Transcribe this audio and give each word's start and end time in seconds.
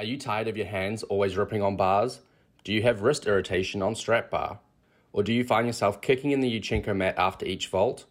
Are 0.00 0.04
you 0.04 0.16
tired 0.16 0.48
of 0.48 0.56
your 0.56 0.66
hands 0.66 1.02
always 1.02 1.36
ripping 1.36 1.60
on 1.60 1.76
bars? 1.76 2.22
Do 2.64 2.72
you 2.72 2.80
have 2.84 3.02
wrist 3.02 3.26
irritation 3.26 3.82
on 3.82 3.94
strap 3.94 4.30
bar? 4.30 4.60
Or 5.12 5.22
do 5.22 5.30
you 5.30 5.44
find 5.44 5.66
yourself 5.66 6.00
kicking 6.00 6.30
in 6.30 6.40
the 6.40 6.50
Yurchenko 6.50 6.96
mat 6.96 7.16
after 7.18 7.44
each 7.44 7.66
vault? 7.66 8.06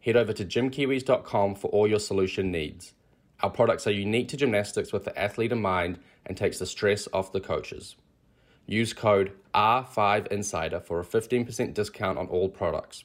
Head 0.00 0.16
over 0.16 0.34
to 0.34 0.44
gymkiwis.com 0.44 1.54
for 1.54 1.68
all 1.68 1.88
your 1.88 1.98
solution 1.98 2.52
needs. 2.52 2.92
Our 3.42 3.48
products 3.48 3.86
are 3.86 3.90
unique 3.90 4.28
to 4.28 4.36
gymnastics 4.36 4.92
with 4.92 5.06
the 5.06 5.18
athlete 5.18 5.50
in 5.50 5.62
mind 5.62 5.98
and 6.26 6.36
takes 6.36 6.58
the 6.58 6.66
stress 6.66 7.08
off 7.10 7.32
the 7.32 7.40
coaches. 7.40 7.96
Use 8.66 8.92
code 8.92 9.32
R5Insider 9.54 10.84
for 10.84 11.00
a 11.00 11.04
15% 11.06 11.72
discount 11.72 12.18
on 12.18 12.26
all 12.26 12.50
products. 12.50 13.04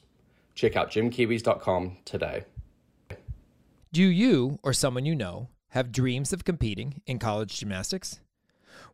Check 0.54 0.76
out 0.76 0.90
gymkiwis.com 0.90 1.96
today. 2.04 2.44
Do 3.94 4.02
you 4.02 4.58
or 4.62 4.74
someone 4.74 5.06
you 5.06 5.14
know 5.14 5.48
have 5.70 5.90
dreams 5.90 6.34
of 6.34 6.44
competing 6.44 7.00
in 7.06 7.18
college 7.18 7.58
gymnastics? 7.58 8.20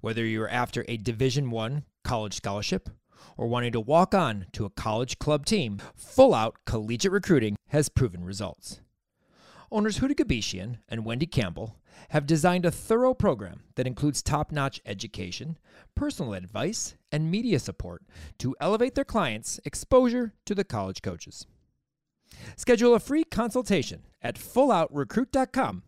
Whether 0.02 0.26
you're 0.26 0.48
after 0.48 0.84
a 0.88 0.96
Division 0.96 1.52
1 1.52 1.84
college 2.02 2.34
scholarship 2.34 2.90
or 3.36 3.46
wanting 3.46 3.70
to 3.70 3.78
walk 3.78 4.16
on 4.16 4.46
to 4.50 4.64
a 4.64 4.70
college 4.70 5.20
club 5.20 5.46
team, 5.46 5.78
full 5.94 6.34
out 6.34 6.56
collegiate 6.66 7.12
recruiting 7.12 7.54
has 7.68 7.88
proven 7.88 8.24
results. 8.24 8.80
Owners 9.70 10.00
Huda 10.00 10.14
Gabishian 10.14 10.78
and 10.88 11.04
Wendy 11.04 11.26
Campbell 11.26 11.76
have 12.08 12.26
designed 12.26 12.66
a 12.66 12.72
thorough 12.72 13.14
program 13.14 13.60
that 13.76 13.86
includes 13.86 14.22
top 14.22 14.50
notch 14.50 14.80
education, 14.84 15.56
personal 15.94 16.34
advice, 16.34 16.96
and 17.12 17.30
media 17.30 17.60
support 17.60 18.02
to 18.38 18.56
elevate 18.60 18.96
their 18.96 19.04
clients' 19.04 19.60
exposure 19.64 20.34
to 20.46 20.56
the 20.56 20.64
college 20.64 21.00
coaches. 21.00 21.46
Schedule 22.56 22.96
a 22.96 22.98
free 22.98 23.22
consultation 23.22 24.02
at 24.20 24.34
fulloutrecruit.com 24.34 25.84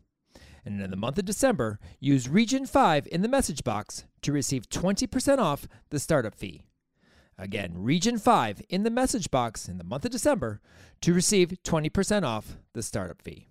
and 0.65 0.81
in 0.81 0.91
the 0.91 0.97
month 0.97 1.19
of 1.19 1.25
December, 1.25 1.79
use 2.01 2.29
Region 2.29 2.67
5 2.67 3.07
in 3.11 3.23
the 3.23 3.29
message 3.29 3.65
box 3.65 4.05
to 4.23 4.33
receive 4.33 4.69
20% 4.69 5.39
off 5.39 5.69
the 5.91 5.99
startup 5.99 6.35
fee. 6.35 6.65
Again, 7.37 7.73
Region 7.77 8.19
5 8.19 8.63
in 8.69 8.83
the 8.85 8.91
message 8.91 9.31
box 9.31 9.69
in 9.69 9.79
the 9.79 9.85
month 9.85 10.05
of 10.05 10.13
December 10.13 10.61
to 11.01 11.13
receive 11.13 11.55
20% 11.65 12.23
off 12.23 12.57
the 12.73 12.83
startup 12.83 13.21
fee. 13.21 13.49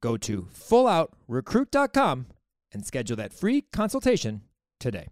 Go 0.00 0.16
to 0.16 0.48
fulloutrecruit.com 0.54 2.26
and 2.72 2.86
schedule 2.86 3.16
that 3.16 3.32
free 3.32 3.62
consultation 3.72 4.42
today. 4.78 5.08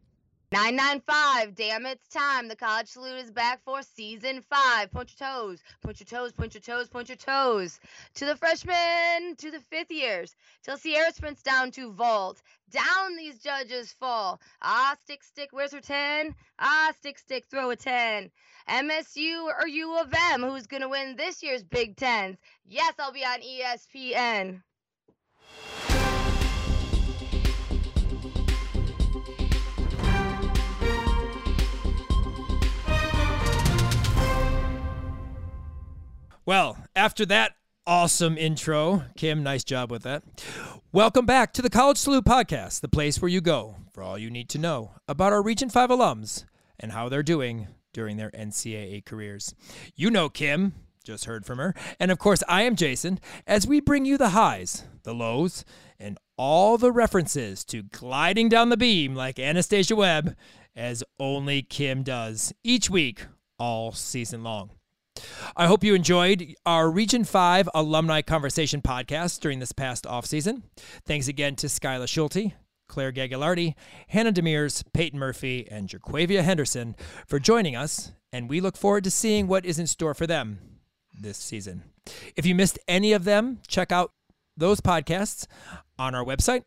995, 0.52 1.56
damn 1.56 1.86
it's 1.86 2.06
time. 2.06 2.46
The 2.46 2.54
College 2.54 2.86
Salute 2.86 3.18
is 3.18 3.32
back 3.32 3.60
for 3.64 3.82
season 3.82 4.40
five. 4.42 4.92
Point 4.92 5.12
your 5.18 5.28
toes, 5.28 5.60
point 5.82 5.98
your 5.98 6.06
toes, 6.06 6.32
point 6.32 6.54
your 6.54 6.60
toes, 6.60 6.88
point 6.88 7.08
your 7.08 7.16
toes. 7.16 7.80
To 8.14 8.26
the 8.26 8.36
freshmen, 8.36 9.34
to 9.38 9.50
the 9.50 9.58
fifth 9.58 9.90
years, 9.90 10.36
till 10.62 10.76
Sierra 10.76 11.12
sprints 11.12 11.42
down 11.42 11.72
to 11.72 11.90
vault. 11.92 12.40
Down 12.70 13.16
these 13.16 13.40
judges 13.40 13.90
fall. 13.90 14.40
Ah, 14.62 14.94
stick, 15.02 15.24
stick, 15.24 15.48
where's 15.50 15.72
her 15.72 15.80
10? 15.80 16.32
Ah, 16.60 16.92
stick, 16.96 17.18
stick, 17.18 17.44
throw 17.46 17.70
a 17.70 17.76
10. 17.76 18.30
MSU 18.68 19.46
or 19.46 19.66
U 19.66 19.98
of 19.98 20.14
M, 20.30 20.42
who's 20.42 20.68
going 20.68 20.82
to 20.82 20.88
win 20.88 21.16
this 21.16 21.42
year's 21.42 21.64
Big 21.64 21.96
Tens? 21.96 22.36
Yes, 22.64 22.94
I'll 23.00 23.12
be 23.12 23.24
on 23.24 23.40
ESPN. 23.40 24.62
Well, 36.46 36.78
after 36.94 37.26
that 37.26 37.56
awesome 37.88 38.38
intro, 38.38 39.02
Kim, 39.16 39.42
nice 39.42 39.64
job 39.64 39.90
with 39.90 40.04
that. 40.04 40.22
Welcome 40.92 41.26
back 41.26 41.52
to 41.54 41.60
the 41.60 41.68
College 41.68 41.96
Salute 41.98 42.24
Podcast, 42.24 42.82
the 42.82 42.88
place 42.88 43.20
where 43.20 43.28
you 43.28 43.40
go 43.40 43.74
for 43.92 44.04
all 44.04 44.16
you 44.16 44.30
need 44.30 44.48
to 44.50 44.58
know 44.58 44.92
about 45.08 45.32
our 45.32 45.42
Region 45.42 45.68
5 45.68 45.90
alums 45.90 46.44
and 46.78 46.92
how 46.92 47.08
they're 47.08 47.24
doing 47.24 47.66
during 47.92 48.16
their 48.16 48.30
NCAA 48.30 49.04
careers. 49.04 49.56
You 49.96 50.08
know 50.08 50.28
Kim, 50.28 50.74
just 51.02 51.24
heard 51.24 51.44
from 51.44 51.58
her. 51.58 51.74
And 51.98 52.12
of 52.12 52.20
course, 52.20 52.44
I 52.48 52.62
am 52.62 52.76
Jason, 52.76 53.18
as 53.44 53.66
we 53.66 53.80
bring 53.80 54.04
you 54.04 54.16
the 54.16 54.28
highs, 54.28 54.84
the 55.02 55.14
lows, 55.14 55.64
and 55.98 56.16
all 56.36 56.78
the 56.78 56.92
references 56.92 57.64
to 57.64 57.82
gliding 57.82 58.48
down 58.48 58.68
the 58.68 58.76
beam 58.76 59.16
like 59.16 59.40
Anastasia 59.40 59.96
Webb, 59.96 60.36
as 60.76 61.02
only 61.18 61.62
Kim 61.62 62.04
does 62.04 62.54
each 62.62 62.88
week, 62.88 63.26
all 63.58 63.90
season 63.90 64.44
long. 64.44 64.70
I 65.56 65.66
hope 65.66 65.84
you 65.84 65.94
enjoyed 65.94 66.54
our 66.64 66.90
Region 66.90 67.24
5 67.24 67.68
Alumni 67.74 68.22
Conversation 68.22 68.82
podcast 68.82 69.40
during 69.40 69.58
this 69.58 69.72
past 69.72 70.06
off 70.06 70.26
season. 70.26 70.64
Thanks 71.06 71.28
again 71.28 71.56
to 71.56 71.66
Skyla 71.66 72.08
Schulte, 72.08 72.52
Claire 72.88 73.12
Gagliardi, 73.12 73.74
Hannah 74.08 74.32
Demers, 74.32 74.84
Peyton 74.92 75.18
Murphy, 75.18 75.66
and 75.70 75.88
Jaquavia 75.88 76.42
Henderson 76.42 76.96
for 77.26 77.38
joining 77.38 77.76
us, 77.76 78.12
and 78.32 78.48
we 78.48 78.60
look 78.60 78.76
forward 78.76 79.04
to 79.04 79.10
seeing 79.10 79.46
what 79.46 79.64
is 79.64 79.78
in 79.78 79.86
store 79.86 80.14
for 80.14 80.26
them 80.26 80.58
this 81.20 81.38
season. 81.38 81.84
If 82.36 82.46
you 82.46 82.54
missed 82.54 82.78
any 82.86 83.12
of 83.12 83.24
them, 83.24 83.60
check 83.66 83.90
out 83.90 84.12
those 84.56 84.80
podcasts 84.80 85.46
on 85.98 86.14
our 86.14 86.24
website 86.24 86.64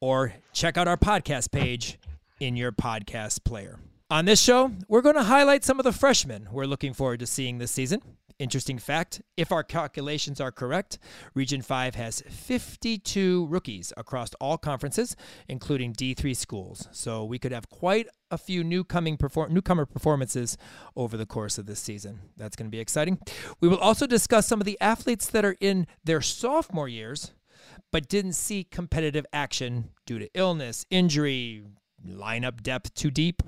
or 0.00 0.34
check 0.52 0.76
out 0.76 0.88
our 0.88 0.96
podcast 0.96 1.50
page 1.50 1.98
in 2.40 2.56
your 2.56 2.72
podcast 2.72 3.44
player. 3.44 3.78
On 4.08 4.24
this 4.24 4.40
show, 4.40 4.70
we're 4.86 5.02
going 5.02 5.16
to 5.16 5.24
highlight 5.24 5.64
some 5.64 5.80
of 5.80 5.84
the 5.84 5.90
freshmen 5.90 6.46
we're 6.52 6.64
looking 6.64 6.94
forward 6.94 7.18
to 7.18 7.26
seeing 7.26 7.58
this 7.58 7.72
season. 7.72 8.00
Interesting 8.38 8.78
fact 8.78 9.20
if 9.36 9.50
our 9.50 9.64
calculations 9.64 10.40
are 10.40 10.52
correct, 10.52 11.00
Region 11.34 11.60
5 11.60 11.96
has 11.96 12.20
52 12.20 13.46
rookies 13.46 13.92
across 13.96 14.32
all 14.34 14.58
conferences, 14.58 15.16
including 15.48 15.92
D3 15.92 16.36
schools. 16.36 16.86
So 16.92 17.24
we 17.24 17.40
could 17.40 17.50
have 17.50 17.68
quite 17.68 18.06
a 18.30 18.38
few 18.38 18.62
perform- 19.16 19.52
newcomer 19.52 19.84
performances 19.84 20.56
over 20.94 21.16
the 21.16 21.26
course 21.26 21.58
of 21.58 21.66
this 21.66 21.80
season. 21.80 22.20
That's 22.36 22.54
going 22.54 22.66
to 22.66 22.76
be 22.76 22.78
exciting. 22.78 23.18
We 23.60 23.66
will 23.66 23.78
also 23.78 24.06
discuss 24.06 24.46
some 24.46 24.60
of 24.60 24.66
the 24.66 24.80
athletes 24.80 25.26
that 25.30 25.44
are 25.44 25.56
in 25.60 25.88
their 26.04 26.20
sophomore 26.20 26.88
years 26.88 27.32
but 27.90 28.08
didn't 28.08 28.34
see 28.34 28.62
competitive 28.62 29.26
action 29.32 29.90
due 30.06 30.20
to 30.20 30.28
illness, 30.34 30.86
injury, 30.90 31.64
lineup 32.04 32.62
depth 32.62 32.94
too 32.94 33.10
deep 33.10 33.42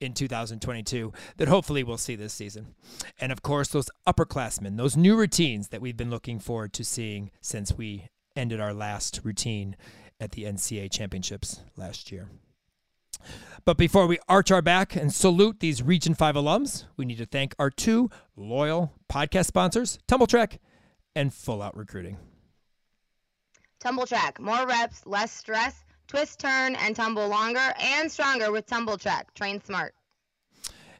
in 0.00 0.12
2022 0.12 1.12
that 1.36 1.48
hopefully 1.48 1.82
we'll 1.82 1.98
see 1.98 2.16
this 2.16 2.32
season. 2.32 2.74
And 3.18 3.32
of 3.32 3.42
course, 3.42 3.68
those 3.68 3.90
upperclassmen, 4.06 4.76
those 4.76 4.96
new 4.96 5.16
routines 5.16 5.68
that 5.68 5.80
we've 5.80 5.96
been 5.96 6.10
looking 6.10 6.38
forward 6.38 6.72
to 6.74 6.84
seeing 6.84 7.30
since 7.40 7.72
we 7.72 8.08
ended 8.36 8.60
our 8.60 8.74
last 8.74 9.20
routine 9.24 9.76
at 10.20 10.32
the 10.32 10.44
NCAA 10.44 10.90
championships 10.90 11.60
last 11.76 12.12
year. 12.12 12.28
But 13.64 13.78
before 13.78 14.06
we 14.06 14.18
arch 14.28 14.50
our 14.50 14.60
back 14.60 14.94
and 14.94 15.12
salute 15.12 15.60
these 15.60 15.82
Region 15.82 16.14
5 16.14 16.34
alums, 16.34 16.84
we 16.96 17.04
need 17.04 17.18
to 17.18 17.26
thank 17.26 17.54
our 17.58 17.70
two 17.70 18.10
loyal 18.36 18.92
podcast 19.10 19.46
sponsors, 19.46 19.98
Tumbl 20.06 20.26
Trak 20.26 20.58
and 21.16 21.32
Full 21.32 21.62
Out 21.62 21.76
Recruiting. 21.76 22.18
Tumbl 23.82 24.08
Trak, 24.08 24.38
more 24.38 24.66
reps, 24.66 25.06
less 25.06 25.32
stress 25.32 25.83
twist, 26.06 26.38
turn, 26.40 26.76
and 26.76 26.94
tumble 26.94 27.28
longer 27.28 27.74
and 27.78 28.10
stronger 28.10 28.52
with 28.52 28.66
Tumbl 28.66 29.00
Trak. 29.00 29.24
Train 29.34 29.62
smart. 29.62 29.94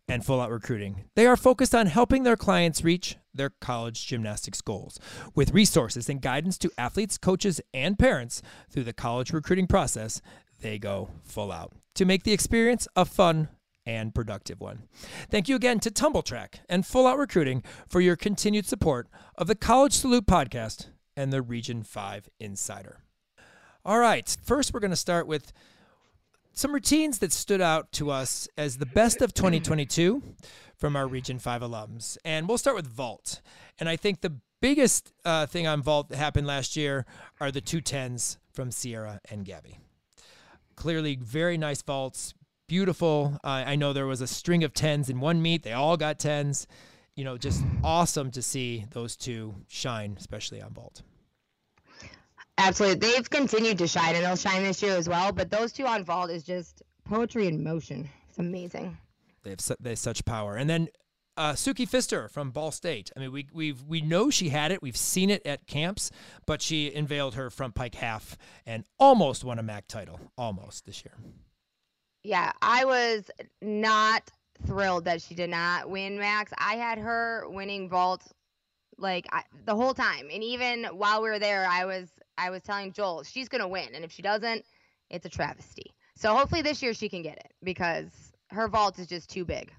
And 0.06 0.24
full 0.24 0.40
out 0.40 0.50
recruiting. 0.50 1.04
They 1.16 1.26
are 1.26 1.36
focused 1.36 1.74
on 1.74 1.86
helping 1.86 2.24
their 2.24 2.36
clients 2.36 2.84
reach 2.84 3.16
their 3.32 3.50
college 3.60 4.06
gymnastics 4.06 4.60
goals 4.60 4.98
with 5.34 5.52
resources 5.52 6.08
and 6.08 6.20
guidance 6.20 6.58
to 6.58 6.70
athletes, 6.76 7.16
coaches, 7.16 7.60
and 7.72 7.98
parents 7.98 8.42
through 8.70 8.84
the 8.84 8.92
college 8.92 9.32
recruiting 9.32 9.66
process. 9.66 10.20
They 10.60 10.78
go 10.78 11.08
full 11.24 11.50
out 11.50 11.72
to 11.94 12.04
make 12.04 12.24
the 12.24 12.32
experience 12.32 12.86
a 12.94 13.04
fun 13.04 13.48
and 13.86 14.14
productive 14.14 14.60
one. 14.60 14.84
Thank 15.30 15.48
you 15.48 15.56
again 15.56 15.80
to 15.80 15.90
Tumbl 15.90 16.24
Trak 16.24 16.60
and 16.68 16.86
Full 16.86 17.06
Out 17.06 17.18
Recruiting 17.18 17.62
for 17.88 18.00
your 18.00 18.16
continued 18.16 18.66
support 18.66 19.08
of 19.36 19.46
the 19.46 19.54
College 19.54 19.92
Salute 19.92 20.26
podcast 20.26 20.86
and 21.16 21.32
the 21.32 21.42
Region 21.42 21.82
5 21.82 22.28
Insider. 22.40 23.03
All 23.86 23.98
right. 23.98 24.34
First, 24.42 24.72
we're 24.72 24.80
going 24.80 24.92
to 24.92 24.96
start 24.96 25.26
with 25.26 25.52
some 26.54 26.72
routines 26.72 27.18
that 27.18 27.32
stood 27.32 27.60
out 27.60 27.92
to 27.92 28.10
us 28.10 28.48
as 28.56 28.78
the 28.78 28.86
best 28.86 29.20
of 29.20 29.34
2022 29.34 30.22
from 30.76 30.96
our 30.96 31.06
Region 31.06 31.38
5 31.38 31.60
alums. 31.60 32.16
And 32.24 32.48
we'll 32.48 32.56
start 32.56 32.76
with 32.76 32.86
Vault. 32.86 33.42
And 33.78 33.86
I 33.86 33.96
think 33.96 34.22
the 34.22 34.38
biggest 34.62 35.12
uh, 35.26 35.44
thing 35.44 35.66
on 35.66 35.82
Vault 35.82 36.08
that 36.08 36.16
happened 36.16 36.46
last 36.46 36.76
year 36.76 37.04
are 37.40 37.50
the 37.50 37.60
two 37.60 37.82
tens 37.82 38.38
from 38.54 38.70
Sierra 38.70 39.20
and 39.30 39.44
Gabby. 39.44 39.78
Clearly, 40.76 41.16
very 41.16 41.58
nice 41.58 41.82
vaults, 41.82 42.32
beautiful. 42.66 43.38
Uh, 43.44 43.64
I 43.66 43.76
know 43.76 43.92
there 43.92 44.06
was 44.06 44.22
a 44.22 44.26
string 44.26 44.64
of 44.64 44.72
tens 44.72 45.10
in 45.10 45.20
one 45.20 45.42
meet, 45.42 45.62
they 45.62 45.72
all 45.72 45.98
got 45.98 46.18
tens. 46.18 46.66
You 47.16 47.24
know, 47.24 47.36
just 47.36 47.62
awesome 47.84 48.30
to 48.30 48.40
see 48.40 48.86
those 48.92 49.14
two 49.14 49.54
shine, 49.68 50.16
especially 50.18 50.62
on 50.62 50.72
Vault. 50.72 51.02
Absolutely. 52.58 52.98
They've 53.08 53.28
continued 53.28 53.78
to 53.78 53.86
shine 53.86 54.14
and 54.14 54.24
they'll 54.24 54.36
shine 54.36 54.62
this 54.62 54.82
year 54.82 54.96
as 54.96 55.08
well. 55.08 55.32
But 55.32 55.50
those 55.50 55.72
two 55.72 55.86
on 55.86 56.04
vault 56.04 56.30
is 56.30 56.44
just 56.44 56.82
poetry 57.04 57.48
in 57.48 57.62
motion. 57.62 58.08
It's 58.28 58.38
amazing. 58.38 58.96
They 59.42 59.50
have, 59.50 59.60
su- 59.60 59.76
they 59.80 59.90
have 59.90 59.98
such 59.98 60.24
power. 60.24 60.56
And 60.56 60.70
then 60.70 60.88
uh, 61.36 61.52
Suki 61.52 61.88
Pfister 61.88 62.28
from 62.28 62.50
Ball 62.50 62.70
State. 62.70 63.10
I 63.16 63.20
mean, 63.20 63.32
we 63.32 63.48
we 63.52 63.72
we 63.72 64.00
know 64.00 64.30
she 64.30 64.50
had 64.50 64.70
it. 64.70 64.82
We've 64.82 64.96
seen 64.96 65.30
it 65.30 65.44
at 65.44 65.66
camps, 65.66 66.10
but 66.46 66.62
she 66.62 66.94
unveiled 66.94 67.34
her 67.34 67.50
front 67.50 67.74
pike 67.74 67.96
half 67.96 68.38
and 68.64 68.84
almost 68.98 69.42
won 69.44 69.58
a 69.58 69.62
MAC 69.62 69.88
title, 69.88 70.20
almost 70.38 70.86
this 70.86 71.04
year. 71.04 71.14
Yeah, 72.22 72.52
I 72.62 72.84
was 72.84 73.30
not 73.60 74.30
thrilled 74.66 75.04
that 75.06 75.20
she 75.20 75.34
did 75.34 75.50
not 75.50 75.90
win 75.90 76.18
MACs. 76.18 76.52
I 76.56 76.76
had 76.76 76.98
her 76.98 77.44
winning 77.48 77.88
vault 77.88 78.22
like 78.98 79.26
I, 79.32 79.42
the 79.64 79.74
whole 79.74 79.94
time, 79.94 80.28
and 80.32 80.42
even 80.42 80.84
while 80.84 81.22
we 81.22 81.28
were 81.28 81.38
there, 81.38 81.66
I 81.68 81.84
was 81.84 82.08
I 82.38 82.50
was 82.50 82.62
telling 82.62 82.92
Joel 82.92 83.22
she's 83.22 83.48
gonna 83.48 83.68
win, 83.68 83.88
and 83.94 84.04
if 84.04 84.12
she 84.12 84.22
doesn't, 84.22 84.64
it's 85.10 85.26
a 85.26 85.30
travesty. 85.30 85.94
So 86.16 86.34
hopefully 86.34 86.62
this 86.62 86.82
year 86.82 86.94
she 86.94 87.08
can 87.08 87.22
get 87.22 87.38
it 87.38 87.52
because 87.62 88.32
her 88.50 88.68
vault 88.68 88.98
is 88.98 89.06
just 89.06 89.28
too 89.30 89.44
big. 89.44 89.72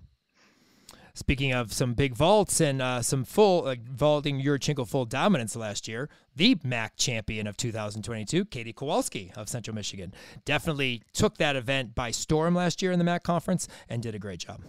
Speaking 1.14 1.54
of 1.54 1.72
some 1.72 1.94
big 1.94 2.14
vaults 2.14 2.60
and 2.60 2.82
uh, 2.82 3.02
some 3.02 3.24
full 3.24 3.64
like 3.64 3.82
vaulting 3.88 4.42
Yurchenko 4.42 4.86
full 4.86 5.06
dominance 5.06 5.56
last 5.56 5.88
year, 5.88 6.10
the 6.36 6.58
MAC 6.62 6.98
champion 6.98 7.48
of 7.48 7.56
2022, 7.56 8.44
Katie 8.44 8.74
Kowalski 8.74 9.32
of 9.38 9.48
Central 9.48 9.74
Michigan, 9.74 10.14
definitely 10.44 11.04
took 11.14 11.38
that 11.38 11.56
event 11.56 11.96
by 11.96 12.12
storm 12.12 12.54
last 12.54 12.82
year 12.82 12.92
in 12.92 13.00
the 13.00 13.06
MAC 13.06 13.24
conference 13.24 13.70
and 13.88 14.04
did 14.04 14.14
a 14.14 14.20
great 14.20 14.40
job. 14.40 14.62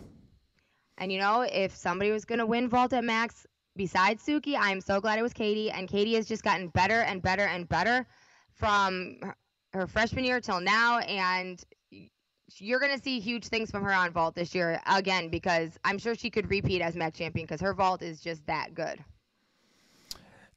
And 0.99 1.11
you 1.11 1.19
know, 1.19 1.41
if 1.41 1.75
somebody 1.75 2.13
was 2.13 2.25
going 2.25 2.39
to 2.39 2.47
win 2.47 2.69
vault 2.69 2.93
at 2.93 3.03
MACs 3.03 3.45
besides 3.77 4.25
Suki, 4.25 4.57
I'm 4.59 4.81
so 4.81 5.01
glad 5.01 5.19
it 5.19 5.23
was 5.23 5.33
Katie. 5.33 5.71
And 5.71 5.89
Katie 5.89 6.15
has 6.15 6.27
just 6.27 6.43
gotten 6.43 6.69
better 6.69 7.03
and 7.03 7.23
better 7.23 7.45
and 7.45 7.69
better 7.69 8.07
from 8.55 9.19
her 9.73 9.87
freshman 9.87 10.25
year 10.25 10.41
till 10.41 10.61
now. 10.61 10.99
And 11.01 11.63
you're 12.59 12.81
going 12.81 12.97
to 12.97 13.03
see 13.03 13.21
huge 13.21 13.47
things 13.47 13.71
from 13.71 13.83
her 13.83 13.93
on 13.93 14.13
vault 14.13 14.35
this 14.35 14.55
year 14.55 14.81
again 14.87 15.29
because 15.29 15.79
I'm 15.85 15.99
sure 15.99 16.15
she 16.15 16.31
could 16.31 16.51
repeat 16.51 16.81
as 16.81 16.97
MAC 16.97 17.15
champion 17.15 17.47
because 17.47 17.61
her 17.61 17.75
vault 17.75 18.03
is 18.03 18.21
just 18.21 18.47
that 18.47 18.75
good. 18.75 19.05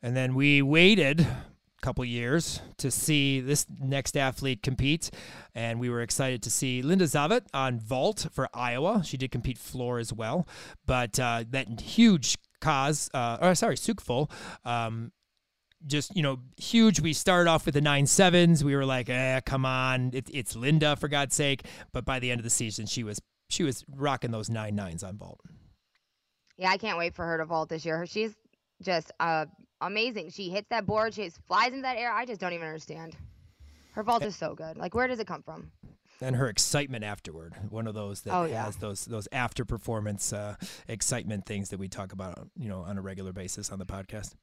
And 0.02 0.16
then 0.16 0.34
we 0.34 0.62
waited 0.62 1.22
a 1.22 1.82
couple 1.82 2.06
years 2.06 2.62
to 2.78 2.90
see 2.90 3.42
this 3.42 3.66
next 3.82 4.16
athlete 4.16 4.64
compete, 4.64 5.10
and 5.54 5.80
we 5.80 5.90
were 5.90 6.02
excited 6.02 6.42
to 6.44 6.52
see 6.52 6.82
Linda 6.82 7.06
Zavet 7.06 7.42
on 7.54 7.80
vault 7.80 8.28
for 8.32 8.48
Iowa. 8.54 9.02
She 9.04 9.18
did 9.18 9.32
compete 9.32 9.58
floor 9.58 10.00
as 10.00 10.14
well, 10.14 10.48
but 10.86 11.20
uh, 11.20 11.44
that 11.50 11.82
huge 11.82 12.38
cause, 12.62 13.10
uh, 13.14 13.38
or 13.42 13.56
sorry, 13.56 13.76
Tsuk 13.76 14.02
full, 14.02 14.32
um, 14.66 15.12
just 15.88 16.16
you 16.16 16.22
know 16.22 16.40
huge. 16.58 17.00
We 17.00 17.14
started 17.14 17.50
off 17.50 17.66
with 17.66 17.74
the 17.74 17.82
nine 17.82 18.06
sevens. 18.06 18.64
We 18.64 18.76
were 18.76 18.86
like, 18.86 19.10
eh, 19.10 19.40
come 19.42 19.66
on, 19.66 20.12
it, 20.14 20.30
it's 20.34 20.56
Linda 20.56 20.96
for 20.96 21.08
God's 21.08 21.36
sake. 21.36 21.66
But 21.94 22.06
by 22.06 22.20
the 22.20 22.32
end 22.32 22.40
of 22.40 22.44
the 22.44 22.50
season, 22.50 22.86
she 22.86 23.04
was 23.04 23.22
she 23.50 23.64
was 23.64 23.86
rocking 23.96 24.32
those 24.32 24.50
nine 24.50 24.76
nines 24.76 25.04
on 25.04 25.18
vault. 25.18 25.40
Yeah, 26.58 26.70
I 26.70 26.78
can't 26.78 26.98
wait 26.98 27.16
for 27.16 27.26
her 27.26 27.38
to 27.38 27.46
vault 27.46 27.70
this 27.70 27.86
year. 27.86 28.06
She's 28.06 28.36
just 28.82 29.12
uh, 29.20 29.46
amazing. 29.82 30.30
She 30.32 30.50
hits 30.50 30.68
that 30.70 30.86
board, 30.86 31.14
she 31.14 31.30
flies 31.48 31.74
in 31.74 31.82
that 31.84 31.98
air. 31.98 32.12
I 32.12 32.26
just 32.26 32.42
don't 32.42 32.54
even 32.54 32.68
understand. 32.68 33.16
Her 33.94 34.04
vault 34.04 34.24
is 34.24 34.36
so 34.36 34.56
good. 34.56 34.78
Like, 34.78 34.94
where 34.94 35.08
does 35.08 35.20
it 35.20 35.28
come 35.28 35.42
from? 35.42 35.72
And 36.22 36.36
her 36.36 36.48
excitement 36.48 37.04
afterward 37.04 37.54
one 37.70 37.88
of 37.88 37.94
those 37.94 38.22
that 38.22 38.34
oh, 38.34 38.46
yeah. 38.46 38.66
has 38.66 38.76
those 38.78 39.06
those 39.06 39.28
after 39.32 39.66
performance 39.66 40.34
uh, 40.34 40.56
excitement 40.88 41.46
things 41.46 41.70
that 41.70 41.80
we 41.80 41.88
talk 41.88 42.12
about 42.12 42.48
you 42.58 42.70
know 42.70 42.82
on 42.82 42.98
a 42.98 43.02
regular 43.02 43.32
basis 43.32 43.72
on 43.72 43.80
the 43.80 43.86
podcast 43.86 44.36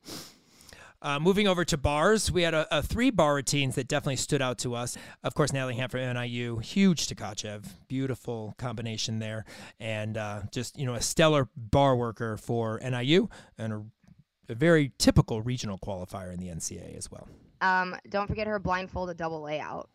uh, 1.03 1.21
moving 1.21 1.47
over 1.47 1.65
to 1.65 1.77
bars, 1.77 2.33
we 2.33 2.43
had 2.43 2.55
a, 2.55 2.67
a, 2.77 2.83
three 2.83 3.11
bar 3.11 3.35
routines 3.35 3.75
that 3.75 3.87
definitely 3.87 4.17
stood 4.17 4.41
out 4.41 4.59
to 4.59 4.75
us. 4.75 4.97
Of 5.23 5.35
course, 5.35 5.53
Natalie 5.53 5.75
Hamp 5.75 5.93
NIU, 5.93 6.59
huge 6.59 7.07
Tkachev, 7.07 7.65
beautiful 7.87 8.55
combination 8.57 9.19
there, 9.19 9.45
and 9.79 10.17
uh, 10.17 10.43
just 10.51 10.79
you 10.79 10.87
know 10.87 10.95
a 10.95 11.03
stellar 11.03 11.49
bar 11.55 11.97
worker 11.97 12.37
for 12.39 12.81
NIU 12.83 13.29
and 13.59 13.73
a, 13.73 13.85
a 14.49 14.55
very 14.55 14.93
typical 14.99 15.43
regional 15.43 15.79
qualifier 15.79 16.33
in 16.33 16.41
the 16.41 16.49
NCAA 16.49 16.97
as 16.97 17.11
well. 17.11 17.29
Um, 17.61 17.97
don't 18.09 18.27
forget 18.27 18.47
her 18.47 18.59
blindfolded 18.59 19.17
double 19.17 19.43
layout. 19.43 19.89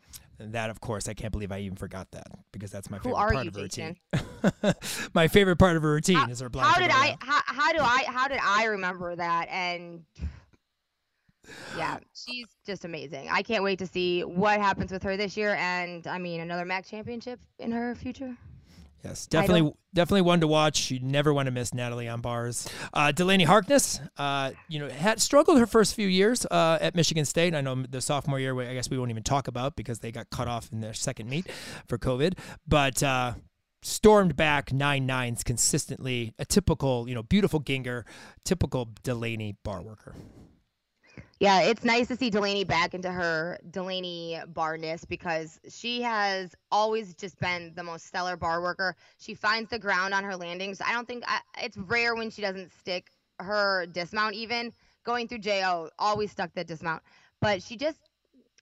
That, 0.44 0.70
of 0.70 0.82
course, 0.82 1.08
I 1.08 1.14
can't 1.14 1.32
believe 1.32 1.52
I 1.52 1.60
even 1.60 1.78
forgot 1.78 2.10
that 2.12 2.28
because 2.52 2.72
that's 2.72 2.90
my 2.90 2.98
Who 2.98 3.10
favorite 3.10 3.16
part 3.16 3.34
you, 3.34 3.50
of 3.50 3.56
her 3.56 3.68
Jason? 3.68 3.98
routine. 4.14 4.74
my 5.14 5.28
favorite 5.28 5.58
part 5.58 5.76
of 5.78 5.84
her 5.84 5.92
routine 5.94 6.18
how, 6.18 6.28
is 6.30 6.40
her 6.40 6.50
blind. 6.50 6.74
How 6.74 6.80
did 6.80 6.92
I? 6.92 7.18
How, 7.20 7.42
how 7.46 7.72
do 7.72 7.80
I? 7.80 8.06
How 8.08 8.28
did 8.28 8.40
I 8.44 8.66
remember 8.66 9.16
that? 9.16 9.48
And 9.50 10.04
yeah, 11.78 12.00
she's 12.14 12.48
just 12.66 12.86
amazing. 12.86 13.30
I 13.32 13.42
can't 13.44 13.64
wait 13.64 13.80
to 13.80 13.88
see 13.88 14.22
what 14.24 14.60
happens 14.60 14.92
with 14.92 15.04
her 15.04 15.18
this 15.18 15.38
year, 15.38 15.56
and 15.56 16.06
I 16.08 16.18
mean 16.18 16.42
another 16.42 16.66
MAC 16.66 16.86
championship 16.86 17.40
in 17.60 17.72
her 17.72 17.96
future. 17.96 18.36
Yes, 19.04 19.26
definitely, 19.26 19.74
definitely 19.94 20.22
one 20.22 20.42
to 20.42 20.48
watch. 20.48 20.92
You 20.92 21.00
never 21.00 21.34
want 21.34 21.48
to 21.48 21.52
miss 21.52 21.74
Natalie 21.74 22.08
on 22.08 22.22
bars. 22.22 22.70
Uh, 22.94 23.12
Delaney 23.12 23.46
Harkness, 23.46 24.00
uh, 24.18 24.52
you 24.68 24.80
know, 24.80 24.90
had 24.90 25.20
struggled 25.20 25.58
her 25.58 25.66
first 25.66 25.96
few 25.96 26.08
years 26.08 26.46
uh, 26.46 26.78
at 26.80 26.94
Michigan 26.96 27.26
State. 27.26 27.56
I 27.56 27.62
know 27.62 27.84
the 27.90 28.02
sophomore 28.02 28.40
year, 28.40 28.60
I 28.62 28.74
guess 28.74 28.90
we 28.90 29.00
won't 29.00 29.10
even 29.10 29.24
talk 29.24 29.48
about 29.48 29.76
because 29.76 30.00
they 30.00 30.12
got 30.12 30.30
cut 30.30 30.48
off 30.48 30.72
in 30.72 30.82
their 30.82 30.94
second 30.94 31.30
meet 31.30 31.48
for 31.88 31.98
COVID. 31.98 32.38
But 32.68 33.02
uh, 33.02 33.34
stormed 33.82 34.36
back 34.36 34.72
nine 34.72 35.06
nines 35.08 35.44
consistently. 35.44 36.34
A 36.38 36.46
typical, 36.46 37.10
you 37.10 37.16
know, 37.16 37.24
beautiful 37.24 37.60
Ginger, 37.60 38.06
typical 38.46 38.90
Delaney 39.04 39.56
bar 39.64 39.82
worker 39.82 40.16
yeah, 41.42 41.62
it's 41.62 41.84
nice 41.84 42.08
to 42.10 42.16
see 42.16 42.30
Delaney 42.30 42.66
back 42.66 42.94
into 42.94 43.12
her 43.12 43.58
Delaney 43.72 44.40
barness 44.50 45.06
because 45.06 45.60
she 45.68 46.04
has 46.04 46.54
always 46.72 47.16
just 47.16 47.40
been 47.40 47.72
the 47.76 47.82
most 47.82 48.06
stellar 48.06 48.38
bar 48.38 48.62
worker. 48.62 48.96
She 49.18 49.34
finds 49.34 49.72
the 49.72 49.80
ground 49.80 50.14
on 50.14 50.24
her 50.24 50.36
landings. 50.36 50.80
I 50.86 50.94
don't 50.94 51.08
think 51.08 51.24
I, 51.26 51.40
it's 51.64 51.78
rare 51.78 52.14
when 52.14 52.30
she 52.30 52.44
doesn't 52.44 52.72
stick 52.72 53.10
her 53.40 53.88
dismount 53.88 54.36
even 54.36 54.72
going 55.04 55.28
through 55.28 55.40
JO. 55.40 55.90
Always 55.98 56.30
stuck 56.30 56.54
the 56.54 56.64
dismount, 56.64 57.02
but 57.40 57.64
she 57.64 57.76
just 57.76 57.98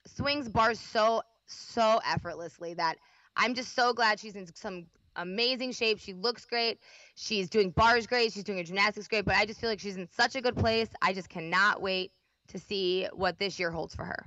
swings 0.07 0.47
bars 0.47 0.79
so 0.79 1.21
so 1.47 1.99
effortlessly 2.09 2.75
that 2.75 2.95
I'm 3.35 3.55
just 3.55 3.75
so 3.75 3.91
glad 3.91 4.21
she's 4.21 4.37
in 4.37 4.47
some 4.55 4.85
amazing 5.17 5.73
shape. 5.73 5.99
She 5.99 6.13
looks 6.13 6.45
great. 6.45 6.79
She's 7.15 7.49
doing 7.49 7.71
bars 7.71 8.07
great. 8.07 8.31
She's 8.31 8.45
doing 8.45 8.59
her 8.59 8.63
gymnastics 8.63 9.09
great. 9.09 9.25
But 9.25 9.35
I 9.35 9.45
just 9.45 9.59
feel 9.59 9.69
like 9.69 9.81
she's 9.81 9.97
in 9.97 10.07
such 10.07 10.37
a 10.37 10.41
good 10.41 10.55
place. 10.55 10.87
I 11.01 11.11
just 11.11 11.27
cannot 11.27 11.81
wait 11.81 12.13
to 12.49 12.59
see 12.59 13.07
what 13.13 13.39
this 13.39 13.59
year 13.59 13.71
holds 13.71 13.95
for 13.95 14.03
her. 14.03 14.25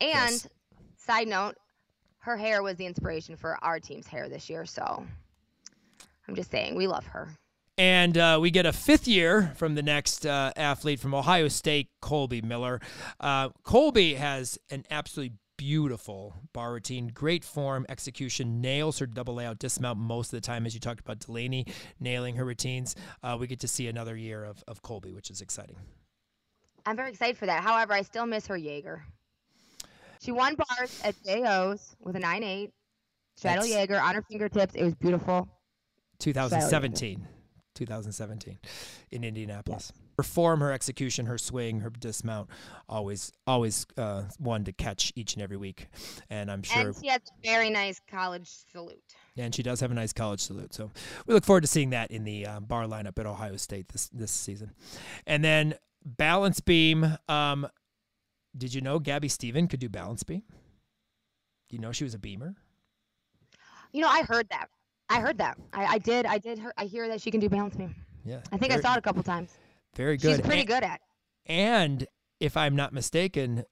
And 0.00 0.32
yes. 0.32 0.48
side 0.96 1.28
note, 1.28 1.54
her 2.18 2.36
hair 2.36 2.62
was 2.62 2.76
the 2.76 2.86
inspiration 2.86 3.36
for 3.36 3.58
our 3.62 3.80
team's 3.80 4.06
hair 4.06 4.28
this 4.28 4.48
year. 4.48 4.64
So 4.64 5.04
I'm 6.28 6.34
just 6.34 6.50
saying, 6.50 6.76
we 6.76 6.86
love 6.86 7.06
her. 7.06 7.28
And 7.78 8.18
uh, 8.18 8.38
we 8.40 8.50
get 8.50 8.66
a 8.66 8.72
fifth 8.72 9.08
year 9.08 9.52
from 9.56 9.74
the 9.74 9.82
next 9.82 10.26
uh, 10.26 10.52
athlete 10.56 11.00
from 11.00 11.14
Ohio 11.14 11.48
State, 11.48 11.88
Colby 12.00 12.42
Miller. 12.42 12.80
Uh, 13.18 13.48
Colby 13.64 14.14
has 14.14 14.58
an 14.70 14.84
absolutely 14.90 15.36
beautiful 15.56 16.34
bar 16.52 16.72
routine, 16.72 17.08
great 17.08 17.44
form, 17.44 17.86
execution, 17.88 18.60
nails 18.60 18.98
her 18.98 19.06
double 19.06 19.34
layout 19.34 19.58
dismount 19.58 19.98
most 19.98 20.32
of 20.32 20.40
the 20.40 20.46
time, 20.46 20.66
as 20.66 20.74
you 20.74 20.80
talked 20.80 21.00
about 21.00 21.20
Delaney 21.20 21.66
nailing 21.98 22.36
her 22.36 22.44
routines. 22.44 22.94
Uh, 23.22 23.36
we 23.38 23.46
get 23.46 23.60
to 23.60 23.68
see 23.68 23.86
another 23.86 24.16
year 24.16 24.44
of, 24.44 24.62
of 24.68 24.82
Colby, 24.82 25.12
which 25.12 25.30
is 25.30 25.40
exciting. 25.40 25.76
I'm 26.86 26.96
very 26.96 27.10
excited 27.10 27.36
for 27.36 27.46
that. 27.46 27.62
However, 27.62 27.92
I 27.92 28.02
still 28.02 28.26
miss 28.26 28.46
her 28.46 28.56
Jaeger. 28.56 29.04
She 30.20 30.32
won 30.32 30.56
bars 30.56 31.00
at 31.04 31.14
JO's 31.24 31.96
with 32.00 32.16
a 32.16 32.20
9-8. 32.20 32.70
Straddle 33.34 33.66
Jaeger 33.66 33.98
on 33.98 34.14
her 34.14 34.22
fingertips. 34.22 34.74
It 34.74 34.84
was 34.84 34.94
beautiful. 34.94 35.48
2017. 36.18 37.26
2017 37.74 38.58
in 39.10 39.24
Indianapolis. 39.24 39.92
Yes. 39.94 40.02
Her 40.18 40.22
form, 40.22 40.60
her 40.60 40.70
execution, 40.70 41.26
her 41.26 41.38
swing, 41.38 41.80
her 41.80 41.90
dismount, 41.90 42.50
always, 42.88 43.32
always 43.46 43.86
uh, 43.96 44.24
one 44.38 44.64
to 44.64 44.72
catch 44.72 45.12
each 45.16 45.34
and 45.34 45.42
every 45.42 45.56
week. 45.56 45.88
And 46.28 46.50
I'm 46.50 46.62
sure. 46.62 46.88
And 46.88 46.96
she 47.00 47.08
has 47.08 47.20
a 47.20 47.46
very 47.46 47.70
nice 47.70 47.98
college 48.10 48.48
salute. 48.70 49.02
And 49.36 49.54
she 49.54 49.62
does 49.62 49.80
have 49.80 49.90
a 49.90 49.94
nice 49.94 50.12
college 50.12 50.40
salute. 50.40 50.74
So 50.74 50.90
we 51.26 51.34
look 51.34 51.44
forward 51.44 51.62
to 51.62 51.66
seeing 51.66 51.90
that 51.90 52.10
in 52.10 52.24
the 52.24 52.46
uh, 52.46 52.60
bar 52.60 52.84
lineup 52.84 53.18
at 53.18 53.26
Ohio 53.26 53.56
State 53.56 53.88
this 53.88 54.08
this 54.12 54.30
season. 54.30 54.72
And 55.26 55.42
then 55.42 55.74
balance 56.04 56.60
beam. 56.60 57.16
Um, 57.28 57.66
did 58.56 58.74
you 58.74 58.80
know 58.80 58.98
Gabby 58.98 59.28
Steven 59.28 59.68
could 59.68 59.80
do 59.80 59.88
balance 59.88 60.22
beam? 60.22 60.42
Do 61.68 61.76
you 61.76 61.78
know 61.78 61.92
she 61.92 62.04
was 62.04 62.14
a 62.14 62.18
beamer? 62.18 62.54
You 63.92 64.02
know, 64.02 64.08
I 64.08 64.22
heard 64.22 64.48
that. 64.50 64.68
I 65.08 65.20
heard 65.20 65.38
that. 65.38 65.58
I, 65.72 65.84
I 65.84 65.98
did. 65.98 66.26
I 66.26 66.38
did. 66.38 66.58
Hear, 66.58 66.72
I 66.76 66.84
hear 66.84 67.08
that 67.08 67.20
she 67.20 67.30
can 67.30 67.40
do 67.40 67.48
balance 67.48 67.76
beam. 67.76 67.94
Yeah. 68.24 68.40
I 68.52 68.56
think 68.56 68.72
very, 68.72 68.82
I 68.82 68.82
saw 68.82 68.94
it 68.94 68.98
a 68.98 69.02
couple 69.02 69.22
times. 69.22 69.52
Very 69.96 70.16
good. 70.16 70.36
She's 70.36 70.46
pretty 70.46 70.60
and, 70.60 70.68
good 70.68 70.82
at. 70.82 71.00
It. 71.46 71.52
And 71.52 72.06
if 72.40 72.56
I'm 72.56 72.76
not 72.76 72.92
mistaken, 72.92 73.64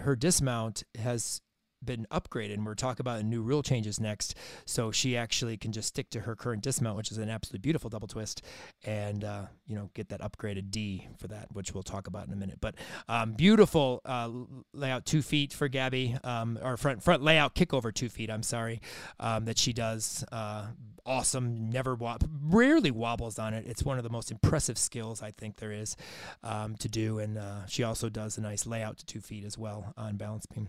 her 0.00 0.14
dismount 0.14 0.84
has 0.96 1.40
been 1.84 2.06
upgraded 2.10 2.54
and 2.54 2.66
we're 2.66 2.74
talking 2.74 3.00
about 3.00 3.24
new 3.24 3.42
rule 3.42 3.62
changes 3.62 4.00
next 4.00 4.34
so 4.64 4.90
she 4.90 5.16
actually 5.16 5.56
can 5.56 5.72
just 5.72 5.88
stick 5.88 6.10
to 6.10 6.20
her 6.20 6.34
current 6.34 6.62
dismount 6.62 6.96
which 6.96 7.10
is 7.12 7.18
an 7.18 7.28
absolutely 7.28 7.60
beautiful 7.60 7.88
double 7.88 8.08
twist 8.08 8.42
and 8.84 9.24
uh, 9.24 9.42
you 9.66 9.74
know 9.74 9.90
get 9.94 10.08
that 10.08 10.20
upgraded 10.20 10.70
d 10.70 11.06
for 11.16 11.28
that 11.28 11.46
which 11.52 11.74
we'll 11.74 11.82
talk 11.82 12.06
about 12.06 12.26
in 12.26 12.32
a 12.32 12.36
minute 12.36 12.58
but 12.60 12.74
um, 13.08 13.32
beautiful 13.32 14.00
uh, 14.04 14.28
layout 14.72 15.04
two 15.06 15.22
feet 15.22 15.52
for 15.52 15.68
gabby 15.68 16.16
um, 16.24 16.58
or 16.62 16.76
front 16.76 17.02
front 17.02 17.22
layout 17.22 17.54
kick 17.54 17.72
over 17.72 17.92
two 17.92 18.08
feet 18.08 18.30
i'm 18.30 18.42
sorry 18.42 18.80
um, 19.20 19.44
that 19.44 19.58
she 19.58 19.72
does 19.72 20.24
uh, 20.32 20.66
awesome. 21.08 21.70
Never 21.70 21.96
rarely 22.42 22.90
wobbles 22.90 23.38
on 23.38 23.54
it. 23.54 23.66
It's 23.66 23.82
one 23.82 23.96
of 23.96 24.04
the 24.04 24.10
most 24.10 24.30
impressive 24.30 24.76
skills 24.76 25.22
I 25.22 25.30
think 25.30 25.56
there 25.56 25.72
is 25.72 25.96
um, 26.44 26.76
to 26.76 26.88
do. 26.88 27.18
And 27.18 27.38
uh, 27.38 27.66
she 27.66 27.82
also 27.82 28.10
does 28.10 28.36
a 28.36 28.42
nice 28.42 28.66
layout 28.66 28.98
to 28.98 29.06
two 29.06 29.20
feet 29.20 29.44
as 29.44 29.56
well 29.56 29.94
on 29.96 30.16
balance 30.16 30.44
beam 30.44 30.68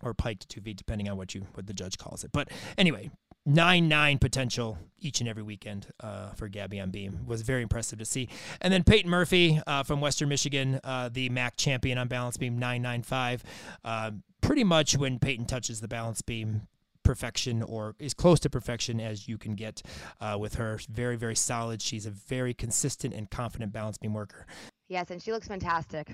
or 0.00 0.14
pike 0.14 0.38
to 0.40 0.48
two 0.48 0.60
feet, 0.60 0.76
depending 0.76 1.08
on 1.08 1.16
what 1.16 1.34
you 1.34 1.46
what 1.54 1.66
the 1.66 1.74
judge 1.74 1.98
calls 1.98 2.24
it. 2.24 2.30
But 2.32 2.48
anyway, 2.78 3.10
nine 3.44 3.88
nine 3.88 4.18
potential 4.18 4.78
each 4.98 5.20
and 5.20 5.28
every 5.28 5.42
weekend 5.42 5.88
uh, 6.00 6.30
for 6.30 6.48
Gabby 6.48 6.80
on 6.80 6.90
beam 6.90 7.26
was 7.26 7.42
very 7.42 7.62
impressive 7.62 7.98
to 7.98 8.04
see. 8.04 8.28
And 8.60 8.72
then 8.72 8.84
Peyton 8.84 9.10
Murphy 9.10 9.60
uh, 9.66 9.82
from 9.82 10.00
Western 10.00 10.28
Michigan, 10.28 10.80
uh, 10.84 11.10
the 11.12 11.28
MAC 11.28 11.56
champion 11.56 11.98
on 11.98 12.08
balance 12.08 12.36
beam, 12.36 12.58
nine 12.58 12.82
nine 12.82 13.02
five. 13.02 13.42
Uh, 13.84 14.12
pretty 14.40 14.64
much 14.64 14.96
when 14.96 15.18
Peyton 15.18 15.46
touches 15.46 15.80
the 15.80 15.88
balance 15.88 16.22
beam. 16.22 16.68
Perfection 17.04 17.64
or 17.64 17.96
as 17.98 18.14
close 18.14 18.38
to 18.38 18.48
perfection 18.48 19.00
as 19.00 19.26
you 19.26 19.36
can 19.36 19.56
get 19.56 19.82
uh, 20.20 20.36
with 20.38 20.54
her. 20.54 20.78
Very, 20.88 21.16
very 21.16 21.34
solid. 21.34 21.82
She's 21.82 22.06
a 22.06 22.10
very 22.10 22.54
consistent 22.54 23.12
and 23.12 23.28
confident 23.28 23.72
balance 23.72 23.98
beam 23.98 24.14
worker. 24.14 24.46
Yes, 24.86 25.10
and 25.10 25.20
she 25.20 25.32
looks 25.32 25.48
fantastic. 25.48 26.12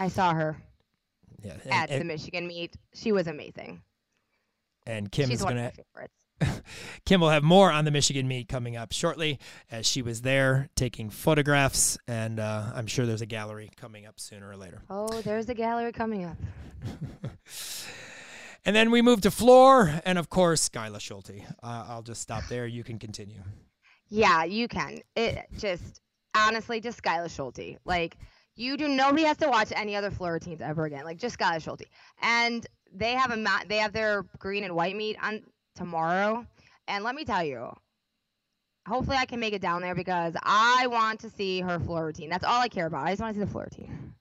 I 0.00 0.08
saw 0.08 0.34
her 0.34 0.56
Yeah, 1.42 1.54
and, 1.64 1.72
at 1.72 1.98
the 1.98 2.04
Michigan 2.04 2.46
meet. 2.46 2.74
She 2.94 3.12
was 3.12 3.26
amazing. 3.26 3.82
and 4.86 5.10
Kim 5.10 5.28
She's 5.28 5.40
is 5.40 5.44
one 5.44 5.54
going 5.54 5.66
of 5.66 5.72
to 5.74 5.82
my 5.94 6.00
favorites. 6.00 6.62
Kim 7.06 7.20
will 7.20 7.30
have 7.30 7.42
more 7.42 7.72
on 7.72 7.84
the 7.84 7.90
Michigan 7.90 8.28
meet 8.28 8.48
coming 8.48 8.76
up 8.76 8.92
shortly 8.92 9.38
as 9.70 9.86
she 9.86 10.02
was 10.02 10.22
there 10.22 10.68
taking 10.76 11.08
photographs, 11.08 11.96
and 12.06 12.38
uh, 12.38 12.64
I'm 12.74 12.86
sure 12.86 13.06
there's 13.06 13.22
a 13.22 13.26
gallery 13.26 13.70
coming 13.76 14.06
up 14.06 14.20
sooner 14.20 14.48
or 14.48 14.56
later. 14.56 14.82
Oh, 14.90 15.22
there's 15.22 15.48
a 15.48 15.54
gallery 15.54 15.92
coming 15.92 16.24
up. 16.24 16.36
And 18.66 18.74
then 18.74 18.90
we 18.90 19.00
move 19.00 19.20
to 19.20 19.30
floor, 19.30 20.00
and 20.04 20.18
of 20.18 20.28
course, 20.28 20.68
Skyla 20.68 21.00
Schulte. 21.00 21.40
Uh, 21.62 21.84
I'll 21.88 22.02
just 22.02 22.20
stop 22.20 22.42
there. 22.48 22.66
You 22.66 22.82
can 22.82 22.98
continue. 22.98 23.40
Yeah, 24.08 24.42
you 24.42 24.66
can. 24.66 25.02
It 25.14 25.46
just 25.56 26.00
honestly, 26.34 26.80
just 26.80 27.00
Skyla 27.00 27.30
Schulte. 27.30 27.78
Like 27.84 28.16
you 28.56 28.76
do. 28.76 28.88
Nobody 28.88 29.24
has 29.24 29.36
to 29.38 29.48
watch 29.48 29.72
any 29.74 29.94
other 29.94 30.10
floor 30.10 30.32
routines 30.32 30.60
ever 30.60 30.86
again. 30.86 31.04
Like 31.04 31.18
just 31.18 31.38
Skyla 31.38 31.62
Schulte. 31.62 31.84
And 32.22 32.66
they 32.92 33.12
have 33.12 33.30
a 33.30 33.36
ma- 33.36 33.64
they 33.68 33.76
have 33.78 33.92
their 33.92 34.24
green 34.38 34.64
and 34.64 34.74
white 34.74 34.96
meet 34.96 35.16
on 35.22 35.42
tomorrow. 35.74 36.46
And 36.88 37.04
let 37.04 37.14
me 37.14 37.24
tell 37.24 37.44
you, 37.44 37.72
hopefully 38.86 39.16
I 39.16 39.26
can 39.26 39.40
make 39.40 39.52
it 39.52 39.60
down 39.60 39.82
there 39.82 39.94
because 39.94 40.34
I 40.42 40.86
want 40.88 41.20
to 41.20 41.30
see 41.30 41.60
her 41.60 41.78
floor 41.78 42.06
routine. 42.06 42.30
That's 42.30 42.44
all 42.44 42.60
I 42.60 42.68
care 42.68 42.86
about. 42.86 43.06
I 43.06 43.10
just 43.10 43.20
want 43.20 43.34
to 43.34 43.40
see 43.40 43.44
the 43.44 43.50
floor 43.50 43.64
routine. 43.64 44.14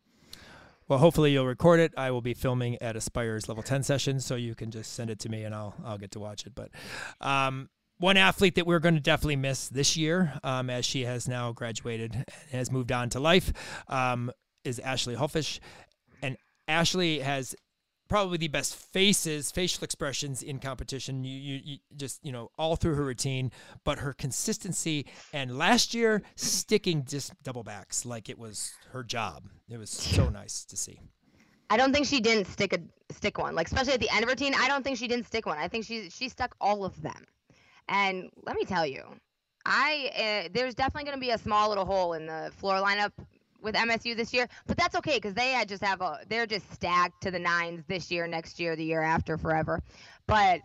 Well, 0.87 0.99
hopefully 0.99 1.31
you'll 1.31 1.47
record 1.47 1.79
it. 1.79 1.93
I 1.97 2.11
will 2.11 2.21
be 2.21 2.35
filming 2.35 2.79
at 2.79 2.95
Aspire's 2.95 3.47
level 3.47 3.63
10 3.63 3.81
session, 3.81 4.19
so 4.19 4.35
you 4.35 4.53
can 4.53 4.69
just 4.69 4.93
send 4.93 5.09
it 5.09 5.17
to 5.19 5.29
me 5.29 5.43
and 5.43 5.55
I'll 5.55 5.73
I'll 5.83 5.97
get 5.97 6.11
to 6.11 6.19
watch 6.19 6.45
it. 6.45 6.53
But 6.53 6.69
um, 7.21 7.69
one 7.97 8.17
athlete 8.17 8.55
that 8.55 8.67
we're 8.67 8.79
going 8.79 8.95
to 8.95 9.01
definitely 9.01 9.37
miss 9.37 9.67
this 9.67 9.95
year, 9.95 10.39
um, 10.43 10.69
as 10.69 10.85
she 10.85 11.03
has 11.03 11.27
now 11.27 11.51
graduated 11.51 12.13
and 12.15 12.25
has 12.51 12.71
moved 12.71 12.91
on 12.91 13.09
to 13.09 13.19
life, 13.19 13.53
um, 13.87 14.31
is 14.63 14.79
Ashley 14.79 15.15
Hoffish. 15.15 15.59
And 16.21 16.37
Ashley 16.67 17.19
has 17.19 17.55
probably 18.07 18.37
the 18.37 18.47
best 18.47 18.75
faces, 18.75 19.51
facial 19.51 19.83
expressions 19.83 20.43
in 20.43 20.59
competition. 20.59 21.23
You, 21.23 21.37
you, 21.37 21.61
you 21.63 21.77
just, 21.95 22.23
you 22.23 22.31
know, 22.31 22.51
all 22.57 22.75
through 22.75 22.95
her 22.95 23.03
routine, 23.03 23.51
but 23.83 23.99
her 23.99 24.13
consistency 24.13 25.05
and 25.33 25.57
last 25.57 25.93
year 25.93 26.21
sticking 26.35 27.05
just 27.05 27.31
double 27.43 27.63
backs 27.63 28.05
like 28.05 28.29
it 28.29 28.37
was 28.37 28.73
her 28.91 29.03
job. 29.03 29.43
It 29.69 29.77
was 29.77 29.89
so 29.89 30.29
nice 30.29 30.65
to 30.65 30.77
see. 30.77 30.99
I 31.69 31.77
don't 31.77 31.93
think 31.93 32.05
she 32.05 32.19
didn't 32.19 32.45
stick 32.45 32.73
a 32.73 33.13
stick 33.13 33.39
one. 33.39 33.55
Like 33.55 33.67
especially 33.67 33.93
at 33.93 33.99
the 33.99 34.09
end 34.11 34.19
of 34.19 34.29
her 34.29 34.33
routine, 34.33 34.53
I 34.55 34.67
don't 34.67 34.83
think 34.83 34.97
she 34.97 35.07
didn't 35.07 35.25
stick 35.25 35.47
one. 35.47 35.57
I 35.57 35.67
think 35.67 35.85
she 35.85 36.09
she 36.11 36.29
stuck 36.29 36.55
all 36.61 36.85
of 36.85 37.01
them. 37.01 37.25
And 37.87 38.29
let 38.45 38.55
me 38.55 38.65
tell 38.65 38.85
you, 38.85 39.03
I 39.65 40.45
uh, 40.45 40.49
there's 40.53 40.75
definitely 40.75 41.05
going 41.05 41.17
to 41.17 41.21
be 41.21 41.31
a 41.31 41.37
small 41.37 41.69
little 41.69 41.85
hole 41.85 42.13
in 42.13 42.25
the 42.25 42.51
floor 42.57 42.75
lineup 42.75 43.11
with 43.61 43.75
MSU 43.75 44.15
this 44.15 44.33
year, 44.33 44.47
but 44.67 44.77
that's 44.77 44.95
okay 44.95 45.15
because 45.15 45.33
they 45.33 45.61
just 45.67 45.83
have 45.83 46.01
a 46.01 46.19
they're 46.29 46.45
just 46.45 46.71
stacked 46.73 47.21
to 47.21 47.31
the 47.31 47.39
nines 47.39 47.83
this 47.87 48.11
year, 48.11 48.27
next 48.27 48.59
year, 48.59 48.75
the 48.75 48.85
year 48.85 49.01
after, 49.01 49.37
forever. 49.37 49.81
But 50.27 50.61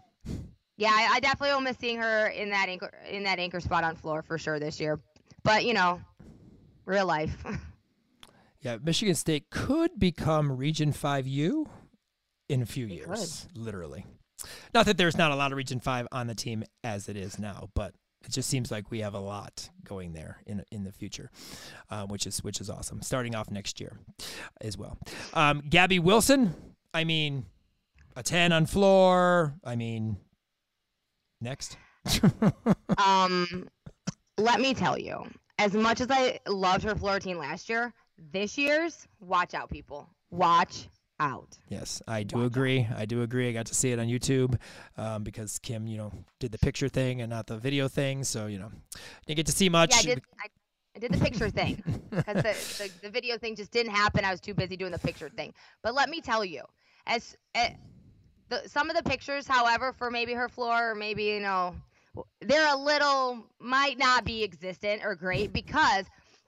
yeah, 0.76 0.90
I, 0.92 1.14
I 1.14 1.20
definitely 1.20 1.54
will 1.54 1.60
miss 1.62 1.76
seeing 1.78 1.98
her 1.98 2.28
in 2.28 2.50
that 2.50 2.68
anchor 2.68 2.92
in 3.08 3.24
that 3.24 3.38
anchor 3.38 3.60
spot 3.60 3.84
on 3.84 3.96
floor 3.96 4.22
for 4.22 4.38
sure 4.38 4.58
this 4.58 4.80
year. 4.80 5.00
But 5.42 5.64
you 5.64 5.74
know, 5.74 6.00
real 6.84 7.06
life. 7.06 7.36
Yeah, 8.62 8.76
Michigan 8.82 9.14
State 9.14 9.48
could 9.50 9.98
become 9.98 10.52
Region 10.52 10.92
5U 10.92 11.66
in 12.50 12.60
a 12.60 12.66
few 12.66 12.86
They 12.86 12.96
years, 12.96 13.48
literally. 13.54 14.04
Not 14.74 14.86
that 14.86 14.96
there's 14.96 15.16
not 15.16 15.30
a 15.30 15.36
lot 15.36 15.52
of 15.52 15.56
Region 15.56 15.80
5 15.80 16.08
on 16.12 16.26
the 16.26 16.34
team 16.34 16.64
as 16.84 17.08
it 17.08 17.16
is 17.16 17.38
now, 17.38 17.68
but 17.74 17.94
it 18.24 18.30
just 18.32 18.48
seems 18.48 18.70
like 18.70 18.90
we 18.90 19.00
have 19.00 19.14
a 19.14 19.20
lot 19.20 19.70
going 19.84 20.12
there 20.12 20.38
in 20.46 20.62
in 20.70 20.84
the 20.84 20.92
future, 20.92 21.30
uh, 21.90 22.06
which 22.06 22.26
is 22.26 22.44
which 22.44 22.60
is 22.60 22.68
awesome. 22.68 23.00
Starting 23.02 23.34
off 23.34 23.50
next 23.50 23.80
year 23.80 23.98
as 24.60 24.76
well. 24.76 24.98
Um, 25.32 25.62
Gabby 25.68 25.98
Wilson, 25.98 26.54
I 26.92 27.04
mean, 27.04 27.46
a 28.16 28.22
10 28.22 28.52
on 28.52 28.66
floor. 28.66 29.54
I 29.64 29.76
mean, 29.76 30.16
next. 31.40 31.76
Um, 32.98 33.68
let 34.36 34.60
me 34.60 34.74
tell 34.74 34.98
you, 34.98 35.24
as 35.58 35.72
much 35.72 36.00
as 36.00 36.08
I 36.10 36.38
loved 36.46 36.82
her 36.84 36.94
floor 36.94 37.14
routine 37.14 37.38
last 37.38 37.68
year, 37.68 37.94
this 38.32 38.58
year's 38.58 39.06
watch 39.20 39.54
out, 39.54 39.70
people. 39.70 40.08
Watch 40.30 40.88
out. 41.20 41.58
Yes, 41.68 42.02
I 42.08 42.24
do 42.24 42.36
Watch 42.36 42.44
out. 42.44 42.46
agree. 42.46 42.88
I 42.96 43.04
do 43.04 43.22
agree. 43.22 43.48
I 43.48 43.52
got 43.52 43.66
to 43.66 43.74
see 43.74 43.92
it 43.92 43.98
on 43.98 44.06
YouTube 44.06 44.58
um, 44.96 45.22
because 45.22 45.58
Kim, 45.60 45.86
you 45.86 45.98
know, 45.98 46.12
did 46.40 46.50
the 46.50 46.58
picture 46.58 46.88
thing 46.88 47.20
and 47.20 47.30
not 47.30 47.46
the 47.46 47.58
video 47.58 47.86
thing. 47.86 48.24
So, 48.24 48.46
you 48.46 48.58
know, 48.58 48.72
didn't 49.26 49.36
get 49.36 49.46
to 49.46 49.52
see 49.52 49.68
much. 49.68 49.90
Yeah, 49.92 50.10
I 50.10 50.14
did. 50.14 50.22
I, 50.40 50.46
I 50.96 50.98
did 50.98 51.12
the 51.12 51.18
picture 51.18 51.50
thing 51.50 51.82
because 52.10 52.34
the, 52.34 52.56
the 52.78 52.90
the 53.02 53.10
video 53.10 53.38
thing 53.38 53.54
just 53.54 53.70
didn't 53.70 53.92
happen. 53.92 54.24
I 54.24 54.32
was 54.32 54.40
too 54.40 54.54
busy 54.54 54.76
doing 54.76 54.92
the 54.92 54.98
picture 54.98 55.28
thing. 55.28 55.54
But 55.82 55.94
let 55.94 56.08
me 56.08 56.20
tell 56.20 56.44
you, 56.44 56.62
as 57.06 57.36
uh, 57.54 57.68
the 58.48 58.62
some 58.66 58.90
of 58.90 58.96
the 58.96 59.02
pictures, 59.02 59.46
however, 59.46 59.92
for 59.92 60.10
maybe 60.10 60.32
her 60.32 60.48
floor 60.48 60.90
or 60.90 60.94
maybe 60.94 61.24
you 61.24 61.40
know, 61.40 61.76
they're 62.40 62.72
a 62.72 62.76
little 62.76 63.46
might 63.60 63.98
not 63.98 64.24
be 64.24 64.42
existent 64.42 65.02
or 65.04 65.14
great 65.14 65.52
because 65.52 66.06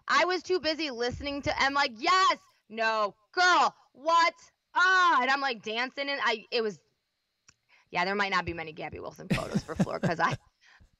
I 0.08 0.24
was 0.24 0.42
too 0.42 0.58
busy 0.58 0.90
listening 0.90 1.42
to. 1.42 1.62
I'm 1.62 1.74
like, 1.74 1.92
yes, 1.98 2.38
no, 2.68 3.14
girl, 3.32 3.74
what? 3.92 4.34
Ah, 4.74 5.18
and 5.22 5.30
I'm 5.30 5.40
like 5.40 5.62
dancing, 5.62 6.08
and 6.08 6.20
I 6.24 6.44
it 6.50 6.62
was. 6.62 6.78
Yeah, 7.90 8.06
there 8.06 8.14
might 8.14 8.30
not 8.30 8.46
be 8.46 8.54
many 8.54 8.72
Gabby 8.72 9.00
Wilson 9.00 9.28
photos 9.28 9.62
for 9.62 9.74
floor 9.74 9.98
because 10.00 10.18
I 10.18 10.34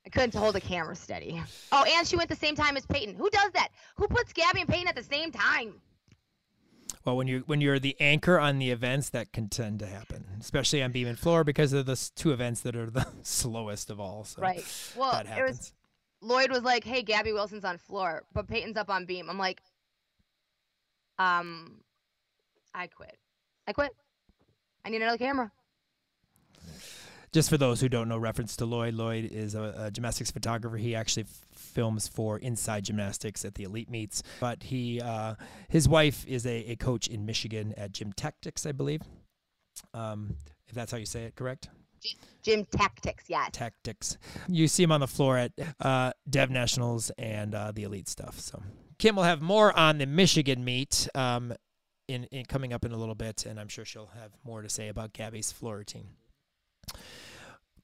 I 0.04 0.10
couldn't 0.10 0.34
hold 0.34 0.56
a 0.56 0.60
camera 0.60 0.94
steady. 0.94 1.40
Oh, 1.70 1.84
and 1.88 2.06
she 2.06 2.16
went 2.16 2.28
the 2.28 2.36
same 2.36 2.54
time 2.54 2.76
as 2.76 2.84
Peyton. 2.86 3.14
Who 3.14 3.30
does 3.30 3.50
that? 3.52 3.68
Who 3.96 4.08
puts 4.08 4.32
Gabby 4.32 4.60
and 4.60 4.68
Peyton 4.68 4.88
at 4.88 4.96
the 4.96 5.02
same 5.02 5.32
time? 5.32 5.80
well, 7.04 7.16
when 7.16 7.26
you 7.26 7.42
when 7.46 7.60
you're 7.60 7.78
the 7.78 7.96
anchor 7.98 8.38
on 8.38 8.58
the 8.58 8.70
events, 8.70 9.10
that 9.10 9.32
can 9.32 9.48
tend 9.48 9.80
to 9.80 9.86
happen, 9.86 10.24
especially 10.40 10.82
on 10.82 10.92
beam 10.92 11.08
and 11.08 11.18
floor 11.18 11.42
because 11.42 11.72
of 11.72 11.86
the 11.86 12.10
two 12.14 12.32
events 12.32 12.60
that 12.60 12.76
are 12.76 12.90
the 12.90 13.06
slowest 13.22 13.90
of 13.90 13.98
all. 13.98 14.24
So 14.24 14.42
Right. 14.42 14.64
Well, 14.96 15.12
that 15.12 15.26
it 15.26 15.28
happens. 15.28 15.58
was 15.58 15.72
Lloyd 16.20 16.50
was 16.50 16.62
like, 16.62 16.84
"Hey, 16.84 17.02
Gabby 17.02 17.32
Wilson's 17.32 17.64
on 17.64 17.78
floor, 17.78 18.24
but 18.32 18.46
Peyton's 18.46 18.76
up 18.76 18.88
on 18.88 19.04
beam." 19.06 19.28
I'm 19.28 19.38
like, 19.38 19.60
um, 21.18 21.80
I 22.72 22.86
quit. 22.86 23.18
I 23.66 23.72
quit. 23.72 23.92
I 24.84 24.90
need 24.90 25.02
another 25.02 25.18
camera. 25.18 25.52
Just 27.32 27.48
for 27.48 27.56
those 27.56 27.80
who 27.80 27.88
don't 27.88 28.08
know, 28.08 28.18
reference 28.18 28.56
to 28.56 28.66
Lloyd. 28.66 28.94
Lloyd 28.94 29.30
is 29.32 29.54
a, 29.54 29.74
a 29.78 29.90
gymnastics 29.90 30.30
photographer. 30.30 30.76
He 30.76 30.94
actually 30.94 31.24
films 31.54 32.06
for 32.06 32.38
Inside 32.38 32.84
Gymnastics 32.84 33.44
at 33.44 33.54
the 33.54 33.64
elite 33.64 33.88
meets. 33.88 34.22
But 34.38 34.64
he, 34.64 35.00
uh, 35.00 35.36
his 35.68 35.88
wife 35.88 36.26
is 36.26 36.44
a, 36.44 36.72
a 36.72 36.76
coach 36.76 37.06
in 37.06 37.24
Michigan 37.24 37.72
at 37.78 37.92
Gym 37.92 38.12
Tactics, 38.12 38.66
I 38.66 38.72
believe. 38.72 39.00
Um, 39.94 40.36
if 40.68 40.74
that's 40.74 40.92
how 40.92 40.98
you 40.98 41.06
say 41.06 41.24
it, 41.24 41.34
correct? 41.34 41.70
Gym 42.42 42.64
tactics, 42.64 43.24
yes. 43.28 43.50
Tactics. 43.52 44.18
You 44.48 44.66
see 44.66 44.82
him 44.82 44.92
on 44.92 45.00
the 45.00 45.06
floor 45.06 45.38
at 45.38 45.52
uh, 45.80 46.12
Dev 46.28 46.50
Nationals 46.50 47.10
and 47.16 47.54
uh, 47.54 47.72
the 47.72 47.84
elite 47.84 48.08
stuff. 48.08 48.40
So 48.40 48.62
Kim 48.98 49.16
will 49.16 49.22
have 49.22 49.40
more 49.40 49.76
on 49.78 49.98
the 49.98 50.06
Michigan 50.06 50.64
meet 50.64 51.08
um, 51.14 51.54
in, 52.08 52.24
in 52.24 52.44
coming 52.44 52.72
up 52.72 52.84
in 52.84 52.92
a 52.92 52.96
little 52.96 53.14
bit, 53.14 53.46
and 53.46 53.58
I'm 53.58 53.68
sure 53.68 53.84
she'll 53.84 54.10
have 54.18 54.32
more 54.44 54.62
to 54.62 54.68
say 54.68 54.88
about 54.88 55.12
Gabby's 55.12 55.52
floor 55.52 55.78
routine. 55.78 56.08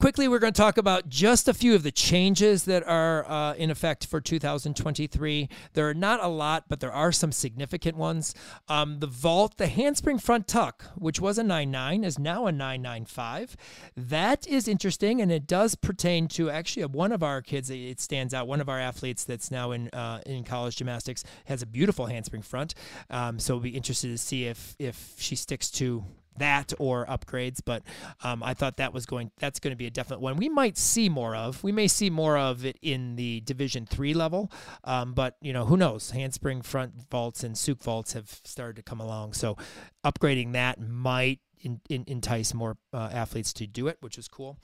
Quickly, 0.00 0.28
we're 0.28 0.38
going 0.38 0.52
to 0.52 0.56
talk 0.56 0.78
about 0.78 1.08
just 1.08 1.48
a 1.48 1.54
few 1.54 1.74
of 1.74 1.82
the 1.82 1.90
changes 1.90 2.66
that 2.66 2.86
are 2.86 3.28
uh, 3.28 3.54
in 3.54 3.68
effect 3.68 4.06
for 4.06 4.20
2023. 4.20 5.48
There 5.72 5.88
are 5.88 5.94
not 5.94 6.22
a 6.22 6.28
lot, 6.28 6.66
but 6.68 6.78
there 6.78 6.92
are 6.92 7.10
some 7.10 7.32
significant 7.32 7.96
ones. 7.96 8.32
Um, 8.68 9.00
the 9.00 9.08
vault, 9.08 9.56
the 9.56 9.66
handspring 9.66 10.20
front 10.20 10.46
tuck, 10.46 10.84
which 10.94 11.20
was 11.20 11.36
a 11.36 11.42
9.9, 11.42 12.04
is 12.04 12.16
now 12.16 12.46
a 12.46 12.52
9.95. 12.52 13.56
That 13.96 14.46
is 14.46 14.68
interesting, 14.68 15.20
and 15.20 15.32
it 15.32 15.48
does 15.48 15.74
pertain 15.74 16.28
to 16.28 16.48
actually 16.48 16.86
one 16.86 17.10
of 17.10 17.24
our 17.24 17.42
kids. 17.42 17.68
It 17.68 18.00
stands 18.00 18.32
out. 18.32 18.46
One 18.46 18.60
of 18.60 18.68
our 18.68 18.78
athletes 18.78 19.24
that's 19.24 19.50
now 19.50 19.72
in 19.72 19.88
uh, 19.88 20.20
in 20.24 20.44
college 20.44 20.76
gymnastics 20.76 21.24
has 21.46 21.60
a 21.60 21.66
beautiful 21.66 22.06
handspring 22.06 22.42
front. 22.42 22.76
Um, 23.10 23.40
so 23.40 23.54
we'll 23.54 23.64
be 23.64 23.70
interested 23.70 24.12
to 24.12 24.18
see 24.18 24.44
if 24.44 24.76
if 24.78 25.16
she 25.18 25.34
sticks 25.34 25.72
to 25.72 26.04
that 26.38 26.72
or 26.78 27.06
upgrades. 27.06 27.60
But 27.64 27.82
um, 28.22 28.42
I 28.42 28.54
thought 28.54 28.76
that 28.78 28.92
was 28.92 29.06
going 29.06 29.30
that's 29.38 29.60
going 29.60 29.72
to 29.72 29.76
be 29.76 29.86
a 29.86 29.90
definite 29.90 30.20
one. 30.20 30.36
We 30.36 30.48
might 30.48 30.76
see 30.76 31.08
more 31.08 31.34
of. 31.34 31.62
We 31.62 31.72
may 31.72 31.88
see 31.88 32.10
more 32.10 32.38
of 32.38 32.64
it 32.64 32.78
in 32.82 33.16
the 33.16 33.40
Division 33.40 33.86
Three 33.86 34.14
level, 34.14 34.50
um, 34.84 35.14
but 35.14 35.36
you 35.40 35.52
know 35.52 35.64
who 35.64 35.76
knows? 35.76 36.10
Handspring 36.10 36.62
front 36.62 36.94
vaults 37.10 37.44
and 37.44 37.54
Tsuk 37.54 37.82
vaults 37.82 38.12
have 38.12 38.40
started 38.44 38.76
to 38.76 38.82
come 38.82 39.00
along, 39.00 39.34
so 39.34 39.56
upgrading 40.04 40.52
that 40.52 40.80
might 40.80 41.40
in, 41.60 41.80
in, 41.88 42.04
entice 42.06 42.54
more 42.54 42.76
uh, 42.92 43.10
athletes 43.12 43.52
to 43.54 43.66
do 43.66 43.88
it, 43.88 43.98
which 44.00 44.18
is 44.18 44.28
cool. 44.28 44.58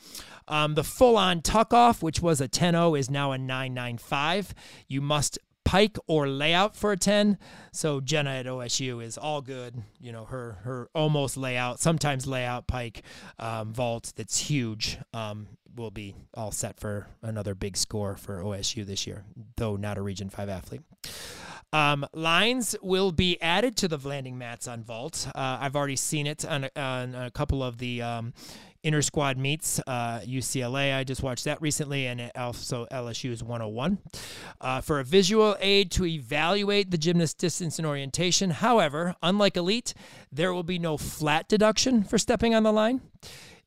Um, 0.48 0.74
the 0.74 0.84
full 0.84 1.16
on 1.16 1.42
tuck 1.42 1.72
off, 1.72 2.02
which 2.02 2.20
was 2.20 2.40
a 2.40 2.48
10 2.48 2.74
0, 2.74 2.94
is 2.94 3.10
now 3.10 3.32
a 3.32 3.38
995. 3.38 4.54
You 4.88 5.00
must 5.00 5.38
pike 5.64 5.96
or 6.06 6.28
layout 6.28 6.76
for 6.76 6.92
a 6.92 6.96
10. 6.96 7.38
So 7.72 8.00
Jenna 8.00 8.30
at 8.30 8.46
OSU 8.46 9.02
is 9.02 9.18
all 9.18 9.42
good. 9.42 9.82
You 10.00 10.12
know, 10.12 10.24
her 10.26 10.58
her 10.62 10.88
almost 10.94 11.36
layout, 11.36 11.80
sometimes 11.80 12.26
layout 12.26 12.66
pike 12.66 13.02
um, 13.38 13.72
vault 13.72 14.12
that's 14.16 14.38
huge 14.38 14.98
um, 15.12 15.48
will 15.76 15.90
be 15.90 16.14
all 16.34 16.52
set 16.52 16.78
for 16.78 17.08
another 17.22 17.54
big 17.54 17.76
score 17.76 18.16
for 18.16 18.42
OSU 18.42 18.86
this 18.86 19.06
year, 19.06 19.24
though 19.56 19.76
not 19.76 19.98
a 19.98 20.02
Region 20.02 20.30
5 20.30 20.48
athlete. 20.48 20.82
Um, 21.72 22.06
lines 22.12 22.76
will 22.82 23.10
be 23.10 23.40
added 23.42 23.76
to 23.78 23.88
the 23.88 23.98
landing 23.98 24.38
mats 24.38 24.68
on 24.68 24.84
vault. 24.84 25.26
Uh, 25.34 25.58
I've 25.60 25.74
already 25.74 25.96
seen 25.96 26.28
it 26.28 26.44
on, 26.44 26.68
on 26.76 27.16
a 27.16 27.32
couple 27.32 27.64
of 27.64 27.78
the 27.78 28.00
um, 28.00 28.32
inter 28.84 29.02
squad 29.02 29.36
meets. 29.36 29.80
Uh, 29.86 30.20
UCLA, 30.20 30.96
I 30.96 31.02
just 31.02 31.22
watched 31.22 31.44
that 31.44 31.60
recently, 31.60 32.06
and 32.06 32.30
also 32.36 32.86
LSU's 32.92 33.42
101. 33.42 33.98
Uh, 34.60 34.80
for 34.80 35.00
a 35.00 35.04
visual 35.04 35.56
aid 35.60 35.90
to 35.92 36.04
evaluate 36.04 36.90
the 36.90 36.98
gymnast 36.98 37.38
distance 37.38 37.78
and 37.78 37.86
orientation. 37.86 38.50
However, 38.50 39.16
unlike 39.22 39.56
elite, 39.56 39.94
there 40.30 40.52
will 40.52 40.62
be 40.62 40.78
no 40.78 40.96
flat 40.96 41.48
deduction 41.48 42.04
for 42.04 42.18
stepping 42.18 42.54
on 42.54 42.62
the 42.62 42.72
line. 42.72 43.00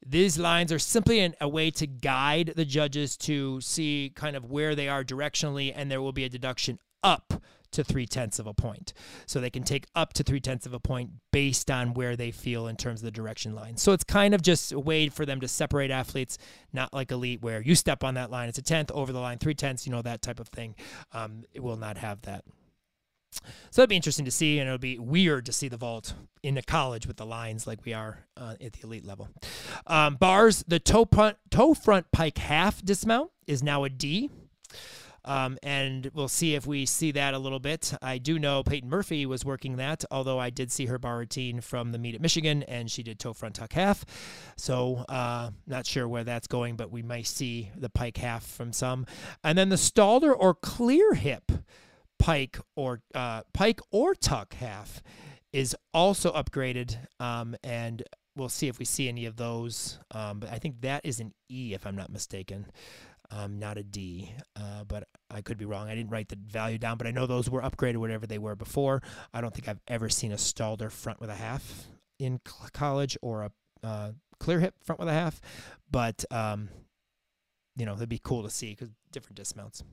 These 0.06 0.38
lines 0.38 0.72
are 0.72 0.80
simply 0.80 1.20
an, 1.20 1.36
a 1.42 1.50
way 1.50 1.72
to 1.72 1.88
guide 1.88 2.54
the 2.56 2.64
judges 2.64 3.18
to 3.18 3.60
see 3.60 4.14
kind 4.16 4.36
of 4.36 4.46
where 4.46 4.76
they 4.76 4.88
are 4.88 5.04
directionally, 5.04 5.74
and 5.76 5.92
there 5.92 6.02
will 6.02 6.14
be 6.14 6.24
a 6.24 6.30
deduction 6.30 6.80
up 7.04 7.42
to 7.72 7.84
three 7.84 8.06
tenths 8.06 8.40
of 8.40 8.48
a 8.48 8.54
point. 8.54 8.94
So 9.26 9.40
they 9.40 9.50
can 9.50 9.64
take 9.64 9.88
up 9.96 10.14
to 10.14 10.24
three 10.24 10.40
tenths 10.40 10.66
of 10.66 10.74
a 10.74 10.80
point 10.80 11.12
based 11.32 11.70
on 11.70 11.94
where 11.94 12.16
they 12.16 12.32
feel 12.32 12.68
in 12.68 12.76
terms 12.76 13.02
of 13.02 13.06
the 13.06 13.12
direction 13.12 13.56
line. 13.56 13.78
So 13.78 13.92
it's 13.92 14.04
kind 14.04 14.34
of 14.34 14.42
just 14.42 14.72
a 14.72 14.80
way 14.80 15.10
for 15.10 15.26
them 15.26 15.40
to 15.42 15.48
separate 15.48 15.92
athletes, 15.92 16.38
not 16.74 16.94
like 16.94 17.12
elite 17.12 17.42
where 17.42 17.62
you 17.62 17.76
step 17.76 18.04
on 18.04 18.16
that 18.16 18.32
line, 18.32 18.50
it's 18.50 18.58
a 18.58 18.62
tenth 18.62 18.92
over 18.92 19.12
the 19.12 19.20
line, 19.20 19.38
three 19.38 19.56
tenths, 19.56 19.86
you 19.86 19.92
know, 19.92 20.02
that 20.02 20.22
type 20.22 20.40
of 20.40 20.48
thing. 20.48 20.76
Um, 21.12 21.44
it 21.54 21.62
will 21.62 21.78
not 21.78 21.98
have 21.98 22.22
that. 22.24 22.44
So 23.70 23.82
that'd 23.82 23.90
be 23.90 23.96
interesting 23.96 24.26
to 24.26 24.32
see, 24.32 24.60
and 24.60 24.68
it'll 24.68 24.78
be 24.78 24.98
weird 24.98 25.46
to 25.46 25.54
see 25.54 25.68
the 25.68 25.78
vault 25.78 26.14
in 26.44 26.56
the 26.56 26.64
college 26.64 27.06
with 27.06 27.18
the 27.18 27.26
lines 27.26 27.68
like 27.68 27.86
we 27.86 27.94
are 27.94 28.26
uh, 28.36 28.56
at 28.62 28.74
the 28.74 28.80
elite 28.84 29.06
level. 29.06 29.30
Um, 29.86 30.16
bars, 30.16 30.64
the 30.68 30.80
toe 30.80 31.06
front, 31.06 31.38
toe 31.52 31.74
front 31.74 32.12
pike 32.12 32.38
half 32.38 32.84
dismount 32.84 33.32
is 33.46 33.62
now 33.62 33.84
a 33.84 33.90
D. 33.90 34.30
Um, 35.28 35.58
and 35.62 36.10
we'll 36.14 36.30
see 36.30 36.56
if 36.56 36.66
we 36.66 36.86
see 36.86 37.12
that 37.12 37.34
a 37.34 37.38
little 37.38 37.60
bit. 37.60 37.94
I 38.02 38.18
do 38.18 38.40
know 38.40 38.64
Peyton 38.64 38.90
Murphy 38.90 39.26
was 39.26 39.44
working 39.44 39.76
that, 39.76 40.06
although 40.10 40.40
I 40.40 40.50
did 40.50 40.72
see 40.72 40.86
her 40.86 40.98
bar 40.98 41.18
routine 41.18 41.60
from 41.60 41.92
the 41.92 41.98
meet 41.98 42.16
at 42.16 42.22
Michigan, 42.22 42.64
and 42.64 42.90
she 42.90 43.04
did 43.04 43.20
toe 43.20 43.34
front 43.34 43.56
tuck 43.56 43.74
half. 43.74 44.06
So 44.56 45.06
uh, 45.10 45.52
not 45.68 45.86
sure 45.86 46.08
where 46.08 46.24
that's 46.24 46.48
going, 46.48 46.78
but 46.78 46.92
we 46.92 47.04
might 47.04 47.28
see 47.28 47.72
the 47.76 47.90
pike 47.90 48.18
half 48.18 48.48
from 48.48 48.72
some. 48.72 49.06
And 49.44 49.58
then 49.58 49.68
the 49.68 49.76
Stalder 49.76 50.34
or 50.34 50.54
clear 50.54 51.14
hip 51.14 51.52
pike 52.18 52.58
or 52.78 53.02
uh, 53.14 53.42
pike 53.54 53.82
or 53.92 54.16
tuck 54.16 54.54
half 54.54 55.04
is 55.52 55.76
also 55.94 56.32
upgraded, 56.32 56.98
um, 57.20 57.56
and 57.66 58.02
we'll 58.38 58.48
see 58.48 58.70
if 58.70 58.80
we 58.80 58.86
see 58.86 59.10
any 59.10 59.26
of 59.26 59.36
those. 59.36 60.00
Um, 60.12 60.40
but 60.40 60.52
I 60.52 60.60
think 60.60 60.82
that 60.82 61.06
is 61.06 61.20
an 61.20 61.34
E, 61.50 61.74
if 61.74 61.86
I'm 61.86 61.96
not 61.96 62.12
mistaken 62.12 62.68
um, 63.30 63.60
not 63.60 63.78
a 63.78 63.84
D. 63.84 64.34
Uh, 64.56 64.84
but 64.84 65.08
I 65.30 65.42
could 65.42 65.58
be 65.58 65.66
wrong. 65.66 65.90
I 65.90 65.96
didn't 65.96 66.12
write 66.12 66.30
the 66.30 66.38
value 66.38 66.78
down, 66.78 66.98
but 66.98 67.08
I 67.08 67.12
know 67.12 67.26
those 67.26 67.50
were 67.50 67.62
upgraded 67.62 67.98
whatever 67.98 68.26
they 68.28 68.38
were 68.38 68.56
before. 68.56 69.02
I 69.34 69.42
don't 69.42 69.54
think 69.54 69.68
I've 69.68 69.82
ever 69.88 70.10
seen 70.10 70.32
a 70.32 70.36
Stalder 70.38 70.92
front 70.92 71.20
with 71.20 71.30
a 71.30 71.36
half 71.36 71.88
in 72.20 72.40
college 72.74 73.18
or 73.22 73.44
a 73.44 73.52
uh, 73.84 74.12
clear 74.40 74.60
hip 74.60 74.76
front 74.84 75.00
with 75.00 75.10
a 75.10 75.14
half, 75.14 75.42
but 75.90 76.26
um, 76.32 76.70
you 77.76 77.86
know 77.86 77.94
it'd 77.94 78.10
be 78.10 78.22
cool 78.24 78.44
to 78.44 78.50
see 78.50 78.72
because 78.72 78.90
different 79.12 79.36
dismounts. 79.36 79.84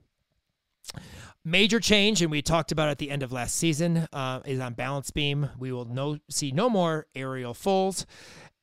Major 1.45 1.81
change, 1.81 2.21
and 2.23 2.31
we 2.31 2.43
talked 2.43 2.71
about 2.71 2.89
at 2.89 2.99
the 2.99 3.11
end 3.11 3.23
of 3.23 3.33
last 3.33 3.57
season, 3.57 4.07
uh, 4.13 4.41
is 4.45 4.61
on 4.61 4.75
balance 4.75 5.11
beam. 5.11 5.49
We 5.59 5.73
will 5.73 5.87
no 5.87 6.19
see 6.31 6.53
no 6.53 6.69
more 6.69 7.07
aerial 7.15 7.55
fulls 7.55 8.07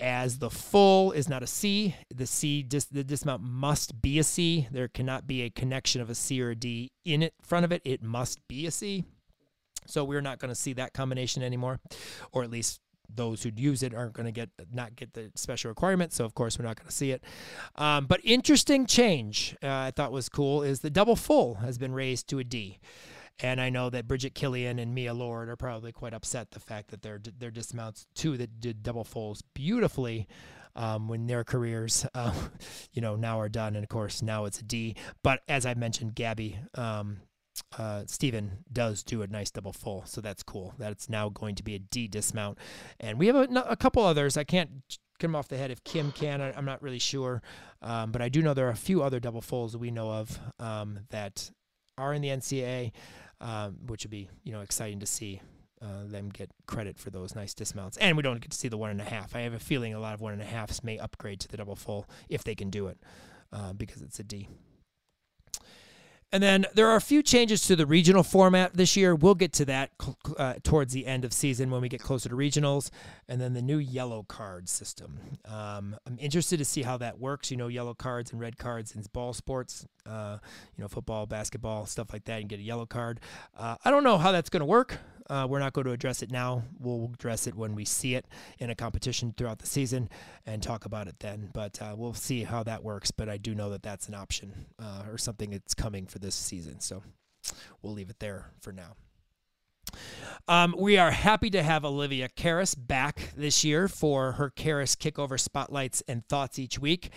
as 0.01 0.39
the 0.39 0.49
full 0.49 1.11
is 1.11 1.29
not 1.29 1.43
a 1.43 1.47
C. 1.47 1.95
The 2.13 2.25
C 2.25 2.63
dis, 2.63 2.85
the 2.85 3.03
dismount 3.03 3.43
must 3.43 4.01
be 4.01 4.19
a 4.19 4.23
C. 4.23 4.67
There 4.71 4.87
cannot 4.87 5.27
be 5.27 5.43
a 5.43 5.49
connection 5.49 6.01
of 6.01 6.09
a 6.09 6.15
C 6.15 6.41
or 6.41 6.49
a 6.49 6.55
D 6.55 6.91
in 7.05 7.21
it 7.23 7.33
front 7.41 7.63
of 7.63 7.71
it. 7.71 7.81
It 7.85 8.01
must 8.01 8.45
be 8.47 8.65
a 8.65 8.71
C. 8.71 9.05
So 9.85 10.03
we're 10.03 10.21
not 10.21 10.39
going 10.39 10.49
to 10.49 10.55
see 10.55 10.73
that 10.73 10.93
combination 10.93 11.43
anymore, 11.43 11.79
or 12.31 12.43
at 12.43 12.51
least 12.51 12.81
those 13.13 13.43
who 13.43 13.51
use 13.55 13.83
it 13.83 13.93
aren't 13.93 14.13
going 14.13 14.25
to 14.25 14.31
get 14.31 14.49
not 14.71 14.95
get 14.95 15.13
the 15.13 15.31
special 15.35 15.69
requirement. 15.69 16.13
So 16.13 16.25
of 16.25 16.33
course 16.33 16.57
we're 16.57 16.65
not 16.65 16.77
going 16.77 16.87
to 16.87 16.95
see 16.95 17.11
it. 17.11 17.23
Um, 17.75 18.05
but 18.05 18.21
interesting 18.23 18.85
change 18.85 19.55
uh, 19.61 19.67
I 19.67 19.91
thought 19.95 20.11
was 20.11 20.29
cool 20.29 20.63
is 20.63 20.79
the 20.79 20.89
double 20.89 21.15
full 21.15 21.55
has 21.55 21.77
been 21.77 21.93
raised 21.93 22.27
to 22.29 22.39
a 22.39 22.43
D. 22.43 22.79
And 23.41 23.59
I 23.59 23.69
know 23.69 23.89
that 23.89 24.07
Bridget 24.07 24.35
Killian 24.35 24.79
and 24.79 24.93
Mia 24.93 25.13
Lord 25.13 25.49
are 25.49 25.55
probably 25.55 25.91
quite 25.91 26.13
upset 26.13 26.51
the 26.51 26.59
fact 26.59 26.91
that 26.91 27.01
their 27.01 27.19
their 27.39 27.51
dismounts 27.51 28.05
two 28.13 28.37
that 28.37 28.59
did 28.59 28.83
double 28.83 29.03
fulls 29.03 29.41
beautifully 29.53 30.27
um, 30.75 31.07
when 31.07 31.27
their 31.27 31.43
careers, 31.43 32.05
uh, 32.13 32.33
you 32.93 33.01
know, 33.01 33.15
now 33.15 33.39
are 33.39 33.49
done. 33.49 33.75
And 33.75 33.83
of 33.83 33.89
course, 33.89 34.21
now 34.21 34.45
it's 34.45 34.59
a 34.59 34.63
D. 34.63 34.95
But 35.23 35.41
as 35.47 35.65
I 35.65 35.73
mentioned, 35.73 36.15
Gabby, 36.15 36.59
um, 36.75 37.17
uh, 37.77 38.03
Stephen 38.07 38.63
does 38.71 39.03
do 39.03 39.21
a 39.21 39.27
nice 39.27 39.51
double 39.51 39.73
full, 39.73 40.05
so 40.05 40.21
that's 40.21 40.43
cool. 40.43 40.73
That's 40.77 41.09
now 41.09 41.29
going 41.29 41.55
to 41.55 41.63
be 41.63 41.75
a 41.75 41.79
D 41.79 42.07
dismount, 42.07 42.57
and 42.99 43.19
we 43.19 43.27
have 43.27 43.35
a, 43.35 43.65
a 43.67 43.75
couple 43.75 44.03
others. 44.03 44.37
I 44.37 44.43
can't 44.43 44.69
come 45.19 45.35
off 45.35 45.47
the 45.47 45.57
head 45.57 45.71
if 45.71 45.83
Kim 45.83 46.11
can. 46.11 46.41
I, 46.41 46.57
am 46.57 46.65
not 46.65 46.81
really 46.81 46.99
sure, 46.99 47.41
um, 47.81 48.11
but 48.11 48.21
I 48.21 48.29
do 48.29 48.41
know 48.41 48.53
there 48.53 48.67
are 48.67 48.71
a 48.71 48.75
few 48.75 49.03
other 49.03 49.19
double 49.19 49.41
fulls 49.41 49.73
that 49.73 49.79
we 49.79 49.91
know 49.91 50.11
of 50.11 50.39
um, 50.59 50.99
that 51.09 51.51
are 51.97 52.13
in 52.13 52.21
the 52.21 52.29
NCAA 52.29 52.91
um, 53.41 53.77
which 53.87 54.05
would 54.05 54.11
be 54.11 54.29
you 54.43 54.53
know 54.53 54.61
exciting 54.61 54.99
to 54.99 55.05
see 55.05 55.41
uh, 55.81 56.05
them 56.05 56.29
get 56.29 56.49
credit 56.67 56.97
for 56.97 57.09
those 57.09 57.35
nice 57.35 57.53
dismounts. 57.53 57.97
And 57.97 58.15
we 58.15 58.23
don't 58.23 58.39
get 58.39 58.51
to 58.51 58.57
see 58.57 58.67
the 58.67 58.77
one 58.77 58.91
and 58.91 59.01
a 59.01 59.05
half. 59.05 59.35
I 59.35 59.41
have 59.41 59.53
a 59.53 59.59
feeling 59.59 59.93
a 59.93 59.99
lot 59.99 60.13
of 60.13 60.21
one 60.21 60.33
and 60.33 60.41
a 60.41 60.45
halfs 60.45 60.83
may 60.83 60.99
upgrade 60.99 61.39
to 61.41 61.47
the 61.47 61.57
double 61.57 61.75
full 61.75 62.07
if 62.29 62.43
they 62.43 62.55
can 62.55 62.69
do 62.69 62.87
it 62.87 62.97
uh, 63.51 63.73
because 63.73 64.01
it's 64.01 64.19
a 64.19 64.23
D. 64.23 64.47
And 66.33 66.41
then 66.41 66.65
there 66.73 66.87
are 66.87 66.95
a 66.95 67.01
few 67.01 67.21
changes 67.21 67.67
to 67.67 67.75
the 67.75 67.85
regional 67.85 68.23
format 68.23 68.73
this 68.73 68.95
year. 68.95 69.13
We'll 69.13 69.35
get 69.35 69.51
to 69.53 69.65
that 69.65 69.91
uh, 70.37 70.55
towards 70.63 70.93
the 70.93 71.05
end 71.05 71.25
of 71.25 71.33
season 71.33 71.69
when 71.69 71.81
we 71.81 71.89
get 71.89 72.01
closer 72.01 72.29
to 72.29 72.35
regionals. 72.35 72.89
And 73.27 73.41
then 73.41 73.53
the 73.53 73.61
new 73.61 73.77
yellow 73.77 74.23
card 74.23 74.69
system. 74.69 75.19
Um, 75.45 75.97
I'm 76.05 76.17
interested 76.19 76.57
to 76.57 76.65
see 76.65 76.83
how 76.83 76.97
that 76.97 77.19
works. 77.19 77.51
You 77.51 77.57
know, 77.57 77.67
yellow 77.67 77.93
cards 77.93 78.31
and 78.31 78.39
red 78.39 78.57
cards 78.57 78.95
in 78.95 79.03
ball 79.11 79.33
sports, 79.33 79.85
uh, 80.05 80.37
you 80.77 80.81
know, 80.81 80.87
football, 80.87 81.25
basketball, 81.25 81.85
stuff 81.85 82.13
like 82.13 82.25
that. 82.25 82.39
and 82.39 82.49
get 82.49 82.59
a 82.59 82.63
yellow 82.63 82.85
card. 82.85 83.19
Uh, 83.57 83.75
I 83.83 83.91
don't 83.91 84.03
know 84.03 84.17
how 84.17 84.31
that's 84.31 84.49
going 84.49 84.61
to 84.61 84.65
work. 84.65 84.99
Uh, 85.31 85.47
we're 85.47 85.59
not 85.59 85.71
going 85.71 85.85
to 85.85 85.93
address 85.93 86.21
it 86.21 86.29
now. 86.29 86.63
We'll 86.77 87.09
address 87.13 87.47
it 87.47 87.55
when 87.55 87.73
we 87.73 87.85
see 87.85 88.15
it 88.15 88.25
in 88.59 88.69
a 88.69 88.75
competition 88.75 89.33
throughout 89.37 89.59
the 89.59 89.65
season 89.65 90.09
and 90.45 90.61
talk 90.61 90.83
about 90.83 91.07
it 91.07 91.15
then. 91.19 91.49
But 91.53 91.81
uh, 91.81 91.95
we'll 91.97 92.13
see 92.13 92.43
how 92.43 92.63
that 92.63 92.83
works. 92.83 93.11
But 93.11 93.29
I 93.29 93.37
do 93.37 93.55
know 93.55 93.69
that 93.69 93.81
that's 93.81 94.09
an 94.09 94.13
option 94.13 94.65
uh, 94.77 95.03
or 95.09 95.17
something 95.17 95.51
that's 95.51 95.73
coming 95.73 96.05
for 96.05 96.19
this 96.19 96.35
season. 96.35 96.81
So 96.81 97.01
we'll 97.81 97.93
leave 97.93 98.09
it 98.09 98.19
there 98.19 98.47
for 98.59 98.73
now. 98.73 98.97
Um, 100.49 100.75
we 100.77 100.97
are 100.97 101.11
happy 101.11 101.49
to 101.51 101.63
have 101.63 101.85
Olivia 101.85 102.27
Karas 102.27 102.75
back 102.77 103.31
this 103.37 103.63
year 103.63 103.87
for 103.87 104.33
her 104.33 104.49
Karas 104.49 104.97
Kickover 104.97 105.39
spotlights 105.39 106.03
and 106.09 106.27
thoughts 106.27 106.59
each 106.59 106.77
week. 106.77 107.11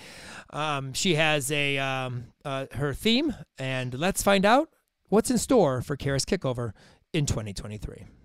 Um, 0.51 0.93
she 0.93 1.17
has 1.17 1.51
a 1.51 1.79
um, 1.79 2.27
uh, 2.45 2.67
her 2.73 2.95
theme, 2.95 3.35
and 3.59 3.95
let's 3.95 4.23
find 4.23 4.47
out 4.47 4.69
what's 5.09 5.31
in 5.31 5.39
store 5.39 5.83
for 5.83 5.97
Karas 5.97 6.25
Kickover 6.25 6.73
in 7.15 7.27
2023. 7.27 8.24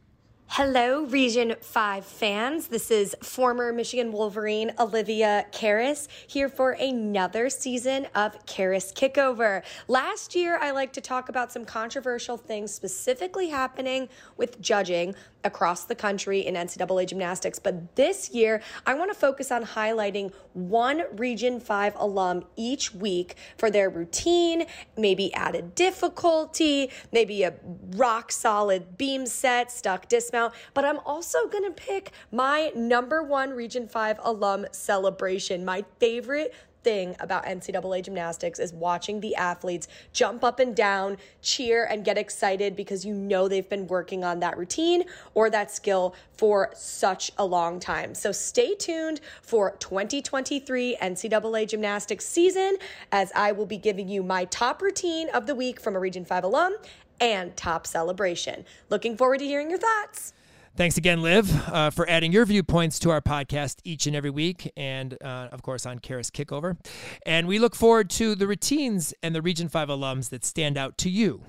Hello, 0.54 1.04
Region 1.04 1.56
5 1.62 2.04
fans. 2.04 2.70
This 2.70 2.90
is 2.90 3.16
former 3.22 3.72
Michigan 3.72 4.12
Wolverine 4.12 4.74
Olivia 4.80 5.46
Karas 5.52 6.08
here 6.26 6.50
for 6.50 6.72
another 6.72 7.52
season 7.52 8.08
of 8.16 8.34
Karas 8.48 8.92
Kickover. 8.92 9.62
Last 9.88 10.36
year, 10.36 10.58
I 10.60 10.72
like 10.72 10.92
to 10.94 11.02
talk 11.02 11.30
about 11.30 11.52
some 11.52 11.66
controversial 11.66 12.36
things 12.36 12.74
specifically 12.74 13.50
happening 13.50 14.10
with 14.38 14.60
judging 14.60 15.14
across 15.44 15.86
the 15.86 15.96
country 15.96 16.40
in 16.40 16.56
NCAA 16.56 17.08
gymnastics. 17.08 17.60
But 17.60 17.96
this 17.96 18.32
year, 18.32 18.62
I 18.88 18.96
want 18.96 19.12
to 19.14 19.18
focus 19.18 19.52
on 19.52 19.64
highlighting 19.64 20.34
one 20.54 21.04
Region 21.14 21.60
5 21.60 21.94
alum 21.96 22.44
each 22.56 22.94
week 22.94 23.36
for 23.56 23.70
their 23.70 23.90
routine, 23.90 24.66
maybe 24.98 25.34
added 25.34 25.76
difficulty, 25.76 26.90
maybe 27.14 27.44
a 27.44 27.54
rock 27.96 28.32
solid 28.32 28.98
beam 28.98 29.28
set, 29.28 29.72
stuck 29.72 30.10
dismount 30.10 30.39
but 30.74 30.86
I'm 30.86 31.00
also 31.06 31.48
going 31.48 31.66
to 31.66 31.72
pick 31.72 32.12
my 32.32 32.72
number 32.76 33.24
one 33.24 33.52
Region 33.52 33.88
5 33.88 34.20
alum 34.24 34.66
celebration, 34.72 35.66
my 35.66 35.84
favorite 36.00 36.54
thing 36.84 37.16
about 37.20 37.46
NCAA 37.46 38.04
gymnastics 38.04 38.60
is 38.60 38.74
watching 38.74 39.20
the 39.20 39.36
athletes 39.36 39.88
jump 40.14 40.44
up 40.44 40.60
and 40.60 40.76
down, 40.76 41.18
cheer, 41.42 41.86
and 41.86 42.06
get 42.06 42.18
excited 42.18 42.76
because 42.76 43.06
you 43.06 43.14
know 43.14 43.48
they've 43.48 43.70
been 43.70 43.88
working 43.88 44.24
on 44.24 44.40
that 44.40 44.58
routine 44.58 45.04
or 45.34 45.50
that 45.50 45.72
skill 45.72 46.16
for 46.38 46.72
such 46.74 47.32
a 47.38 47.46
long 47.46 47.80
time. 47.80 48.16
So 48.16 48.32
stay 48.32 48.76
tuned 48.76 49.22
for 49.42 49.76
2023 49.80 50.98
NCAA 51.02 51.68
gymnastics 51.68 52.26
season 52.26 52.78
as 53.12 53.32
I 53.36 53.52
will 53.52 53.66
be 53.66 53.78
giving 53.78 54.08
you 54.08 54.24
my 54.24 54.46
top 54.46 54.82
routine 54.82 55.30
of 55.30 55.48
the 55.48 55.56
week 55.56 55.80
from 55.80 55.96
a 55.96 56.00
Region 56.00 56.26
5 56.26 56.44
alum 56.44 56.76
and 57.22 57.56
top 57.56 57.86
celebration. 57.86 58.66
Looking 58.90 59.18
forward 59.18 59.40
to 59.40 59.46
hearing 59.46 59.70
your 59.70 59.80
thoughts. 59.80 60.34
Thanks 60.76 60.98
again, 60.98 61.22
Liv, 61.22 61.52
uh, 61.68 61.90
for 61.90 62.10
adding 62.10 62.32
your 62.32 62.46
viewpoints 62.46 63.00
to 63.00 63.10
our 63.10 63.20
podcast 63.20 63.80
each 63.84 64.08
and 64.08 64.16
every 64.16 64.30
week, 64.30 64.72
and 64.78 65.18
uh, 65.22 65.50
of 65.52 65.62
course 65.62 65.86
on 65.86 66.00
Karas 66.00 66.32
Kickover. 66.32 66.78
And 67.26 67.48
we 67.48 67.60
look 67.60 67.76
forward 67.76 68.10
to 68.12 68.34
the 68.34 68.48
routines 68.48 69.14
and 69.22 69.36
the 69.36 69.42
Region 69.42 69.68
5 69.68 69.90
alums 69.90 70.30
that 70.30 70.46
stand 70.46 70.78
out 70.78 70.98
to 71.00 71.10
you 71.10 71.42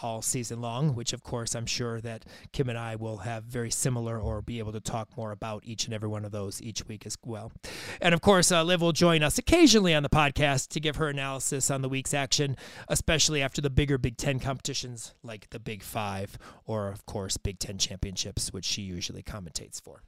all 0.00 0.22
season 0.22 0.60
long, 0.60 0.94
which 0.94 1.12
of 1.12 1.22
course 1.22 1.54
I'm 1.54 1.66
sure 1.66 2.00
that 2.00 2.24
Kim 2.52 2.68
and 2.68 2.78
I 2.78 2.96
will 2.96 3.18
have 3.18 3.44
very 3.44 3.70
similar 3.70 4.18
or 4.18 4.42
be 4.42 4.58
able 4.58 4.72
to 4.72 4.80
talk 4.80 5.16
more 5.16 5.30
about 5.30 5.62
each 5.64 5.84
and 5.84 5.94
every 5.94 6.08
one 6.08 6.24
of 6.24 6.32
those 6.32 6.60
each 6.60 6.86
week 6.86 7.06
as 7.06 7.16
well. 7.24 7.52
And 8.00 8.14
of 8.14 8.20
course, 8.20 8.50
uh, 8.50 8.62
Liv 8.62 8.80
will 8.80 8.92
join 8.92 9.22
us 9.22 9.38
occasionally 9.38 9.94
on 9.94 10.02
the 10.02 10.08
podcast 10.08 10.68
to 10.68 10.80
give 10.80 10.96
her 10.96 11.08
analysis 11.08 11.70
on 11.70 11.82
the 11.82 11.88
week's 11.88 12.14
action, 12.14 12.56
especially 12.88 13.42
after 13.42 13.60
the 13.60 13.70
bigger 13.70 13.98
Big 13.98 14.16
Ten 14.16 14.40
competitions 14.40 15.14
like 15.22 15.50
the 15.50 15.60
Big 15.60 15.82
Five 15.82 16.38
or, 16.66 16.88
of 16.88 17.06
course, 17.06 17.36
Big 17.36 17.58
Ten 17.58 17.78
championships, 17.78 18.52
which 18.52 18.64
she 18.64 18.82
usually 18.82 19.22
commentates 19.22 19.80
for. 19.80 20.02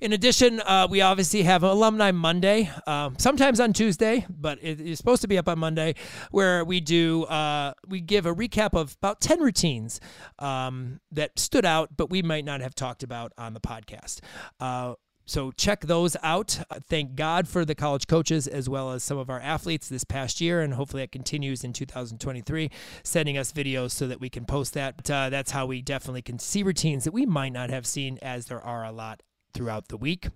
In 0.00 0.12
addition, 0.12 0.60
uh, 0.60 0.86
we 0.90 1.00
obviously 1.00 1.42
have 1.42 1.62
Alumni 1.62 2.10
Monday, 2.10 2.70
um, 2.86 3.16
sometimes 3.18 3.60
on 3.60 3.72
Tuesday, 3.72 4.26
but 4.28 4.58
it 4.62 4.80
is 4.80 4.98
supposed 4.98 5.22
to 5.22 5.28
be 5.28 5.38
up 5.38 5.48
on 5.48 5.58
Monday, 5.58 5.94
where 6.30 6.64
we 6.64 6.80
do 6.80 7.24
uh, 7.24 7.72
we 7.86 8.00
give 8.00 8.26
a 8.26 8.34
recap 8.34 8.74
of 8.74 8.96
about 9.00 9.20
ten 9.20 9.40
routines 9.40 10.00
um, 10.38 11.00
that 11.12 11.38
stood 11.38 11.64
out, 11.64 11.96
but 11.96 12.10
we 12.10 12.22
might 12.22 12.44
not 12.44 12.60
have 12.60 12.74
talked 12.74 13.02
about 13.02 13.32
on 13.38 13.54
the 13.54 13.60
podcast. 13.60 14.20
Uh, 14.60 14.94
so 15.26 15.52
check 15.52 15.80
those 15.82 16.16
out. 16.22 16.60
Uh, 16.70 16.80
thank 16.86 17.14
God 17.14 17.48
for 17.48 17.64
the 17.64 17.74
college 17.74 18.06
coaches 18.06 18.46
as 18.46 18.68
well 18.68 18.92
as 18.92 19.02
some 19.02 19.16
of 19.16 19.30
our 19.30 19.40
athletes 19.40 19.88
this 19.88 20.04
past 20.04 20.40
year, 20.40 20.60
and 20.60 20.74
hopefully 20.74 21.02
it 21.02 21.12
continues 21.12 21.64
in 21.64 21.72
2023, 21.72 22.70
sending 23.02 23.38
us 23.38 23.52
videos 23.52 23.92
so 23.92 24.06
that 24.06 24.20
we 24.20 24.28
can 24.28 24.44
post 24.44 24.74
that. 24.74 24.96
But, 24.96 25.10
uh, 25.10 25.30
that's 25.30 25.52
how 25.52 25.66
we 25.66 25.80
definitely 25.80 26.22
can 26.22 26.38
see 26.38 26.62
routines 26.62 27.04
that 27.04 27.14
we 27.14 27.24
might 27.24 27.52
not 27.52 27.70
have 27.70 27.86
seen, 27.86 28.18
as 28.20 28.46
there 28.46 28.60
are 28.60 28.84
a 28.84 28.92
lot 28.92 29.22
throughout 29.54 29.88
the 29.88 29.96
week. 29.96 30.28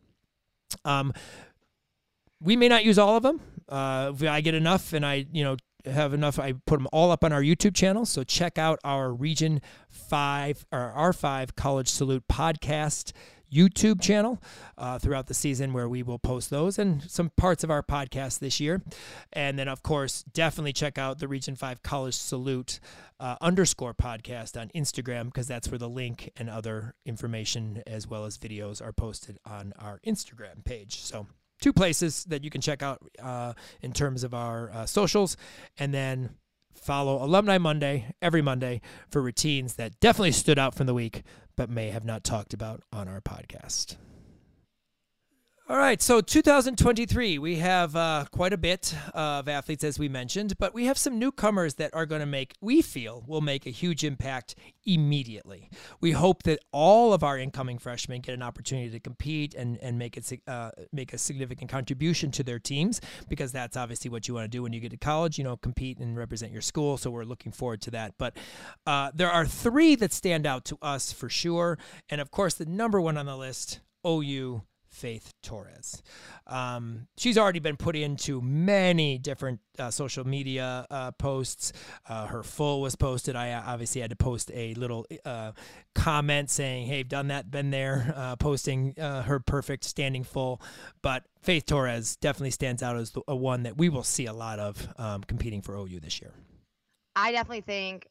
Um, 0.85 1.13
we 2.41 2.57
may 2.57 2.69
not 2.69 2.85
use 2.85 2.99
all 2.99 3.17
of 3.17 3.23
them. 3.23 3.41
Uh, 3.69 4.13
if 4.15 4.23
I 4.23 4.41
get 4.41 4.55
enough 4.55 4.93
and 4.93 5.05
I, 5.05 5.27
you 5.33 5.45
know, 5.45 5.57
have 5.85 6.15
enough, 6.15 6.39
I 6.39 6.53
put 6.67 6.79
them 6.79 6.89
all 6.93 7.11
up 7.11 7.25
on 7.25 7.33
our 7.33 7.43
YouTube 7.43 7.75
channel. 7.75 8.07
So 8.07 8.25
check 8.25 8.59
out 8.59 8.79
our 8.85 9.13
Region 9.13 9.61
5 9.89 10.67
or 10.73 10.95
R5 10.97 11.55
College 11.57 11.89
Salute 11.89 12.25
podcast 12.31 13.13
YouTube 13.53 14.01
channel 14.01 14.41
uh, 14.77 14.99
throughout 14.99 15.27
the 15.27 15.35
season 15.35 15.73
where 15.73 15.89
we 15.89 16.03
will 16.03 16.19
post 16.19 16.51
those 16.51 16.79
and 16.79 17.03
some 17.11 17.31
parts 17.37 17.65
of 17.65 17.71
our 17.71 17.83
podcast 17.83 18.39
this 18.39 18.61
year. 18.61 18.83
And 19.33 19.59
then, 19.59 19.69
of 19.69 19.83
course, 19.83 20.23
definitely 20.23 20.73
check 20.73 20.99
out 20.99 21.19
the 21.19 21.29
Region 21.29 21.57
5 21.57 21.83
College 21.83 22.15
Salute 22.15 22.81
uh, 23.21 23.37
underscore 23.41 23.95
podcast 23.95 24.61
on 24.61 24.69
Instagram 24.71 25.27
because 25.27 25.49
that's 25.49 25.69
where 25.71 25.79
the 25.79 25.89
link 25.89 26.31
and 26.37 26.49
other 26.49 26.95
information 27.05 27.83
as 27.87 28.07
well 28.07 28.25
as 28.25 28.39
videos 28.39 28.83
are 28.85 28.93
posted 28.93 29.39
on 29.45 29.73
our 29.79 30.01
Instagram 30.07 30.65
page. 30.65 31.01
So, 31.01 31.27
two 31.61 31.73
places 31.73 32.25
that 32.25 32.45
you 32.45 32.51
can 32.51 32.61
check 32.61 32.83
out 32.83 33.03
uh, 33.21 33.55
in 33.83 33.93
terms 33.93 34.23
of 34.25 34.35
our 34.35 34.71
uh, 34.71 34.87
socials. 34.87 35.37
And 35.79 35.93
then 35.93 36.31
follow 36.75 37.23
Alumni 37.23 37.59
Monday 37.59 38.15
every 38.23 38.43
Monday 38.43 38.81
for 39.11 39.21
routines 39.21 39.75
that 39.75 39.99
definitely 40.01 40.33
stood 40.33 40.59
out 40.59 40.75
from 40.75 40.87
the 40.87 40.95
week, 40.95 41.23
but 41.59 41.69
may 41.69 41.91
have 41.91 42.05
not 42.05 42.23
talked 42.23 42.55
about 42.55 42.85
on 42.93 43.09
our 43.09 43.21
podcast. 43.21 43.97
All 45.71 45.77
right, 45.77 46.01
so 46.01 46.23
2023, 46.23 47.39
we 47.39 47.57
have 47.57 47.95
uh, 47.95 48.25
quite 48.33 48.55
a 48.55 48.57
bit 48.57 48.95
of 49.13 49.51
athletes, 49.51 49.85
as 49.85 49.99
we 49.99 50.09
mentioned, 50.09 50.55
but 50.59 50.73
we 50.73 50.87
have 50.87 50.97
some 50.97 51.19
newcomers 51.19 51.75
that 51.75 51.95
are 51.95 52.07
going 52.07 52.21
to 52.21 52.27
make, 52.27 52.55
we 52.63 52.81
feel, 52.81 53.23
will 53.27 53.43
make 53.43 53.67
a 53.67 53.71
huge 53.71 54.03
impact 54.03 54.55
immediately. 54.87 55.69
We 56.01 56.13
hope 56.13 56.45
that 56.45 56.61
all 56.73 57.13
of 57.13 57.23
our 57.23 57.37
incoming 57.37 57.77
freshmen 57.77 58.23
get 58.23 58.33
an 58.33 58.43
opportunity 58.43 58.89
to 58.89 58.99
compete 58.99 59.55
and, 59.55 59.77
and 59.83 59.99
make 59.99 60.17
it 60.17 60.41
uh, 60.47 60.71
make 60.91 61.13
a 61.13 61.19
significant 61.19 61.71
contribution 61.71 62.31
to 62.31 62.43
their 62.43 62.59
teams, 62.59 63.03
because 63.29 63.53
that's 63.53 63.77
obviously 63.77 64.11
what 64.11 64.27
you 64.27 64.33
want 64.33 64.45
to 64.45 64.49
do 64.49 64.63
when 64.63 64.73
you 64.73 64.81
get 64.81 64.93
to 64.93 64.97
college. 64.97 65.37
You 65.37 65.45
know, 65.45 65.59
compete 65.59 65.99
and 65.99 66.17
represent 66.17 66.51
your 66.51 66.63
school. 66.63 66.97
So 66.97 67.11
we're 67.11 67.25
looking 67.25 67.53
forward 67.53 67.83
to 67.83 67.91
that. 67.91 68.15
But 68.17 68.39
uh, 68.87 69.11
there 69.15 69.31
are 69.31 69.45
three 69.45 69.97
that 69.97 70.15
stand 70.15 70.47
out 70.47 70.65
to 70.65 70.79
us 70.81 71.13
for 71.13 71.29
sure, 71.29 71.79
and 72.09 72.23
of 72.23 72.31
course, 72.31 72.55
the 72.55 72.65
number 72.65 73.03
one 73.03 73.19
on 73.19 73.27
the 73.27 73.37
list, 73.37 73.81
OU 74.07 74.63
Faith 74.99 75.33
Torres. 75.45 76.03
Um, 76.49 77.07
she's 77.17 77.39
already 77.39 77.61
been 77.61 77.77
put 77.77 77.95
into 77.95 78.41
many 78.41 79.17
different 79.17 79.61
uh, 79.79 79.93
social 79.93 80.27
media 80.27 80.87
uh, 80.91 81.13
posts. 81.13 81.73
Uh, 82.09 82.27
her 82.27 82.43
full 82.43 82.81
was 82.81 82.97
posted. 82.97 83.37
I 83.37 83.53
uh, 83.53 83.63
obviously 83.65 84.01
had 84.01 84.11
to 84.11 84.17
post 84.17 84.51
a 84.53 84.75
little 84.75 85.07
uh, 85.25 85.53
comment 85.95 86.51
saying, 86.51 86.89
"Hey, 86.89 87.05
done 87.05 87.29
that, 87.29 87.49
been 87.49 87.71
there." 87.71 88.13
Uh, 88.17 88.35
posting 88.35 88.95
her 88.97 89.39
perfect 89.39 89.85
standing 89.85 90.25
full, 90.25 90.61
but 91.01 91.25
Faith 91.43 91.67
Torres 91.67 92.17
definitely 92.17 92.51
stands 92.51 92.83
out 92.83 92.97
as 92.97 93.13
the, 93.13 93.23
a 93.29 93.37
one 93.37 93.63
that 93.63 93.79
we 93.79 93.89
will 93.89 94.03
see 94.03 94.27
a 94.27 94.33
lot 94.33 94.59
of 94.59 94.89
um, 94.99 95.23
competing 95.23 95.63
for 95.63 95.77
OU 95.77 96.01
this 96.01 96.21
year. 96.21 96.33
I 97.15 97.31
definitely 97.31 97.61
think 97.61 98.09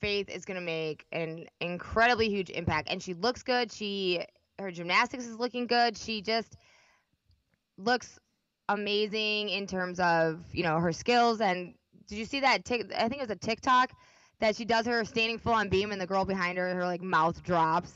Faith 0.00 0.28
is 0.28 0.44
going 0.44 0.60
to 0.60 0.64
make 0.64 1.06
an 1.12 1.46
incredibly 1.60 2.28
huge 2.28 2.50
impact, 2.50 2.88
and 2.90 3.02
she 3.02 3.14
looks 3.14 3.42
good. 3.42 3.72
She 3.72 4.22
her 4.58 4.70
gymnastics 4.70 5.26
is 5.26 5.36
looking 5.36 5.66
good. 5.66 5.96
She 5.96 6.22
just 6.22 6.56
looks 7.78 8.18
amazing 8.68 9.48
in 9.50 9.66
terms 9.66 10.00
of 10.00 10.42
you 10.52 10.62
know 10.62 10.78
her 10.78 10.92
skills. 10.92 11.40
And 11.40 11.74
did 12.08 12.18
you 12.18 12.24
see 12.24 12.40
that? 12.40 12.64
Tic- 12.64 12.92
I 12.94 13.08
think 13.08 13.16
it 13.16 13.28
was 13.28 13.30
a 13.30 13.36
TikTok 13.36 13.92
that 14.40 14.56
she 14.56 14.64
does 14.64 14.86
her 14.86 15.04
standing 15.04 15.38
full 15.38 15.54
on 15.54 15.68
beam, 15.68 15.92
and 15.92 16.00
the 16.00 16.06
girl 16.06 16.24
behind 16.24 16.58
her, 16.58 16.74
her 16.74 16.84
like 16.84 17.02
mouth 17.02 17.42
drops. 17.42 17.92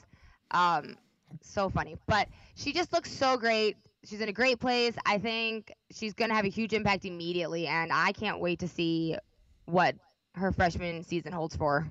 Um, 0.50 0.96
so 1.42 1.68
funny, 1.68 1.96
but 2.06 2.28
she 2.56 2.72
just 2.72 2.92
looks 2.92 3.10
so 3.10 3.36
great. 3.36 3.76
She's 4.04 4.20
in 4.20 4.28
a 4.28 4.32
great 4.32 4.58
place. 4.58 4.94
I 5.06 5.18
think 5.18 5.72
she's 5.92 6.14
gonna 6.14 6.34
have 6.34 6.44
a 6.44 6.48
huge 6.48 6.72
impact 6.72 7.04
immediately, 7.04 7.66
and 7.66 7.92
I 7.92 8.12
can't 8.12 8.40
wait 8.40 8.60
to 8.60 8.68
see 8.68 9.16
what 9.66 9.94
her 10.34 10.52
freshman 10.52 11.04
season 11.04 11.32
holds 11.32 11.56
for. 11.56 11.86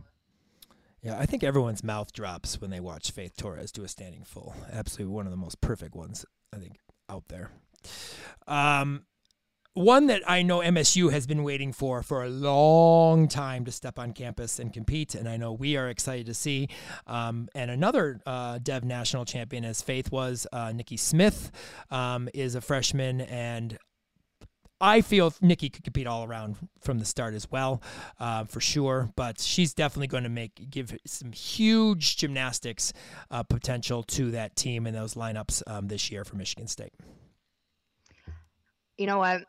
Yeah, 1.01 1.17
I 1.17 1.25
think 1.25 1.43
everyone's 1.43 1.83
mouth 1.83 2.11
drops 2.11 2.59
when 2.59 2.71
they 2.71 2.79
watch 2.79 3.11
Faith 3.11 3.37
Torres 3.37 3.71
do 3.71 3.83
a 3.83 3.87
standing 3.87 4.23
full. 4.23 4.53
Absolutely 4.71 5.13
one 5.13 5.25
of 5.25 5.31
the 5.31 5.37
most 5.37 5.61
perfect 5.61 5.95
ones, 5.95 6.25
I 6.53 6.57
think, 6.57 6.77
out 7.09 7.23
there. 7.29 7.51
Um, 8.47 9.05
one 9.73 10.07
that 10.07 10.29
I 10.29 10.41
know 10.41 10.59
MSU 10.59 11.11
has 11.11 11.25
been 11.25 11.43
waiting 11.43 11.71
for 11.71 12.03
for 12.03 12.23
a 12.23 12.29
long 12.29 13.29
time 13.29 13.63
to 13.65 13.71
step 13.71 13.97
on 13.97 14.11
campus 14.11 14.59
and 14.59 14.73
compete, 14.73 15.15
and 15.15 15.29
I 15.29 15.37
know 15.37 15.53
we 15.53 15.77
are 15.77 15.87
excited 15.87 16.25
to 16.25 16.33
see. 16.33 16.67
Um, 17.07 17.47
and 17.55 17.71
another 17.71 18.19
uh, 18.25 18.59
Dev 18.61 18.83
national 18.83 19.23
champion, 19.23 19.63
as 19.63 19.81
Faith 19.81 20.11
was, 20.11 20.47
uh, 20.51 20.73
Nikki 20.73 20.97
Smith, 20.97 21.51
um, 21.91 22.27
is 22.33 22.55
a 22.55 22.61
freshman, 22.61 23.21
and 23.21 23.77
I 24.81 25.01
feel 25.01 25.33
Nikki 25.41 25.69
could 25.69 25.83
compete 25.83 26.07
all 26.07 26.23
around 26.23 26.55
from 26.79 26.99
the 26.99 27.05
start 27.05 27.33
as 27.33 27.51
well, 27.51 27.81
uh, 28.19 28.45
for 28.45 28.61
sure. 28.61 29.09
But 29.15 29.39
she's 29.39 29.73
definitely 29.73 30.07
going 30.07 30.23
to 30.23 30.29
make 30.29 30.69
give 30.69 30.97
some 31.05 31.33
huge 31.33 32.17
gymnastics 32.17 32.93
uh, 33.29 33.43
potential 33.43 34.03
to 34.03 34.31
that 34.31 34.55
team 34.55 34.87
and 34.87 34.95
those 34.95 35.15
lineups 35.15 35.63
um, 35.67 35.87
this 35.87 36.09
year 36.11 36.23
for 36.23 36.37
Michigan 36.37 36.67
State. 36.67 36.93
You 38.97 39.07
know 39.07 39.17
what? 39.17 39.43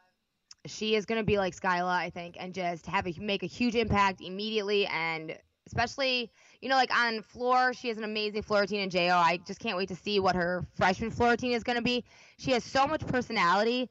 She 0.67 0.95
is 0.95 1.07
going 1.07 1.21
to 1.21 1.25
be 1.25 1.39
like 1.39 1.55
Skyla, 1.55 1.89
I 1.89 2.11
think, 2.11 2.37
and 2.39 2.53
just 2.53 2.87
have 2.87 3.07
a 3.07 3.15
make 3.19 3.43
a 3.43 3.47
huge 3.47 3.77
impact 3.77 4.21
immediately, 4.21 4.87
and 4.87 5.37
especially 5.67 6.31
you 6.61 6.69
know 6.69 6.75
like 6.75 6.95
on 6.95 7.23
floor, 7.23 7.73
she 7.73 7.89
has 7.89 7.97
an 7.97 8.05
amazing 8.05 8.43
floor 8.43 8.61
routine 8.61 8.81
in 8.81 8.91
JO. 8.91 9.15
I 9.15 9.39
just 9.47 9.61
can't 9.61 9.77
wait 9.77 9.89
to 9.89 9.97
see 9.97 10.21
what 10.21 10.35
her 10.35 10.67
freshman 10.75 11.11
floor 11.11 11.31
routine 11.31 11.53
is 11.53 11.63
going 11.63 11.77
to 11.77 11.83
be. 11.83 12.05
She 12.37 12.51
has 12.51 12.65
so 12.65 12.87
much 12.87 13.07
personality 13.07 13.89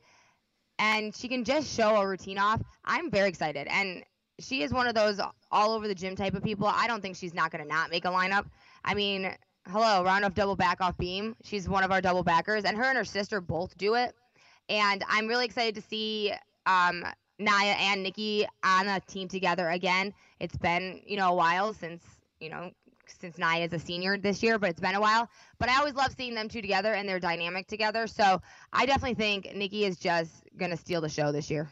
and 0.80 1.16
she 1.16 1.28
can 1.28 1.44
just 1.44 1.76
show 1.76 1.98
a 1.98 2.08
routine 2.08 2.40
off. 2.40 2.62
I'm 2.86 3.12
very 3.12 3.30
excited. 3.30 3.68
And 3.70 4.04
she 4.40 4.64
is 4.64 4.74
one 4.74 4.88
of 4.88 4.96
those 4.96 5.20
all 5.52 5.74
over 5.74 5.88
the 5.88 5.94
gym 5.94 6.16
type 6.16 6.34
of 6.34 6.44
people. 6.44 6.66
I 6.68 6.88
don't 6.88 7.02
think 7.02 7.18
she's 7.18 7.34
not 7.34 7.52
going 7.52 7.62
to 7.62 7.68
not 7.68 7.92
make 7.92 8.06
a 8.06 8.10
lineup. 8.10 8.46
I 8.86 8.94
mean, 8.94 9.36
hello, 9.68 10.04
round 10.04 10.24
off 10.24 10.34
double 10.34 10.56
back 10.56 10.80
off 10.80 10.98
beam. 10.98 11.36
She's 11.44 11.68
one 11.68 11.84
of 11.84 11.92
our 11.92 12.02
double 12.02 12.24
backers, 12.24 12.64
and 12.64 12.78
her 12.78 12.86
and 12.86 12.98
her 12.98 13.04
sister 13.04 13.42
both 13.42 13.78
do 13.78 13.96
it. 13.96 14.16
And 14.70 15.04
I'm 15.10 15.28
really 15.28 15.46
excited 15.46 15.76
to 15.76 15.82
see 15.82 16.32
um, 16.66 17.06
Naya 17.38 17.76
and 17.78 18.02
Nikki 18.02 18.48
on 18.64 18.88
a 18.88 19.02
team 19.02 19.28
together 19.28 19.70
again. 19.70 20.14
It's 20.40 20.56
been, 20.56 21.02
you 21.06 21.18
know, 21.18 21.32
a 21.32 21.36
while 21.36 21.74
since, 21.74 22.04
you 22.40 22.50
know, 22.50 22.72
since 23.20 23.38
Nia's 23.38 23.74
a 23.74 23.80
senior 23.80 24.18
this 24.18 24.44
year, 24.44 24.60
but 24.60 24.70
it's 24.70 24.80
been 24.80 24.96
a 24.96 25.02
while. 25.02 25.30
But 25.58 25.70
I 25.70 25.78
always 25.78 25.96
love 25.96 26.14
seeing 26.16 26.36
them 26.36 26.50
two 26.50 26.62
together 26.62 26.94
and 26.94 27.08
their 27.08 27.20
dynamic 27.20 27.68
together. 27.68 28.08
So 28.08 28.42
I 28.74 28.86
definitely 28.86 29.16
think 29.16 29.56
Nikki 29.56 29.86
is 29.86 29.98
just 29.98 30.44
gonna 30.58 30.78
steal 30.78 31.02
the 31.02 31.10
show 31.10 31.32
this 31.32 31.50
year. 31.50 31.70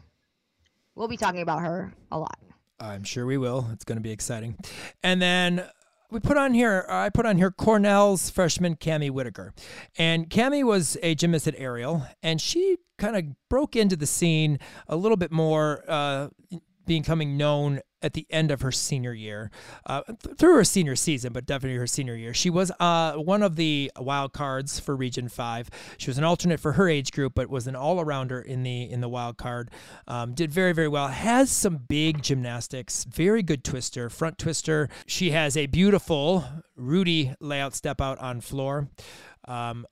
We'll 0.95 1.07
be 1.07 1.17
talking 1.17 1.41
about 1.41 1.61
her 1.61 1.93
a 2.11 2.17
lot. 2.17 2.39
I'm 2.79 3.03
sure 3.03 3.25
we 3.25 3.37
will. 3.37 3.67
It's 3.71 3.83
going 3.83 3.97
to 3.97 4.01
be 4.01 4.11
exciting. 4.11 4.57
And 5.03 5.21
then 5.21 5.67
we 6.09 6.19
put 6.19 6.37
on 6.37 6.53
here, 6.53 6.85
I 6.89 7.09
put 7.09 7.25
on 7.25 7.37
here 7.37 7.51
Cornell's 7.51 8.29
freshman 8.29 8.75
Cami 8.75 9.09
Whitaker. 9.09 9.53
And 9.97 10.29
Cami 10.29 10.63
was 10.63 10.97
a 11.03 11.15
gymnast 11.15 11.47
at 11.47 11.55
Ariel, 11.57 12.05
and 12.23 12.39
she 12.39 12.77
kind 12.97 13.15
of 13.15 13.23
broke 13.49 13.75
into 13.75 13.95
the 13.95 14.07
scene 14.07 14.59
a 14.87 14.95
little 14.95 15.17
bit 15.17 15.31
more, 15.31 15.83
uh, 15.87 16.29
becoming 16.85 17.35
known 17.35 17.81
at 18.01 18.13
the 18.13 18.25
end 18.29 18.51
of 18.51 18.61
her 18.61 18.71
senior 18.71 19.13
year, 19.13 19.51
uh, 19.85 20.01
th- 20.03 20.37
through 20.37 20.55
her 20.55 20.63
senior 20.63 20.95
season, 20.95 21.33
but 21.33 21.45
definitely 21.45 21.77
her 21.77 21.87
senior 21.87 22.15
year. 22.15 22.33
She 22.33 22.49
was 22.49 22.71
uh, 22.79 23.13
one 23.13 23.43
of 23.43 23.55
the 23.55 23.91
wild 23.97 24.33
cards 24.33 24.79
for 24.79 24.95
Region 24.95 25.29
Five. 25.29 25.69
She 25.97 26.09
was 26.09 26.17
an 26.17 26.23
alternate 26.23 26.59
for 26.59 26.73
her 26.73 26.89
age 26.89 27.11
group, 27.11 27.33
but 27.35 27.49
was 27.49 27.67
an 27.67 27.75
all 27.75 28.03
arounder 28.03 28.43
in 28.43 28.63
the 28.63 28.89
in 28.89 29.01
the 29.01 29.09
wild 29.09 29.37
card. 29.37 29.71
Um, 30.07 30.33
did 30.33 30.51
very 30.51 30.73
very 30.73 30.87
well. 30.87 31.07
Has 31.07 31.49
some 31.51 31.77
big 31.77 32.21
gymnastics. 32.21 33.03
Very 33.05 33.43
good 33.43 33.63
twister, 33.63 34.09
front 34.09 34.37
twister. 34.37 34.89
She 35.05 35.31
has 35.31 35.57
a 35.57 35.65
beautiful 35.65 36.45
Rudy 36.75 37.33
layout 37.39 37.73
step 37.73 37.99
out 38.01 38.19
on 38.19 38.41
floor. 38.41 38.89
Um, 39.47 39.85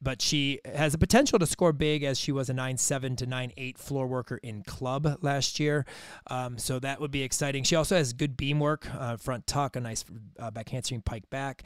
but 0.00 0.20
she 0.20 0.60
has 0.64 0.94
a 0.94 0.98
potential 0.98 1.38
to 1.38 1.46
score 1.46 1.72
big 1.72 2.02
as 2.02 2.18
she 2.18 2.32
was 2.32 2.50
a 2.50 2.54
9-7 2.54 3.16
to 3.16 3.26
9-8 3.26 3.78
floor 3.78 4.06
worker 4.06 4.38
in 4.42 4.62
club 4.62 5.18
last 5.22 5.58
year. 5.58 5.86
Um, 6.28 6.58
so 6.58 6.78
that 6.78 7.00
would 7.00 7.10
be 7.10 7.22
exciting. 7.22 7.64
She 7.64 7.76
also 7.76 7.96
has 7.96 8.12
good 8.12 8.36
beam 8.36 8.60
work, 8.60 8.86
uh, 8.94 9.16
front 9.16 9.46
tuck, 9.46 9.76
a 9.76 9.80
nice 9.80 10.04
uh, 10.38 10.50
back 10.50 10.68
handspring 10.68 11.02
pike 11.02 11.28
back. 11.30 11.62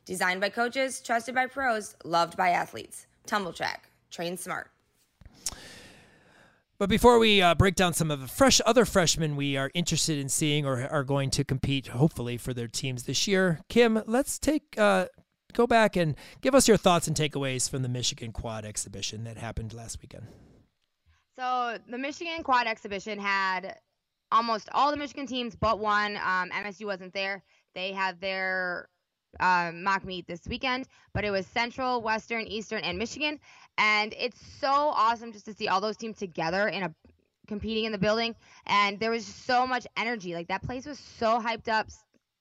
Designed 0.05 0.41
by 0.41 0.49
coaches, 0.51 1.01
trusted 1.01 1.35
by 1.35 1.47
pros, 1.47 1.97
loved 2.05 2.37
by 2.37 2.51
athletes. 2.51 3.07
Tumbl 3.27 3.57
Trak. 3.57 3.79
Train 4.11 4.37
smart. 4.37 4.71
But 6.81 6.89
before 6.89 7.19
we 7.19 7.43
uh, 7.43 7.55
break 7.55 7.75
down 7.75 7.93
some 7.93 8.11
of 8.11 8.23
the 8.23 8.27
fresh 8.27 8.59
other 8.65 8.87
freshmen 8.87 9.37
we 9.37 9.55
are 9.55 9.71
interested 9.75 10.19
in 10.19 10.31
seeing 10.31 10.65
or 10.65 10.89
are 10.91 11.05
going 11.05 11.29
to 11.33 11.45
compete, 11.45 11.89
hopefully, 11.89 12.39
for 12.39 12.55
their 12.55 12.69
teams 12.69 13.03
this 13.03 13.29
year, 13.29 13.61
Kim, 13.69 14.03
let's 14.07 14.39
take 14.39 14.63
uh, 14.79 15.05
go 15.53 15.67
back 15.67 15.95
and 15.95 16.17
give 16.41 16.55
us 16.55 16.67
your 16.67 16.79
thoughts 16.79 17.07
and 17.07 17.15
takeaways 17.15 17.69
from 17.69 17.83
the 17.83 17.89
Michigan 17.91 18.33
Quad 18.33 18.65
Exhibition 18.65 19.25
that 19.25 19.37
happened 19.37 19.75
last 19.75 20.01
weekend. 20.01 20.27
So 21.39 21.77
the 21.87 21.99
Michigan 21.99 22.43
Quad 22.43 22.67
Exhibition 22.67 23.19
had 23.19 23.77
almost 24.33 24.71
all 24.73 24.91
the 24.91 24.97
Michigan 24.97 25.27
teams 25.27 25.55
but 25.55 25.81
one. 25.81 26.17
Um, 26.17 26.49
MSU 26.49 26.87
wasn't 26.87 27.13
there. 27.13 27.45
They 27.75 27.93
had 27.93 28.23
their 28.23 28.89
um, 29.39 29.83
mock 29.83 30.05
meet 30.05 30.27
this 30.27 30.41
weekend, 30.49 30.87
but 31.13 31.25
it 31.25 31.31
was 31.31 31.47
Central, 31.47 32.03
Western, 32.03 32.47
Eastern, 32.47 32.83
and 32.83 32.99
Michigan. 32.99 33.39
And 33.79 34.15
it's 34.19 34.41
so 34.61 34.69
awesome 34.69 35.33
just 35.33 35.45
to 35.47 35.55
see 35.55 35.69
all 35.69 35.81
those 35.81 35.97
teams 35.97 36.19
together 36.19 36.69
in 36.69 36.83
a 36.83 36.95
competing 37.47 37.85
in 37.85 37.93
the 37.93 37.99
building. 37.99 38.35
And 38.67 38.99
there 38.99 39.11
was 39.11 39.27
so 39.27 39.67
much 39.67 39.87
energy. 39.97 40.35
Like 40.35 40.49
that 40.49 40.63
place 40.63 40.87
was 40.87 40.99
so 40.99 41.41
hyped 41.41 41.69
up. 41.69 41.89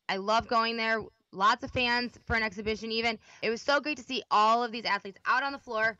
I 0.07 0.17
love 0.17 0.47
going 0.47 0.77
there. 0.77 1.01
Lots 1.31 1.63
of 1.63 1.71
fans 1.71 2.13
for 2.25 2.35
an 2.35 2.41
exhibition, 2.41 2.91
even. 2.91 3.19
It 3.43 3.51
was 3.51 3.61
so 3.61 3.79
great 3.79 3.97
to 3.97 4.03
see 4.03 4.23
all 4.31 4.63
of 4.63 4.71
these 4.71 4.85
athletes 4.85 5.19
out 5.27 5.43
on 5.43 5.51
the 5.51 5.59
floor 5.59 5.97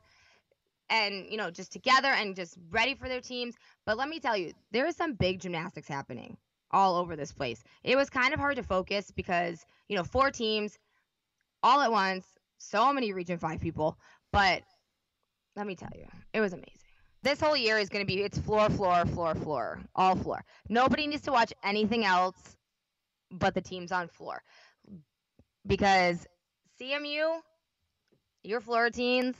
and, 0.88 1.26
you 1.30 1.36
know, 1.36 1.52
just 1.52 1.70
together 1.70 2.08
and 2.08 2.34
just 2.34 2.56
ready 2.70 2.94
for 2.94 3.08
their 3.08 3.20
teams. 3.20 3.54
But 3.86 3.96
let 3.96 4.08
me 4.08 4.18
tell 4.18 4.36
you, 4.36 4.52
there 4.72 4.86
is 4.86 4.96
some 4.96 5.14
big 5.14 5.40
gymnastics 5.40 5.86
happening 5.86 6.36
all 6.70 6.96
over 6.96 7.16
this 7.16 7.32
place. 7.32 7.62
It 7.84 7.96
was 7.96 8.10
kind 8.10 8.32
of 8.32 8.40
hard 8.40 8.56
to 8.56 8.62
focus 8.62 9.10
because, 9.10 9.64
you 9.88 9.96
know, 9.96 10.04
four 10.04 10.30
teams 10.30 10.78
all 11.62 11.80
at 11.80 11.90
once, 11.90 12.26
so 12.58 12.92
many 12.92 13.12
Region 13.12 13.38
5 13.38 13.60
people. 13.60 13.98
But 14.32 14.62
let 15.56 15.66
me 15.66 15.74
tell 15.74 15.90
you, 15.94 16.06
it 16.32 16.40
was 16.40 16.52
amazing. 16.52 16.72
This 17.22 17.40
whole 17.40 17.56
year 17.56 17.78
is 17.78 17.88
going 17.88 18.04
to 18.04 18.06
be 18.06 18.22
it's 18.22 18.38
floor, 18.38 18.70
floor, 18.70 19.04
floor, 19.04 19.34
floor, 19.34 19.80
all 19.94 20.16
floor. 20.16 20.42
Nobody 20.68 21.06
needs 21.06 21.22
to 21.22 21.32
watch 21.32 21.52
anything 21.62 22.04
else 22.04 22.56
but 23.30 23.54
the 23.54 23.60
teams 23.60 23.92
on 23.92 24.08
floor. 24.08 24.40
Because 25.66 26.26
CMU, 26.80 27.40
your 28.42 28.60
floor 28.60 28.84
routines, 28.84 29.36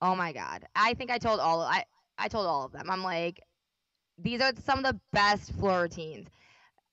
oh 0.00 0.16
my 0.16 0.32
God. 0.32 0.64
I 0.74 0.94
think 0.94 1.10
I 1.10 1.18
told 1.18 1.38
all 1.38 1.60
I, 1.60 1.84
I 2.18 2.26
told 2.28 2.46
all 2.46 2.64
of 2.64 2.72
them. 2.72 2.90
I'm 2.90 3.04
like, 3.04 3.40
these 4.22 4.40
are 4.40 4.52
some 4.64 4.78
of 4.78 4.84
the 4.84 5.00
best 5.12 5.52
floor 5.54 5.82
routines. 5.82 6.28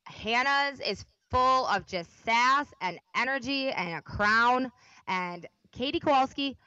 Hannah's 0.06 0.80
is 0.80 1.06
full 1.30 1.68
of 1.68 1.86
just 1.86 2.10
sass 2.26 2.68
and 2.82 3.00
energy 3.16 3.70
and 3.70 3.96
a 3.96 4.02
crown. 4.02 4.72
And 5.08 5.46
Katie 5.72 6.00
Kowalski, 6.00 6.58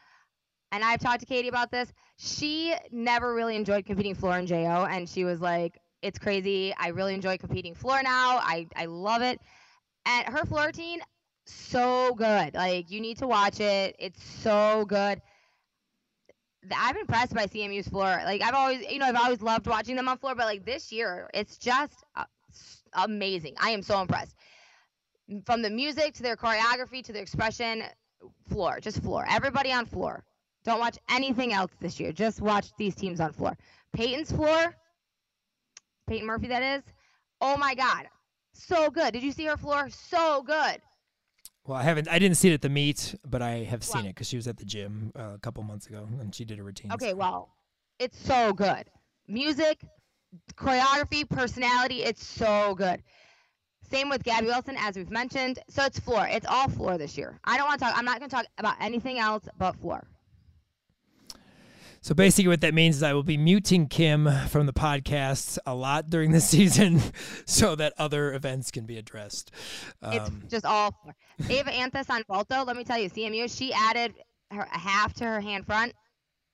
and 0.71 0.85
I've 0.85 1.01
talked 1.01 1.21
to 1.21 1.27
Katie 1.27 1.49
about 1.49 1.71
this. 1.71 1.93
She 2.17 2.75
never 2.91 3.35
really 3.35 3.57
enjoyed 3.57 3.85
competing 3.85 4.15
floor 4.15 4.39
in 4.39 4.47
JO, 4.47 4.87
and 4.89 5.09
she 5.09 5.25
was 5.25 5.41
like, 5.41 5.79
"It's 6.03 6.19
crazy. 6.19 6.75
I 6.79 6.89
really 6.89 7.15
enjoy 7.15 7.39
competing 7.39 7.75
floor 7.75 8.03
now. 8.03 8.39
I 8.39 8.67
I 8.77 8.87
love 8.87 9.23
it." 9.23 9.41
And 10.07 10.27
her 10.29 10.45
floor 10.45 10.67
routine, 10.67 11.01
so 11.47 12.15
good. 12.15 12.55
Like 12.55 12.91
you 12.91 13.01
need 13.01 13.19
to 13.19 13.27
watch 13.27 13.61
it. 13.61 13.97
It's 13.99 14.23
so 14.23 14.85
good. 14.87 15.21
I'm 16.71 16.97
impressed 16.97 17.35
by 17.35 17.47
CMU's 17.47 17.89
floor. 17.89 18.21
Like 18.25 18.43
I've 18.43 18.55
always, 18.55 18.83
you 18.91 18.99
know, 18.99 19.07
I've 19.07 19.17
always 19.17 19.43
loved 19.43 19.67
watching 19.67 19.97
them 19.97 20.09
on 20.09 20.19
floor, 20.19 20.35
but 20.35 20.47
like 20.47 20.65
this 20.65 20.93
year, 20.93 21.29
it's 21.35 21.59
just 21.59 22.05
uh, 22.15 22.25
amazing. 22.93 23.55
I 23.61 23.71
am 23.71 23.83
so 23.83 24.01
impressed. 24.01 24.37
From 25.45 25.63
the 25.63 25.71
music 25.71 26.15
to 26.15 26.23
their 26.23 26.37
choreography 26.37 27.03
to 27.05 27.13
their 27.13 27.23
expression, 27.23 27.85
floor, 28.49 28.79
just 28.81 29.03
floor. 29.03 29.25
Everybody 29.29 29.73
on 29.73 29.87
floor. 29.87 30.25
Don't 30.65 30.79
watch 30.79 30.99
anything 31.11 31.53
else 31.53 31.73
this 31.81 31.99
year. 31.99 32.13
Just 32.13 32.41
watch 32.41 32.69
these 32.79 32.95
teams 32.95 33.21
on 33.21 33.33
floor. 33.33 33.57
Peyton's 33.93 34.31
floor, 34.31 34.75
Peyton 36.07 36.27
Murphy, 36.27 36.49
that 36.49 36.63
is. 36.63 36.83
Oh 37.41 37.57
my 37.57 37.75
God, 37.75 38.07
so 38.53 38.91
good. 38.91 39.13
Did 39.13 39.25
you 39.25 39.33
see 39.33 39.47
her 39.47 39.57
floor? 39.57 39.89
So 39.91 40.43
good. 40.43 40.81
Well, 41.67 41.79
I 41.79 41.83
haven't. 41.83 42.09
I 42.09 42.19
didn't 42.19 42.37
see 42.37 42.49
it 42.49 42.55
at 42.55 42.63
the 42.63 42.69
meet, 42.69 43.15
but 43.25 43.41
I 43.41 43.59
have 43.65 43.85
seen 43.85 44.05
it 44.05 44.09
because 44.09 44.29
she 44.29 44.37
was 44.37 44.49
at 44.49 44.57
the 44.57 44.65
gym 44.65 45.13
uh, 45.17 45.35
a 45.35 45.39
couple 45.39 45.63
months 45.63 45.87
ago 45.87 46.09
and 46.21 46.35
she 46.35 46.45
did 46.45 46.59
a 46.59 46.63
routine. 46.63 46.93
Okay, 46.93 47.15
well, 47.15 47.51
it's 48.01 48.19
so 48.19 48.53
good. 48.53 48.91
Music, 49.29 49.81
choreography, 50.57 51.29
personality. 51.29 52.03
It's 52.03 52.27
so 52.27 52.75
good. 52.75 53.03
Same 53.91 54.09
with 54.09 54.25
Gabby 54.25 54.47
Wilson, 54.47 54.77
as 54.79 54.97
we've 54.97 55.11
mentioned. 55.11 55.61
So 55.69 55.85
it's 55.85 55.99
floor. 55.99 56.27
It's 56.29 56.47
all 56.49 56.69
floor 56.69 56.99
this 56.99 57.17
year. 57.17 57.39
I 57.45 57.57
don't 57.59 57.69
want 57.69 57.79
to 57.79 57.87
talk. 57.87 57.97
I'm 57.97 58.05
not 58.05 58.19
going 58.19 58.31
to 58.31 58.37
talk 58.37 58.47
about 58.59 58.77
anything 58.81 59.19
else 59.19 59.47
but 59.59 59.77
floor. 59.77 60.09
So 62.03 62.17
basically, 62.17 62.49
what 62.49 62.63
that 62.63 62.75
means 62.75 62.97
is 62.97 63.05
I 63.05 63.13
will 63.13 63.23
be 63.23 63.37
muting 63.37 63.87
Kim 63.87 64.29
from 64.49 64.67
the 64.67 64.73
podcast 64.73 65.57
a 65.65 65.73
lot 65.73 66.11
during 66.11 66.33
the 66.33 66.41
season, 66.53 67.01
so 67.47 67.77
that 67.77 67.93
other 67.97 68.35
events 68.35 68.73
can 68.73 68.87
be 68.87 68.99
addressed. 68.99 69.53
Um, 70.03 70.43
it's 70.43 70.51
just 70.51 70.67
all. 70.67 70.93
Ava 71.49 71.71
Anthus 71.71 72.11
on 72.11 72.25
Balto. 72.27 72.65
Let 72.65 72.77
me 72.77 72.83
tell 72.83 72.99
you, 72.99 73.09
CMU. 73.09 73.57
She 73.57 73.73
added 73.73 74.15
her 74.51 74.63
a 74.63 74.79
half 74.79 75.15
to 75.15 75.25
her 75.25 75.41
hand 75.41 75.65
front. 75.65 75.93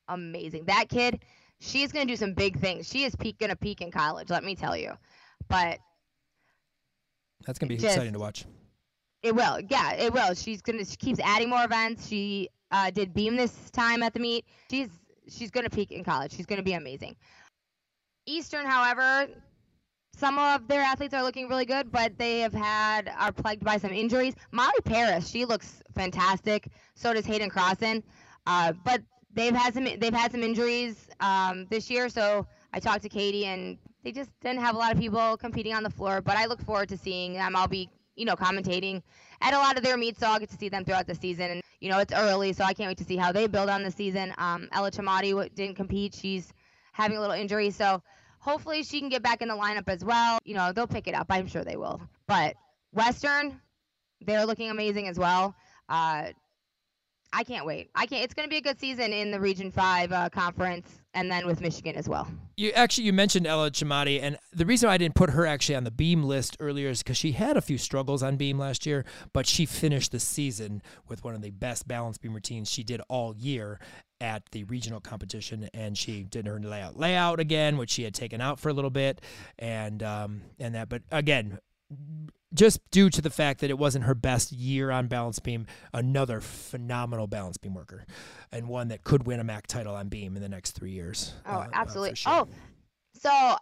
Amazing. 0.08 0.66
That 0.66 0.90
kid. 0.90 1.20
She's 1.60 1.92
gonna 1.92 2.04
do 2.04 2.16
some 2.16 2.34
big 2.34 2.60
things. 2.60 2.86
She 2.86 3.04
is 3.04 3.16
peak 3.16 3.38
gonna 3.38 3.56
peak 3.56 3.80
in 3.80 3.90
college. 3.90 4.28
Let 4.28 4.44
me 4.44 4.54
tell 4.54 4.76
you. 4.76 4.92
But 5.48 5.78
that's 7.46 7.58
gonna 7.58 7.68
be 7.68 7.76
just, 7.76 7.94
exciting 7.94 8.12
to 8.12 8.18
watch. 8.18 8.44
It 9.22 9.34
will. 9.34 9.60
Yeah, 9.70 9.94
it 9.94 10.12
will. 10.12 10.34
She's 10.34 10.60
gonna. 10.60 10.84
She 10.84 10.96
keeps 10.96 11.20
adding 11.20 11.48
more 11.48 11.64
events. 11.64 12.06
She 12.06 12.50
uh, 12.70 12.90
did 12.90 13.14
beam 13.14 13.34
this 13.34 13.70
time 13.70 14.02
at 14.02 14.12
the 14.12 14.20
meet. 14.20 14.44
She's 14.70 14.88
she's 15.28 15.50
going 15.50 15.64
to 15.64 15.70
peak 15.70 15.90
in 15.92 16.04
college. 16.04 16.32
She's 16.32 16.46
going 16.46 16.58
to 16.58 16.64
be 16.64 16.72
amazing. 16.72 17.16
Eastern, 18.26 18.66
however, 18.66 19.28
some 20.16 20.38
of 20.38 20.66
their 20.68 20.82
athletes 20.82 21.14
are 21.14 21.22
looking 21.22 21.48
really 21.48 21.64
good, 21.64 21.92
but 21.92 22.18
they 22.18 22.40
have 22.40 22.52
had 22.52 23.10
are 23.18 23.32
plagued 23.32 23.64
by 23.64 23.78
some 23.78 23.92
injuries. 23.92 24.34
Molly 24.50 24.80
Paris, 24.84 25.28
she 25.28 25.44
looks 25.44 25.82
fantastic. 25.94 26.68
So 26.94 27.12
does 27.12 27.24
Hayden 27.24 27.50
Crossan. 27.50 28.02
Uh, 28.46 28.72
but 28.84 29.02
they've 29.32 29.54
had 29.54 29.74
some 29.74 29.84
they've 29.84 30.14
had 30.14 30.32
some 30.32 30.42
injuries 30.42 31.08
um, 31.20 31.66
this 31.70 31.88
year. 31.88 32.08
So 32.08 32.46
I 32.72 32.80
talked 32.80 33.02
to 33.02 33.08
Katie, 33.08 33.46
and 33.46 33.78
they 34.02 34.12
just 34.12 34.30
didn't 34.40 34.60
have 34.60 34.74
a 34.74 34.78
lot 34.78 34.92
of 34.92 34.98
people 34.98 35.36
competing 35.36 35.74
on 35.74 35.82
the 35.82 35.90
floor. 35.90 36.20
But 36.20 36.36
I 36.36 36.46
look 36.46 36.60
forward 36.62 36.88
to 36.88 36.96
seeing 36.96 37.34
them. 37.34 37.54
I'll 37.54 37.68
be 37.68 37.88
you 38.18 38.24
know 38.24 38.36
commentating 38.36 39.02
at 39.40 39.54
a 39.54 39.58
lot 39.58 39.76
of 39.76 39.84
their 39.84 39.96
meets, 39.96 40.20
so 40.20 40.26
I'll 40.26 40.38
get 40.38 40.50
to 40.50 40.56
see 40.56 40.68
them 40.68 40.84
throughout 40.84 41.06
the 41.06 41.14
season. 41.14 41.50
And 41.50 41.62
you 41.80 41.90
know 41.90 41.98
it's 41.98 42.12
early, 42.12 42.52
so 42.52 42.64
I 42.64 42.74
can't 42.74 42.88
wait 42.88 42.98
to 42.98 43.04
see 43.04 43.16
how 43.16 43.32
they 43.32 43.46
build 43.46 43.70
on 43.70 43.82
the 43.82 43.90
season. 43.90 44.34
Um, 44.38 44.68
Ella 44.72 44.90
Chamati 44.90 45.54
didn't 45.54 45.76
compete; 45.76 46.14
she's 46.14 46.52
having 46.92 47.16
a 47.16 47.20
little 47.20 47.36
injury, 47.36 47.70
so 47.70 48.02
hopefully 48.40 48.82
she 48.82 49.00
can 49.00 49.08
get 49.08 49.22
back 49.22 49.42
in 49.42 49.48
the 49.48 49.54
lineup 49.54 49.88
as 49.88 50.04
well. 50.04 50.38
You 50.44 50.54
know 50.54 50.72
they'll 50.72 50.86
pick 50.86 51.06
it 51.06 51.14
up. 51.14 51.26
I'm 51.30 51.46
sure 51.46 51.64
they 51.64 51.76
will. 51.76 52.00
But 52.26 52.56
Western, 52.92 53.60
they're 54.20 54.46
looking 54.46 54.70
amazing 54.70 55.08
as 55.08 55.18
well. 55.18 55.54
Uh, 55.88 56.32
I 57.32 57.44
can't 57.44 57.66
wait. 57.66 57.90
I 57.94 58.06
can't. 58.06 58.24
It's 58.24 58.34
going 58.34 58.48
to 58.48 58.50
be 58.50 58.56
a 58.56 58.62
good 58.62 58.80
season 58.80 59.12
in 59.12 59.30
the 59.30 59.38
Region 59.38 59.70
Five 59.70 60.12
uh, 60.12 60.30
conference, 60.30 61.00
and 61.14 61.30
then 61.30 61.46
with 61.46 61.60
Michigan 61.60 61.94
as 61.96 62.08
well. 62.08 62.26
You 62.56 62.70
actually 62.70 63.04
you 63.04 63.12
mentioned 63.12 63.46
Ella 63.46 63.70
Chamati, 63.70 64.20
and 64.22 64.38
the 64.52 64.64
reason 64.64 64.88
I 64.88 64.96
didn't 64.96 65.14
put 65.14 65.30
her 65.30 65.46
actually 65.46 65.76
on 65.76 65.84
the 65.84 65.90
beam 65.90 66.24
list 66.24 66.56
earlier 66.58 66.88
is 66.88 67.02
because 67.02 67.18
she 67.18 67.32
had 67.32 67.56
a 67.56 67.60
few 67.60 67.76
struggles 67.76 68.22
on 68.22 68.36
beam 68.36 68.58
last 68.58 68.86
year, 68.86 69.04
but 69.32 69.46
she 69.46 69.66
finished 69.66 70.12
the 70.12 70.20
season 70.20 70.82
with 71.06 71.22
one 71.22 71.34
of 71.34 71.42
the 71.42 71.50
best 71.50 71.86
balance 71.86 72.16
beam 72.16 72.32
routines 72.32 72.70
she 72.70 72.82
did 72.82 73.02
all 73.08 73.36
year 73.36 73.78
at 74.20 74.42
the 74.52 74.64
regional 74.64 75.00
competition, 75.00 75.68
and 75.74 75.96
she 75.98 76.24
did 76.24 76.46
her 76.46 76.58
layout 76.58 76.98
layout 76.98 77.40
again, 77.40 77.76
which 77.76 77.90
she 77.90 78.04
had 78.04 78.14
taken 78.14 78.40
out 78.40 78.58
for 78.58 78.70
a 78.70 78.72
little 78.72 78.90
bit, 78.90 79.20
and 79.58 80.02
um, 80.02 80.40
and 80.58 80.74
that. 80.74 80.88
But 80.88 81.02
again, 81.12 81.58
just 82.54 82.80
due 82.90 83.10
to 83.10 83.20
the 83.20 83.30
fact 83.30 83.60
that 83.60 83.70
it 83.70 83.78
wasn't 83.78 84.04
her 84.04 84.14
best 84.14 84.52
year 84.52 84.90
on 84.90 85.06
balance 85.06 85.38
beam, 85.38 85.66
another 85.92 86.40
phenomenal 86.40 87.26
balance 87.26 87.58
beam 87.58 87.74
worker, 87.74 88.06
and 88.52 88.68
one 88.68 88.88
that 88.88 89.04
could 89.04 89.26
win 89.26 89.40
a 89.40 89.44
MAC 89.44 89.66
title 89.66 89.94
on 89.94 90.08
beam 90.08 90.36
in 90.36 90.42
the 90.42 90.48
next 90.48 90.72
three 90.72 90.92
years. 90.92 91.34
Oh, 91.46 91.52
uh, 91.52 91.58
uh, 91.58 91.66
absolutely. 91.72 92.16
sure. 92.16 92.32
Oh, 92.32 92.48
so 93.14 93.56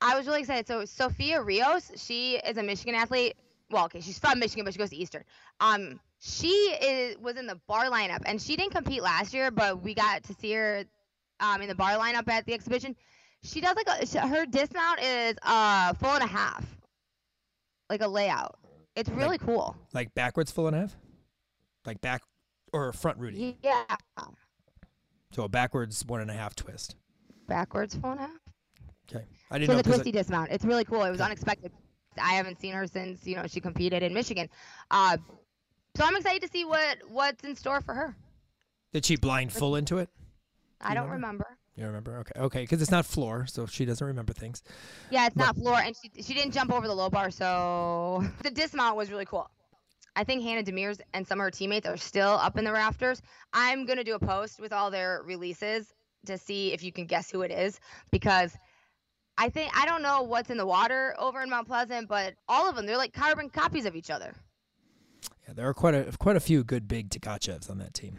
I 0.00 0.16
was 0.16 0.26
really 0.26 0.40
excited. 0.40 0.66
So 0.66 0.84
Sophia 0.84 1.42
Rios, 1.42 1.90
she 1.96 2.36
is 2.36 2.56
a 2.56 2.62
Michigan 2.62 2.94
athlete. 2.94 3.34
Well, 3.70 3.86
okay, 3.86 4.00
she's 4.00 4.18
from 4.18 4.38
Michigan, 4.38 4.64
but 4.64 4.74
she 4.74 4.78
goes 4.78 4.90
to 4.90 4.96
Eastern. 4.96 5.24
Um, 5.60 5.98
she 6.20 6.48
is 6.48 7.18
was 7.18 7.36
in 7.36 7.46
the 7.46 7.58
bar 7.66 7.86
lineup, 7.86 8.22
and 8.26 8.40
she 8.40 8.54
didn't 8.56 8.72
compete 8.72 9.02
last 9.02 9.34
year, 9.34 9.50
but 9.50 9.82
we 9.82 9.94
got 9.94 10.22
to 10.24 10.34
see 10.34 10.52
her 10.52 10.84
um, 11.40 11.62
in 11.62 11.68
the 11.68 11.74
bar 11.74 11.92
lineup 11.92 12.28
at 12.28 12.46
the 12.46 12.54
exhibition. 12.54 12.94
She 13.42 13.60
does 13.60 13.74
like 13.74 13.88
a, 13.88 14.28
her 14.28 14.46
dismount 14.46 15.00
is 15.00 15.36
uh 15.42 15.94
full 15.94 16.10
and 16.10 16.22
a 16.22 16.28
half 16.28 16.64
like 17.92 18.00
a 18.02 18.08
layout. 18.08 18.58
It's 18.96 19.10
really 19.10 19.36
cool. 19.38 19.76
like 19.92 20.14
backwards 20.14 20.50
full 20.50 20.66
and 20.66 20.74
a 20.76 20.80
half, 20.80 20.96
like 21.86 22.00
back 22.00 22.22
or 22.72 22.92
front 22.94 23.18
Rudy. 23.18 23.58
Yeah. 23.62 23.84
So 25.32 25.44
a 25.44 25.48
backwards 25.48 26.04
one 26.06 26.20
and 26.22 26.30
a 26.30 26.34
half 26.34 26.54
twist. 26.54 26.96
Backwards 27.48 27.94
full 27.94 28.12
and 28.12 28.20
a 28.20 28.22
half. 28.24 28.30
Okay, 29.10 29.24
I 29.50 29.58
didn't 29.58 29.68
So 29.68 29.72
know. 29.74 29.76
the 29.78 29.82
'cause 29.84 29.92
I- 29.92 29.96
twisty 29.96 30.12
dismount. 30.12 30.50
It's 30.50 30.64
really 30.64 30.84
cool. 30.84 31.02
It 31.04 31.10
was 31.10 31.20
Okay. 31.20 31.26
unexpected. 31.26 31.72
I 32.20 32.32
haven't 32.34 32.60
seen 32.60 32.72
her 32.74 32.86
since 32.86 33.26
you 33.26 33.36
know 33.36 33.46
she 33.46 33.60
competed 33.60 34.02
in 34.02 34.12
Michigan. 34.14 34.48
Uh, 34.90 35.16
so 35.96 36.04
I'm 36.04 36.16
excited 36.16 36.42
to 36.42 36.48
see 36.48 36.64
what 36.64 36.98
what's 37.08 37.44
in 37.44 37.54
store 37.56 37.80
for 37.82 37.94
her. 37.94 38.16
did 38.92 39.04
she 39.06 39.16
blind 39.16 39.52
full 39.52 39.76
into 39.76 39.98
it? 39.98 40.08
I 40.80 40.94
don't 40.94 41.08
remember? 41.08 41.44
remember. 41.44 41.58
You 41.76 41.86
remember? 41.86 42.18
Okay, 42.18 42.40
okay, 42.40 42.60
because 42.62 42.82
it's 42.82 42.90
not 42.90 43.06
floor, 43.06 43.46
so 43.46 43.64
she 43.66 43.84
doesn't 43.86 44.06
remember 44.06 44.32
things. 44.34 44.62
Yeah, 45.10 45.26
it's 45.26 45.34
But- 45.34 45.44
not 45.46 45.56
floor, 45.56 45.78
and 45.80 45.96
she 45.96 46.22
she 46.22 46.34
didn't 46.34 46.52
jump 46.52 46.70
over 46.72 46.86
the 46.86 46.94
low 46.94 47.08
bar, 47.08 47.30
so 47.30 48.24
the 48.42 48.50
dismount 48.50 48.96
was 48.96 49.10
really 49.10 49.24
cool. 49.24 49.48
I 50.14 50.24
think 50.24 50.42
Hannah 50.42 50.62
Demirs 50.62 51.00
and 51.14 51.26
some 51.26 51.40
of 51.40 51.44
her 51.44 51.50
teammates 51.50 51.86
are 51.86 51.96
still 51.96 52.32
up 52.32 52.58
in 52.58 52.64
the 52.64 52.72
rafters. 52.72 53.22
I'm 53.54 53.86
gonna 53.86 54.04
do 54.04 54.14
a 54.14 54.18
post 54.18 54.60
with 54.60 54.72
all 54.72 54.90
their 54.90 55.22
releases 55.24 55.94
to 56.26 56.36
see 56.36 56.72
if 56.74 56.82
you 56.84 56.92
can 56.92 57.06
guess 57.06 57.30
who 57.30 57.40
it 57.42 57.50
is 57.50 57.80
because 58.10 58.54
I 59.38 59.48
think 59.48 59.72
I 59.74 59.86
don't 59.86 60.02
know 60.02 60.20
what's 60.22 60.50
in 60.50 60.58
the 60.58 60.66
water 60.66 61.14
over 61.18 61.40
in 61.42 61.48
Mount 61.48 61.66
Pleasant, 61.66 62.06
but 62.06 62.34
all 62.48 62.68
of 62.68 62.76
them 62.76 62.84
they're 62.84 62.98
like 62.98 63.14
carbon 63.14 63.48
copies 63.48 63.86
of 63.86 63.96
each 63.96 64.10
other. 64.10 64.34
Yeah, 65.48 65.54
there 65.54 65.66
are 65.66 65.74
quite 65.74 65.94
a 65.94 66.12
quite 66.18 66.36
a 66.36 66.40
few 66.40 66.62
good 66.62 66.86
big 66.86 67.08
Tkachevs 67.08 67.70
on 67.70 67.78
that 67.78 67.94
team. 67.94 68.18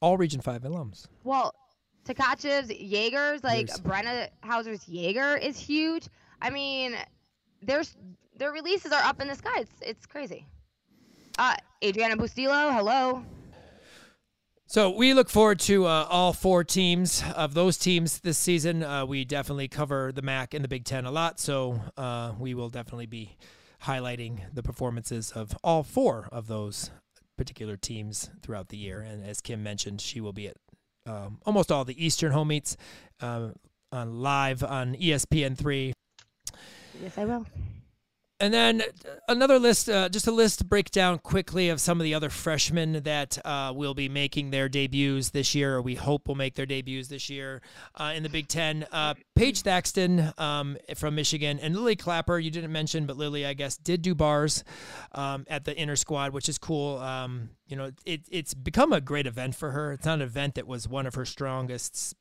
All 0.00 0.16
Region 0.16 0.40
Five 0.40 0.62
alums. 0.62 1.06
Well, 1.24 1.52
Tkachev's 2.14 2.70
Jaegers, 2.70 3.44
like 3.44 3.68
Yes. 3.68 3.80
Brenna 3.80 4.28
Hauser's 4.42 4.88
Jaeger 4.88 5.36
is 5.36 5.58
huge. 5.58 6.08
I 6.40 6.50
mean, 6.50 6.96
there's 7.62 7.96
their 8.36 8.52
releases 8.52 8.92
are 8.92 9.02
up 9.02 9.20
in 9.20 9.28
the 9.28 9.34
sky. 9.34 9.60
It's 9.60 9.72
it's 9.82 10.06
crazy. 10.06 10.46
Uh, 11.38 11.56
Adriana 11.84 12.16
Bustillo, 12.16 12.74
hello. 12.74 13.24
So 14.66 14.90
we 14.90 15.14
look 15.14 15.30
forward 15.30 15.60
to 15.60 15.86
uh, 15.86 16.06
all 16.10 16.34
four 16.34 16.62
teams 16.62 17.22
of 17.34 17.54
those 17.54 17.78
teams 17.78 18.20
this 18.20 18.36
season. 18.36 18.82
Uh, 18.82 19.06
we 19.06 19.24
definitely 19.24 19.66
cover 19.66 20.12
the 20.12 20.20
MAC 20.20 20.52
and 20.52 20.62
the 20.62 20.68
Big 20.68 20.84
Ten 20.84 21.06
a 21.06 21.10
lot, 21.10 21.40
so 21.40 21.80
uh, 21.96 22.32
we 22.38 22.52
will 22.52 22.68
definitely 22.68 23.06
be 23.06 23.38
highlighting 23.84 24.40
the 24.52 24.62
performances 24.62 25.30
of 25.30 25.56
all 25.64 25.82
four 25.82 26.28
of 26.32 26.48
those 26.48 26.90
particular 27.38 27.78
teams 27.78 28.28
throughout 28.42 28.68
the 28.68 28.76
year. 28.76 29.00
And 29.00 29.24
as 29.24 29.40
Kim 29.40 29.62
mentioned, 29.62 30.02
she 30.02 30.20
will 30.20 30.34
be 30.34 30.48
at 30.48 30.56
um, 31.08 31.38
almost 31.46 31.72
all 31.72 31.84
the 31.84 32.04
Eastern 32.04 32.32
home 32.32 32.48
meets 32.48 32.76
uh, 33.20 33.48
on 33.90 34.20
live 34.20 34.62
on 34.62 34.94
ESPN 34.94 35.56
three. 35.56 35.92
Yes, 37.02 37.16
I 37.16 37.24
will. 37.24 37.46
And 38.40 38.54
then 38.54 38.82
another 39.26 39.58
list, 39.58 39.88
uh, 39.88 40.08
just 40.08 40.28
a 40.28 40.30
list 40.30 40.68
breakdown 40.68 41.18
quickly 41.18 41.70
of 41.70 41.80
some 41.80 42.00
of 42.00 42.04
the 42.04 42.14
other 42.14 42.30
freshmen 42.30 43.02
that 43.02 43.36
uh, 43.44 43.72
will 43.74 43.94
be 43.94 44.08
making 44.08 44.50
their 44.50 44.68
debuts 44.68 45.30
this 45.30 45.56
year, 45.56 45.74
or 45.74 45.82
we 45.82 45.96
hope 45.96 46.28
will 46.28 46.36
make 46.36 46.54
their 46.54 46.66
debuts 46.66 47.08
this 47.08 47.28
year 47.28 47.60
uh, 47.96 48.12
in 48.14 48.22
the 48.22 48.28
Big 48.28 48.46
Ten. 48.46 48.86
Uh, 48.92 49.14
Paige 49.34 49.62
Thaxton 49.62 50.32
um, 50.38 50.76
from 50.94 51.16
Michigan 51.16 51.58
and 51.58 51.74
Lily 51.74 51.96
Clapper, 51.96 52.38
you 52.38 52.52
didn't 52.52 52.70
mention, 52.70 53.06
but 53.06 53.16
Lily, 53.16 53.44
I 53.44 53.54
guess, 53.54 53.76
did 53.76 54.02
do 54.02 54.14
bars 54.14 54.62
um, 55.12 55.44
at 55.48 55.64
the 55.64 55.76
inner 55.76 55.96
squad, 55.96 56.32
which 56.32 56.48
is 56.48 56.58
cool. 56.58 56.98
Um, 56.98 57.50
you 57.66 57.76
know, 57.76 57.90
it, 58.06 58.20
it's 58.30 58.54
become 58.54 58.92
a 58.92 59.00
great 59.00 59.26
event 59.26 59.56
for 59.56 59.72
her. 59.72 59.92
It's 59.92 60.06
not 60.06 60.14
an 60.14 60.22
event 60.22 60.54
that 60.54 60.68
was 60.68 60.86
one 60.86 61.06
of 61.06 61.16
her 61.16 61.24
strongest 61.24 62.14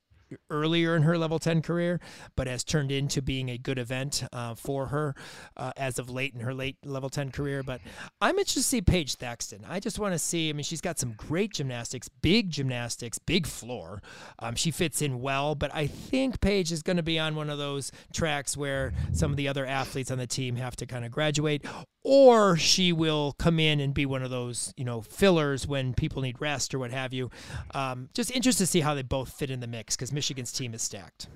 earlier 0.49 0.95
in 0.95 1.03
her 1.03 1.17
level 1.17 1.39
10 1.39 1.61
career, 1.61 1.99
but 2.35 2.47
has 2.47 2.63
turned 2.63 2.91
into 2.91 3.21
being 3.21 3.49
a 3.49 3.57
good 3.57 3.79
event 3.79 4.23
uh, 4.31 4.55
for 4.55 4.87
her 4.87 5.15
uh, 5.55 5.71
as 5.77 5.99
of 5.99 6.09
late 6.09 6.33
in 6.33 6.41
her 6.41 6.53
late 6.53 6.77
level 6.83 7.09
10 7.09 7.31
career. 7.31 7.63
But 7.63 7.81
I'm 8.21 8.37
interested 8.37 8.61
to 8.61 8.65
see 8.65 8.81
Paige 8.81 9.15
Thaxton. 9.15 9.65
I 9.67 9.79
just 9.79 9.99
want 9.99 10.13
to 10.13 10.19
see, 10.19 10.49
I 10.49 10.53
mean, 10.53 10.63
she's 10.63 10.81
got 10.81 10.99
some 10.99 11.13
great 11.13 11.53
gymnastics, 11.53 12.09
big 12.09 12.49
gymnastics, 12.49 13.17
big 13.17 13.47
floor. 13.47 14.01
Um, 14.39 14.55
she 14.55 14.71
fits 14.71 15.01
in 15.01 15.21
well, 15.21 15.55
but 15.55 15.73
I 15.73 15.87
think 15.87 16.41
Paige 16.41 16.71
is 16.71 16.83
going 16.83 16.97
to 16.97 17.03
be 17.03 17.19
on 17.19 17.35
one 17.35 17.49
of 17.49 17.57
those 17.57 17.91
tracks 18.13 18.55
where 18.57 18.93
some 19.13 19.31
of 19.31 19.37
the 19.37 19.47
other 19.47 19.65
athletes 19.65 20.11
on 20.11 20.17
the 20.17 20.27
team 20.27 20.55
have 20.55 20.75
to 20.77 20.85
kind 20.85 21.05
of 21.05 21.11
graduate 21.11 21.65
or 22.09 22.55
she 22.55 22.93
will 22.93 23.35
come 23.37 23.59
in 23.59 23.81
and 23.81 23.93
be 23.93 24.05
one 24.05 24.23
of 24.23 24.29
those, 24.29 24.73
you 24.77 24.85
know, 24.85 25.01
fillers 25.01 25.67
when 25.67 25.93
people 25.93 26.21
need 26.21 26.39
rest 26.39 26.73
or 26.73 26.79
what 26.79 26.89
have 26.89 27.13
you. 27.13 27.29
Um, 27.73 28.07
just 28.13 28.31
interested 28.31 28.63
to 28.63 28.67
see 28.67 28.79
how 28.79 28.93
they 28.93 29.01
both 29.01 29.33
fit 29.33 29.51
in 29.51 29.59
the 29.59 29.67
mix 29.67 29.97
because 29.97 30.13
Michigan's 30.13 30.53
team 30.53 30.73
is 30.73 30.81
stacked. 30.81 31.27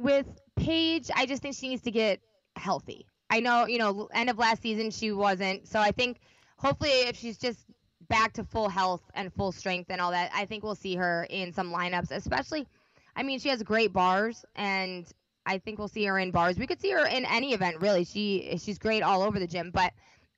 With 0.00 0.26
Paige, 0.56 1.08
I 1.14 1.24
just 1.24 1.40
think 1.40 1.54
she 1.54 1.68
needs 1.68 1.82
to 1.82 1.92
get 1.92 2.18
healthy. 2.56 3.06
I 3.30 3.38
know, 3.38 3.66
you 3.68 3.78
know, 3.78 4.08
end 4.12 4.28
of 4.28 4.38
last 4.38 4.60
season 4.60 4.90
she 4.90 5.12
wasn't. 5.12 5.68
So 5.68 5.78
I 5.78 5.92
think 5.92 6.18
hopefully 6.56 6.90
if 6.90 7.16
she's 7.16 7.38
just 7.38 7.60
back 8.08 8.32
to 8.32 8.44
full 8.44 8.68
health 8.68 9.02
and 9.14 9.32
full 9.32 9.52
strength 9.52 9.88
and 9.88 10.00
all 10.00 10.10
that, 10.10 10.32
I 10.34 10.46
think 10.46 10.64
we'll 10.64 10.74
see 10.74 10.96
her 10.96 11.28
in 11.30 11.52
some 11.52 11.72
lineups, 11.72 12.10
especially 12.10 12.66
I 13.14 13.22
mean, 13.22 13.38
she 13.38 13.50
has 13.50 13.62
great 13.62 13.92
bars 13.92 14.44
and 14.56 15.06
I 15.46 15.58
think 15.58 15.78
we'll 15.78 15.88
see 15.88 16.04
her 16.04 16.18
in 16.18 16.30
bars. 16.30 16.58
We 16.58 16.66
could 16.66 16.80
see 16.80 16.90
her 16.90 17.06
in 17.06 17.24
any 17.24 17.52
event 17.52 17.80
really. 17.80 18.04
She 18.04 18.58
she's 18.62 18.78
great 18.78 19.02
all 19.02 19.22
over 19.22 19.38
the 19.38 19.46
gym, 19.46 19.70
but 19.72 19.92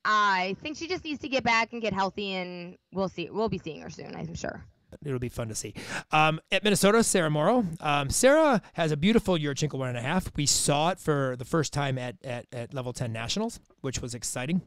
I 0.04 0.56
think 0.62 0.76
she 0.76 0.86
just 0.86 1.04
needs 1.04 1.20
to 1.20 1.28
get 1.28 1.44
back 1.44 1.72
and 1.72 1.80
get 1.80 1.92
healthy 1.92 2.34
and 2.34 2.76
we'll 2.92 3.08
see 3.08 3.30
we'll 3.30 3.48
be 3.48 3.58
seeing 3.58 3.80
her 3.80 3.90
soon, 3.90 4.14
I'm 4.14 4.34
sure. 4.34 4.64
It'll 5.04 5.18
be 5.18 5.28
fun 5.28 5.48
to 5.48 5.54
see. 5.54 5.74
Um, 6.12 6.40
at 6.52 6.62
Minnesota, 6.62 7.02
Sarah 7.02 7.30
Morrow. 7.30 7.66
Um, 7.80 8.10
Sarah 8.10 8.62
has 8.74 8.92
a 8.92 8.96
beautiful 8.96 9.36
Yurchenko 9.36 9.74
one 9.74 9.88
and 9.88 9.98
a 9.98 10.02
half. 10.02 10.30
We 10.36 10.46
saw 10.46 10.90
it 10.90 11.00
for 11.00 11.34
the 11.36 11.44
first 11.44 11.72
time 11.72 11.98
at, 11.98 12.16
at, 12.24 12.46
at 12.52 12.74
level 12.74 12.92
10 12.92 13.12
nationals, 13.12 13.60
which 13.80 14.00
was 14.00 14.14
exciting. 14.14 14.62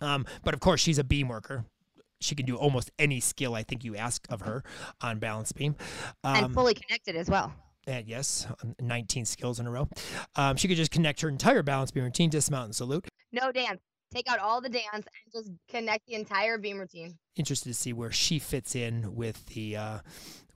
Um, 0.00 0.26
but 0.44 0.54
of 0.54 0.60
course, 0.60 0.80
she's 0.80 0.98
a 0.98 1.04
beam 1.04 1.28
worker. 1.28 1.64
She 2.20 2.34
can 2.34 2.46
do 2.46 2.56
almost 2.56 2.90
any 2.98 3.20
skill 3.20 3.54
I 3.54 3.62
think 3.62 3.84
you 3.84 3.96
ask 3.96 4.26
of 4.30 4.42
her 4.42 4.62
on 5.00 5.18
balance 5.18 5.52
beam. 5.52 5.76
Um, 6.24 6.44
and 6.44 6.54
fully 6.54 6.74
connected 6.74 7.16
as 7.16 7.28
well. 7.28 7.52
And 7.86 8.06
yes, 8.08 8.46
19 8.80 9.24
skills 9.24 9.60
in 9.60 9.66
a 9.66 9.70
row. 9.70 9.88
Um, 10.34 10.56
she 10.56 10.66
could 10.66 10.76
just 10.76 10.90
connect 10.90 11.20
her 11.20 11.28
entire 11.28 11.62
balance 11.62 11.90
beam 11.90 12.04
routine, 12.04 12.30
to 12.30 12.38
dismount, 12.38 12.66
and 12.66 12.74
salute. 12.74 13.06
No 13.32 13.52
dance. 13.52 13.80
Take 14.12 14.28
out 14.28 14.38
all 14.38 14.60
the 14.60 14.68
dance 14.68 14.86
and 14.92 15.04
just 15.32 15.50
connect 15.68 16.06
the 16.06 16.14
entire 16.14 16.58
beam 16.58 16.78
routine. 16.78 17.18
Interested 17.36 17.68
to 17.68 17.74
see 17.74 17.92
where 17.92 18.10
she 18.10 18.38
fits 18.38 18.74
in 18.74 19.14
with 19.14 19.46
the 19.46 19.76
uh, 19.76 19.98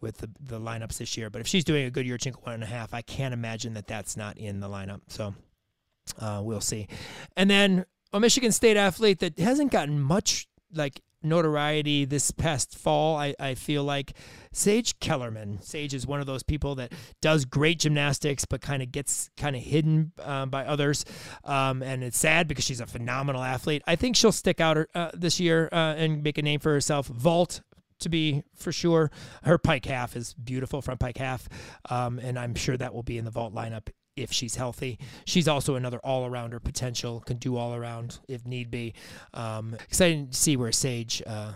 with 0.00 0.18
the, 0.18 0.30
the 0.40 0.58
lineups 0.58 0.98
this 0.98 1.16
year. 1.16 1.30
But 1.30 1.40
if 1.40 1.46
she's 1.46 1.64
doing 1.64 1.84
a 1.84 1.90
good 1.90 2.06
Yurchenko 2.06 2.44
one 2.44 2.54
and 2.54 2.62
a 2.62 2.66
half, 2.66 2.94
I 2.94 3.02
can't 3.02 3.34
imagine 3.34 3.74
that 3.74 3.86
that's 3.86 4.16
not 4.16 4.38
in 4.38 4.60
the 4.60 4.68
lineup. 4.68 5.00
So 5.08 5.34
uh, 6.18 6.40
we'll 6.44 6.60
see. 6.60 6.88
And 7.36 7.50
then 7.50 7.84
a 8.12 8.20
Michigan 8.20 8.52
State 8.52 8.76
athlete 8.76 9.18
that 9.20 9.38
hasn't 9.38 9.72
gotten 9.72 10.00
much 10.00 10.48
like 10.72 11.00
notoriety 11.22 12.04
this 12.04 12.30
past 12.30 12.76
fall. 12.76 13.16
I, 13.16 13.34
I 13.38 13.54
feel 13.54 13.84
like 13.84 14.12
Sage 14.52 14.98
Kellerman. 15.00 15.60
Sage 15.62 15.94
is 15.94 16.06
one 16.06 16.20
of 16.20 16.26
those 16.26 16.42
people 16.42 16.74
that 16.76 16.92
does 17.20 17.44
great 17.44 17.78
gymnastics, 17.78 18.44
but 18.44 18.60
kind 18.60 18.82
of 18.82 18.90
gets 18.92 19.30
kind 19.36 19.54
of 19.54 19.62
hidden 19.62 20.12
um, 20.22 20.50
by 20.50 20.64
others. 20.64 21.04
Um, 21.44 21.82
and 21.82 22.02
it's 22.02 22.18
sad 22.18 22.48
because 22.48 22.64
she's 22.64 22.80
a 22.80 22.86
phenomenal 22.86 23.42
athlete. 23.42 23.82
I 23.86 23.96
think 23.96 24.16
she'll 24.16 24.32
stick 24.32 24.60
out 24.60 24.78
uh, 24.94 25.10
this 25.14 25.40
year 25.40 25.68
uh, 25.72 25.94
and 25.96 26.22
make 26.22 26.38
a 26.38 26.42
name 26.42 26.60
for 26.60 26.72
herself. 26.72 27.06
Vault 27.06 27.60
to 28.00 28.08
be 28.08 28.42
for 28.56 28.72
sure. 28.72 29.10
Her 29.44 29.58
pike 29.58 29.84
half 29.84 30.16
is 30.16 30.34
beautiful, 30.34 30.82
front 30.82 31.00
pike 31.00 31.18
half, 31.18 31.48
um, 31.90 32.18
and 32.18 32.38
I'm 32.38 32.54
sure 32.54 32.76
that 32.76 32.94
will 32.94 33.02
be 33.02 33.18
in 33.18 33.24
the 33.24 33.30
vault 33.30 33.54
lineup 33.54 33.88
if 34.20 34.32
she's 34.32 34.54
healthy. 34.56 34.98
She's 35.24 35.48
also 35.48 35.74
another 35.74 35.98
all 35.98 36.28
arounder 36.28 36.62
potential, 36.62 37.20
can 37.20 37.38
do 37.38 37.56
all 37.56 37.74
around 37.74 38.18
if 38.28 38.46
need 38.46 38.70
be. 38.70 38.94
Um, 39.34 39.76
to 39.90 40.26
see 40.30 40.56
where 40.56 40.72
Sage 40.72 41.22
uh, 41.26 41.52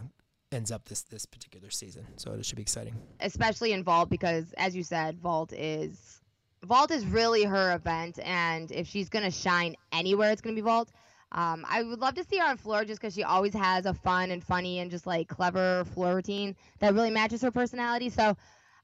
ends 0.53 0.71
up 0.71 0.85
this 0.87 1.03
this 1.03 1.27
particular 1.27 1.71
season. 1.71 2.07
So 2.17 2.33
it 2.33 2.45
should 2.47 2.57
be 2.57 2.63
exciting, 2.63 2.95
especially 3.21 3.73
in 3.73 3.83
vault 3.83 4.09
because, 4.09 4.53
as 4.57 4.75
you 4.75 4.83
said, 4.83 5.19
vault 5.19 5.53
is 5.53 6.21
vault 6.63 6.91
is 6.91 7.05
really 7.05 7.45
her 7.45 7.75
event, 7.75 8.19
and 8.23 8.71
if 8.71 8.87
she's 8.87 9.09
gonna 9.09 9.31
shine 9.31 9.75
anywhere, 9.93 10.31
it's 10.31 10.41
gonna 10.41 10.57
be 10.57 10.63
vault. 10.63 10.91
Um, 11.33 11.67
I 11.69 11.83
would 11.83 11.99
love 11.99 12.15
to 12.15 12.25
see 12.25 12.39
her 12.39 12.47
on 12.47 12.57
floor 12.57 12.85
just 12.85 13.01
because 13.01 13.13
she 13.13 13.25
always 13.25 13.53
has 13.55 13.87
a 13.87 13.95
fun 13.95 14.31
and 14.31 14.43
funny 14.43 14.79
and 14.79 14.89
just 14.91 15.05
like 15.05 15.27
clever 15.27 15.85
floor 15.93 16.15
routine 16.15 16.55
that 16.79 16.95
really 16.95 17.11
matches 17.11 17.43
her 17.43 17.51
personality. 17.51 18.09
So 18.09 18.37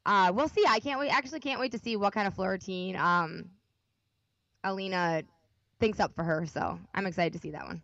uh, 0.05 0.31
we'll 0.35 0.49
see. 0.49 0.65
I 0.67 0.79
can't 0.79 0.99
wait. 0.99 1.15
Actually, 1.15 1.39
can't 1.39 1.61
wait 1.61 1.71
to 1.71 1.79
see 1.79 1.95
what 1.95 2.13
kind 2.13 2.27
of 2.27 2.33
floor 2.33 2.49
routine 2.51 2.97
um, 2.97 3.45
Alina 4.63 5.23
thinks 5.79 5.99
up 5.99 6.13
for 6.15 6.23
her. 6.23 6.45
So 6.45 6.79
I'm 6.93 7.07
excited 7.07 7.33
to 7.33 7.39
see 7.39 7.51
that 7.51 7.65
one. 7.65 7.81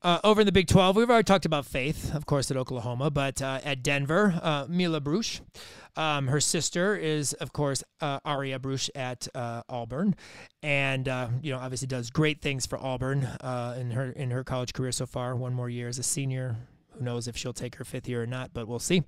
Uh, 0.00 0.20
over 0.22 0.42
in 0.42 0.46
the 0.46 0.52
Big 0.52 0.68
12, 0.68 0.94
we've 0.94 1.10
already 1.10 1.24
talked 1.24 1.44
about 1.44 1.66
Faith, 1.66 2.14
of 2.14 2.24
course, 2.24 2.52
at 2.52 2.56
Oklahoma, 2.56 3.10
but 3.10 3.42
uh, 3.42 3.58
at 3.64 3.82
Denver, 3.82 4.38
uh, 4.42 4.64
Mila 4.68 5.00
Brusch. 5.00 5.40
Um, 5.96 6.28
her 6.28 6.40
sister 6.40 6.94
is, 6.94 7.32
of 7.32 7.52
course, 7.52 7.82
uh, 8.00 8.20
Aria 8.24 8.60
Brusch 8.60 8.88
at 8.94 9.26
uh, 9.34 9.62
Auburn, 9.68 10.14
and 10.62 11.08
uh, 11.08 11.28
you 11.42 11.52
know 11.52 11.58
obviously 11.58 11.88
does 11.88 12.10
great 12.10 12.40
things 12.40 12.64
for 12.64 12.78
Auburn 12.78 13.28
in 13.76 13.90
her 13.90 14.12
in 14.12 14.30
her 14.30 14.44
college 14.44 14.72
career 14.72 14.92
so 14.92 15.06
far. 15.06 15.34
One 15.34 15.52
more 15.54 15.68
year 15.68 15.88
as 15.88 15.98
a 15.98 16.04
senior, 16.04 16.54
who 16.92 17.04
knows 17.04 17.26
if 17.26 17.36
she'll 17.36 17.52
take 17.52 17.74
her 17.76 17.84
fifth 17.84 18.08
year 18.08 18.22
or 18.22 18.26
not, 18.26 18.52
but 18.52 18.68
we'll 18.68 18.78
see. 18.78 19.02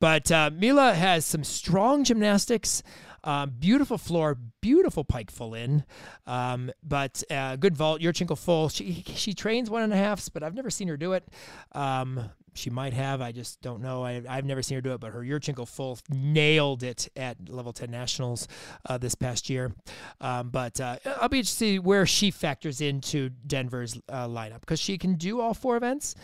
But 0.00 0.32
uh, 0.32 0.50
Mila 0.52 0.94
has 0.94 1.24
some 1.24 1.44
strong 1.44 2.02
gymnastics. 2.02 2.82
Um, 3.24 3.54
beautiful 3.58 3.96
floor, 3.98 4.36
beautiful 4.60 5.02
pike 5.02 5.30
full 5.30 5.54
in, 5.54 5.84
um, 6.26 6.70
but 6.82 7.22
uh, 7.30 7.56
good 7.56 7.76
vault. 7.76 8.00
Yurchenko 8.02 8.36
full. 8.38 8.68
She 8.68 9.02
she 9.16 9.32
trains 9.32 9.70
one 9.70 9.82
and 9.82 9.92
a 9.92 9.96
halfs, 9.96 10.28
but 10.28 10.42
I've 10.42 10.54
never 10.54 10.70
seen 10.70 10.88
her 10.88 10.96
do 10.96 11.14
it. 11.14 11.24
Um, 11.72 12.30
she 12.54 12.70
might 12.70 12.92
have. 12.92 13.20
I 13.20 13.32
just 13.32 13.60
don't 13.60 13.82
know. 13.82 14.04
I, 14.04 14.22
I've 14.28 14.44
never 14.44 14.62
seen 14.62 14.76
her 14.76 14.80
do 14.80 14.92
it, 14.94 15.00
but 15.00 15.12
her 15.12 15.20
Yurchenko 15.20 15.66
full 15.68 15.98
nailed 16.08 16.82
it 16.82 17.08
at 17.16 17.48
level 17.48 17.72
10 17.72 17.90
nationals 17.90 18.48
uh, 18.88 18.98
this 18.98 19.14
past 19.14 19.50
year. 19.50 19.72
Um, 20.20 20.50
but 20.50 20.80
uh, 20.80 20.96
I'll 21.20 21.28
be 21.28 21.38
interested 21.38 21.64
to 21.64 21.70
see 21.72 21.78
where 21.78 22.06
she 22.06 22.30
factors 22.30 22.80
into 22.80 23.30
Denver's 23.30 23.98
uh, 24.08 24.26
lineup 24.26 24.60
because 24.60 24.80
she 24.80 24.98
can 24.98 25.14
do 25.14 25.40
all 25.40 25.54
four 25.54 25.76
events 25.76 26.14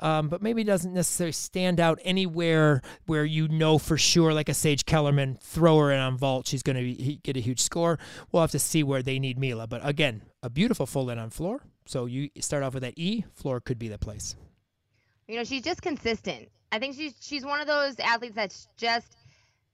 um, 0.00 0.28
but 0.28 0.42
maybe 0.42 0.64
doesn't 0.64 0.94
necessarily 0.94 1.32
stand 1.32 1.80
out 1.80 1.98
anywhere 2.04 2.82
where 3.06 3.24
you 3.24 3.48
know 3.48 3.78
for 3.78 3.96
sure, 3.96 4.32
like 4.32 4.48
a 4.48 4.54
Sage 4.54 4.84
Kellerman, 4.86 5.38
throw 5.42 5.78
her 5.78 5.92
in 5.92 5.98
on 5.98 6.16
vault, 6.16 6.46
she's 6.46 6.62
going 6.62 6.76
to 6.76 7.16
get 7.16 7.36
a 7.36 7.40
huge 7.40 7.60
score. 7.60 7.98
We'll 8.30 8.42
have 8.42 8.50
to 8.52 8.58
see 8.58 8.82
where 8.82 9.02
they 9.02 9.18
need 9.18 9.38
Mila. 9.38 9.66
But 9.66 9.86
again, 9.86 10.22
a 10.42 10.50
beautiful 10.50 10.86
full 10.86 11.10
in 11.10 11.18
on 11.18 11.30
floor. 11.30 11.62
So 11.86 12.06
you 12.06 12.30
start 12.40 12.62
off 12.62 12.74
with 12.74 12.82
that 12.82 12.98
E, 12.98 13.24
floor 13.34 13.60
could 13.60 13.78
be 13.78 13.88
the 13.88 13.98
place. 13.98 14.36
You 15.28 15.36
know, 15.36 15.44
she's 15.44 15.62
just 15.62 15.82
consistent. 15.82 16.48
I 16.72 16.78
think 16.78 16.96
she's 16.96 17.14
she's 17.20 17.44
one 17.44 17.60
of 17.60 17.66
those 17.66 17.98
athletes 18.00 18.34
that's 18.34 18.66
just 18.76 19.16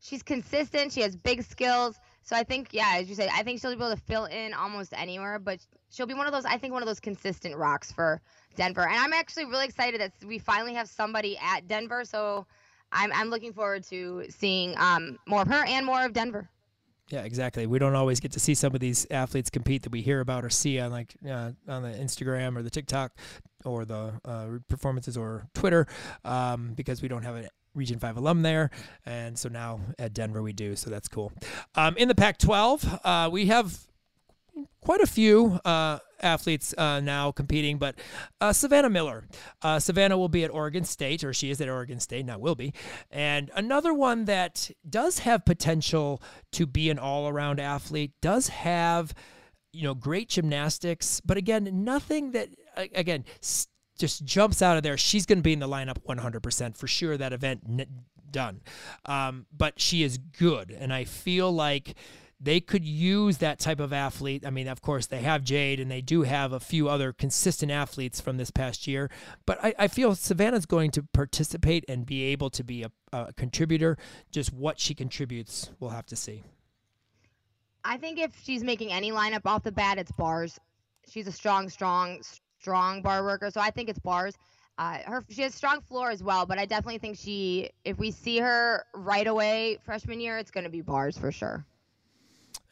she's 0.01 0.23
consistent. 0.23 0.93
She 0.93 1.01
has 1.01 1.17
big 1.17 1.43
skills. 1.43 1.97
So 2.23 2.35
I 2.37 2.43
think, 2.43 2.69
yeah, 2.73 2.95
as 2.97 3.09
you 3.09 3.15
say, 3.15 3.29
I 3.33 3.43
think 3.43 3.61
she'll 3.61 3.71
be 3.71 3.77
able 3.77 3.95
to 3.95 4.01
fill 4.01 4.25
in 4.25 4.55
almost 4.55 4.95
anywhere. 4.97 5.39
But 5.39 5.61
she'll 5.91 6.07
be 6.07 6.15
one 6.15 6.27
of 6.27 6.33
those. 6.33 6.45
I 6.45 6.59
think 6.59 6.73
one 6.73 6.83
of 6.83 6.89
those 6.89 7.01
consistent 7.01 7.57
rocks 7.57 7.93
for 7.93 8.21
Denver. 8.57 8.83
And 8.83 8.99
I'm 8.99 9.13
actually 9.13 9.45
really 9.47 9.67
excited 9.67 10.01
that 10.01 10.13
we 10.27 10.39
finally 10.39 10.75
have 10.75 10.89
somebody 10.89 11.39
at 11.39 11.69
Denver. 11.69 12.05
So 12.05 12.47
I'm, 12.93 13.13
I'm 13.13 13.29
looking 13.29 13.53
forward 13.53 13.85
to 13.85 14.25
seeing 14.31 14.75
um, 14.79 15.19
more 15.27 15.43
of 15.43 15.49
her 15.49 15.65
and 15.67 15.85
more 15.85 16.05
of 16.05 16.13
Denver. 16.13 16.49
Yeah, 17.15 17.23
exactly. 17.23 17.69
We 17.69 17.79
don't 17.79 17.95
always 17.95 18.19
get 18.19 18.33
to 18.33 18.41
see 18.41 18.57
some 18.57 18.75
of 18.75 18.81
these 18.81 19.07
athletes 19.09 19.49
compete 19.49 19.85
that 19.85 19.93
we 19.93 20.03
hear 20.03 20.19
about 20.19 20.45
or 20.45 20.51
see 20.51 20.81
on 20.81 20.91
like 20.91 21.15
uh, 21.25 21.53
on 21.69 21.85
the 21.85 21.91
Instagram 21.91 22.57
or 22.57 22.63
the 22.65 22.71
TikTok 22.71 23.13
or 23.65 23.85
the 23.85 24.15
uh, 24.25 24.47
performances 24.69 25.17
or 25.17 25.47
Twitter 25.55 25.87
um, 26.25 26.73
because 26.75 27.03
we 27.03 27.07
don't 27.07 27.23
have 27.23 27.37
a 27.37 27.49
Region 27.73 28.01
5 28.01 28.17
alum 28.17 28.43
there. 28.43 28.73
And 29.07 29.39
so 29.39 29.49
now 29.49 29.79
at 29.97 30.13
Denver 30.13 30.43
we 30.43 30.53
do. 30.53 30.75
So 30.75 30.91
that's 30.91 31.07
cool. 31.07 31.33
Um, 31.77 31.97
in 31.97 32.09
the 32.09 32.17
Pac 32.17 32.37
12, 32.37 33.01
uh, 33.05 33.29
we 33.31 33.47
have 33.47 33.79
quite 34.81 35.01
a 35.01 35.07
few 35.07 35.61
uh, 35.65 35.99
athletes 36.21 36.75
uh, 36.77 37.01
now 37.01 37.33
competing, 37.33 37.79
but 37.79 37.97
uh, 38.41 38.53
Savannah 38.53 38.91
Miller. 38.91 39.25
Uh, 39.63 39.79
Savannah 39.79 40.19
will 40.19 40.29
be 40.29 40.45
at 40.45 40.51
Oregon 40.51 40.85
State, 40.85 41.25
or 41.25 41.33
she 41.33 41.51
is 41.51 41.61
at 41.61 41.69
Oregon 41.69 42.01
State, 42.01 42.27
now 42.27 42.39
will 42.39 42.55
be. 42.55 42.73
And 43.11 43.51
another 43.55 43.93
one 43.95 44.25
that 44.27 44.71
does 44.89 45.21
have 45.21 45.45
potential 45.45 46.23
to 46.53 46.67
be 46.67 46.91
an 46.91 46.99
all 46.99 47.29
around 47.29 47.61
athlete, 47.61 48.13
does 48.21 48.49
have, 48.49 49.15
you 49.73 49.83
know, 49.83 49.95
great 49.95 50.29
gymnastics, 50.29 51.21
but 51.21 51.37
again, 51.37 51.69
nothing 51.85 52.33
that, 52.33 52.49
again, 52.77 53.25
just 53.99 54.25
jumps 54.25 54.61
out 54.63 54.77
of 54.77 54.83
there. 54.83 54.97
She's 54.97 55.27
going 55.27 55.39
to 55.39 55.43
be 55.43 55.53
in 55.53 55.61
the 55.61 55.69
lineup 55.69 55.99
100% 56.09 56.77
for 56.77 56.87
sure, 56.87 57.17
that 57.17 57.33
event 57.33 57.63
done. 58.31 58.61
Um, 59.07 59.47
but 59.57 59.81
she 59.81 60.03
is 60.03 60.19
good. 60.19 60.71
And 60.71 60.93
I 60.93 61.05
feel 61.05 61.51
like 61.51 61.95
they 62.45 62.61
could 62.61 62.85
use 62.85 63.39
that 63.39 63.59
type 63.59 63.81
of 63.81 63.93
athlete. 63.93 64.45
I 64.47 64.51
mean, 64.51 64.69
of 64.69 64.83
course, 64.83 65.07
they 65.07 65.23
have 65.23 65.43
Jade 65.43 65.81
and 65.81 65.91
they 65.91 66.03
do 66.03 66.23
have 66.23 66.53
a 66.53 66.61
few 66.61 66.89
other 66.89 67.13
consistent 67.13 67.73
athletes 67.73 68.21
from 68.21 68.37
this 68.37 68.51
past 68.51 68.87
year, 68.87 69.11
but 69.47 69.59
I, 69.65 69.75
I 69.79 69.89
feel 69.89 70.15
Savannah's 70.15 70.67
going 70.67 70.91
to 70.93 71.03
participate 71.03 71.85
and 71.89 72.05
be 72.05 72.23
able 72.25 72.51
to 72.51 72.63
be 72.63 72.83
a, 72.83 72.91
a 73.13 73.33
contributor. 73.33 73.97
Just 74.31 74.53
what 74.53 74.79
she 74.79 74.95
contributes, 74.95 75.71
we'll 75.81 75.91
have 75.91 76.07
to 76.07 76.17
see. 76.17 76.45
I 77.85 77.97
think 77.97 78.19
if 78.19 78.33
she's 78.43 78.63
making 78.63 78.93
any 78.93 79.11
lineup 79.11 79.43
off 79.47 79.63
the 79.63 79.73
bat, 79.73 79.99
it's 79.99 80.13
bars. 80.13 80.59
She's 81.09 81.27
a 81.27 81.33
strong, 81.33 81.69
strong, 81.71 82.21
strong 82.61 83.03
bar 83.03 83.25
worker, 83.25 83.51
so 83.51 83.61
I 83.61 83.71
think 83.71 83.89
it's 83.89 83.99
bars. 83.99 84.35
Uh, 84.77 84.99
her 85.07 85.25
she 85.29 85.43
has 85.43 85.55
strong 85.55 85.81
floor 85.81 86.11
as 86.11 86.23
well, 86.23 86.47
but 86.47 86.59
I 86.59 86.67
definitely 86.67 86.99
think 86.99 87.17
she, 87.17 87.71
if 87.85 87.97
we 87.97 88.11
see 88.11 88.39
her 88.39 88.85
right 88.93 89.27
away 89.27 89.79
freshman 89.85 90.21
year, 90.21 90.37
it's 90.39 90.51
going 90.51 90.65
to 90.65 90.71
be 90.71 90.81
bars 90.81 91.17
for 91.17 91.31
sure. 91.31 91.65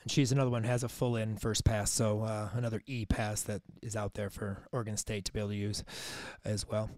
And 0.03 0.11
she's 0.11 0.33
another 0.33 0.51
one 0.51 0.65
has 0.65 0.83
a 0.83 0.89
full 0.89 1.17
in 1.17 1.37
first 1.37 1.65
pass, 1.65 1.91
so 1.91 2.23
uh, 2.23 2.49
another 2.55 2.83
E 2.87 3.05
pass 3.05 3.43
that 3.43 3.63
is 3.83 3.97
out 3.97 4.15
there 4.15 4.31
for 4.31 4.67
Oregon 4.73 4.97
State 4.97 5.25
to 5.27 5.33
be 5.33 5.39
able 5.39 5.51
to 5.51 5.55
use 5.55 5.85
as 6.45 6.67
well. 6.67 6.91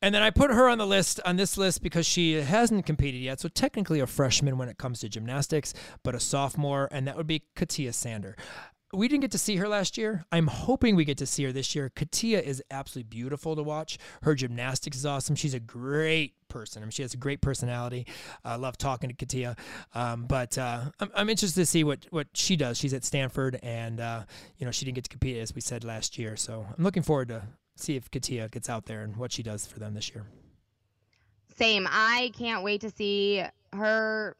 And 0.00 0.14
then 0.14 0.22
I 0.22 0.30
put 0.30 0.50
her 0.50 0.68
on 0.68 0.78
the 0.78 0.86
list 0.86 1.20
on 1.24 1.36
this 1.36 1.58
list 1.58 1.82
because 1.82 2.06
she 2.06 2.34
hasn't 2.34 2.86
competed 2.86 3.20
yet, 3.20 3.40
so 3.40 3.48
technically 3.48 4.00
a 4.00 4.06
freshman 4.06 4.56
when 4.58 4.68
it 4.68 4.78
comes 4.78 5.00
to 5.00 5.08
gymnastics, 5.08 5.74
but 6.02 6.14
a 6.14 6.20
sophomore, 6.20 6.88
and 6.90 7.08
that 7.08 7.16
would 7.16 7.26
be 7.26 7.44
Katia 7.56 7.92
Sander 7.92 8.36
we 8.94 9.08
didn't 9.08 9.22
get 9.22 9.32
to 9.32 9.38
see 9.38 9.56
her 9.56 9.68
last 9.68 9.98
year. 9.98 10.24
I'm 10.32 10.46
hoping 10.46 10.96
we 10.96 11.04
get 11.04 11.18
to 11.18 11.26
see 11.26 11.44
her 11.44 11.52
this 11.52 11.74
year. 11.74 11.90
Katia 11.94 12.40
is 12.40 12.62
absolutely 12.70 13.08
beautiful 13.08 13.56
to 13.56 13.62
watch. 13.62 13.98
Her 14.22 14.34
gymnastics 14.34 14.96
is 14.96 15.06
awesome. 15.06 15.36
She's 15.36 15.54
a 15.54 15.60
great 15.60 16.34
person. 16.48 16.82
I 16.82 16.86
mean, 16.86 16.90
she 16.90 17.02
has 17.02 17.14
a 17.14 17.18
great 17.18 17.40
personality. 17.40 18.06
I 18.44 18.56
love 18.56 18.78
talking 18.78 19.08
to 19.10 19.14
Katia. 19.14 19.56
Um, 19.94 20.26
but 20.26 20.56
uh, 20.56 20.82
I'm, 21.00 21.10
I'm, 21.14 21.28
interested 21.28 21.60
to 21.60 21.66
see 21.66 21.84
what, 21.84 22.06
what 22.10 22.28
she 22.34 22.56
does. 22.56 22.78
She's 22.78 22.94
at 22.94 23.04
Stanford, 23.04 23.58
and 23.62 24.00
uh, 24.00 24.24
you 24.58 24.64
know 24.64 24.70
she 24.70 24.84
didn't 24.84 24.94
get 24.94 25.04
to 25.04 25.10
compete 25.10 25.36
as 25.38 25.54
we 25.54 25.60
said 25.60 25.84
last 25.84 26.18
year. 26.18 26.36
So 26.36 26.66
I'm 26.76 26.84
looking 26.84 27.02
forward 27.02 27.28
to 27.28 27.42
see 27.76 27.96
if 27.96 28.10
Katia 28.10 28.48
gets 28.48 28.70
out 28.70 28.86
there 28.86 29.02
and 29.02 29.16
what 29.16 29.32
she 29.32 29.42
does 29.42 29.66
for 29.66 29.78
them 29.80 29.94
this 29.94 30.10
year. 30.10 30.24
Same. 31.56 31.86
I 31.90 32.32
can't 32.36 32.62
wait 32.62 32.80
to 32.82 32.90
see 32.90 33.44
her 33.72 34.36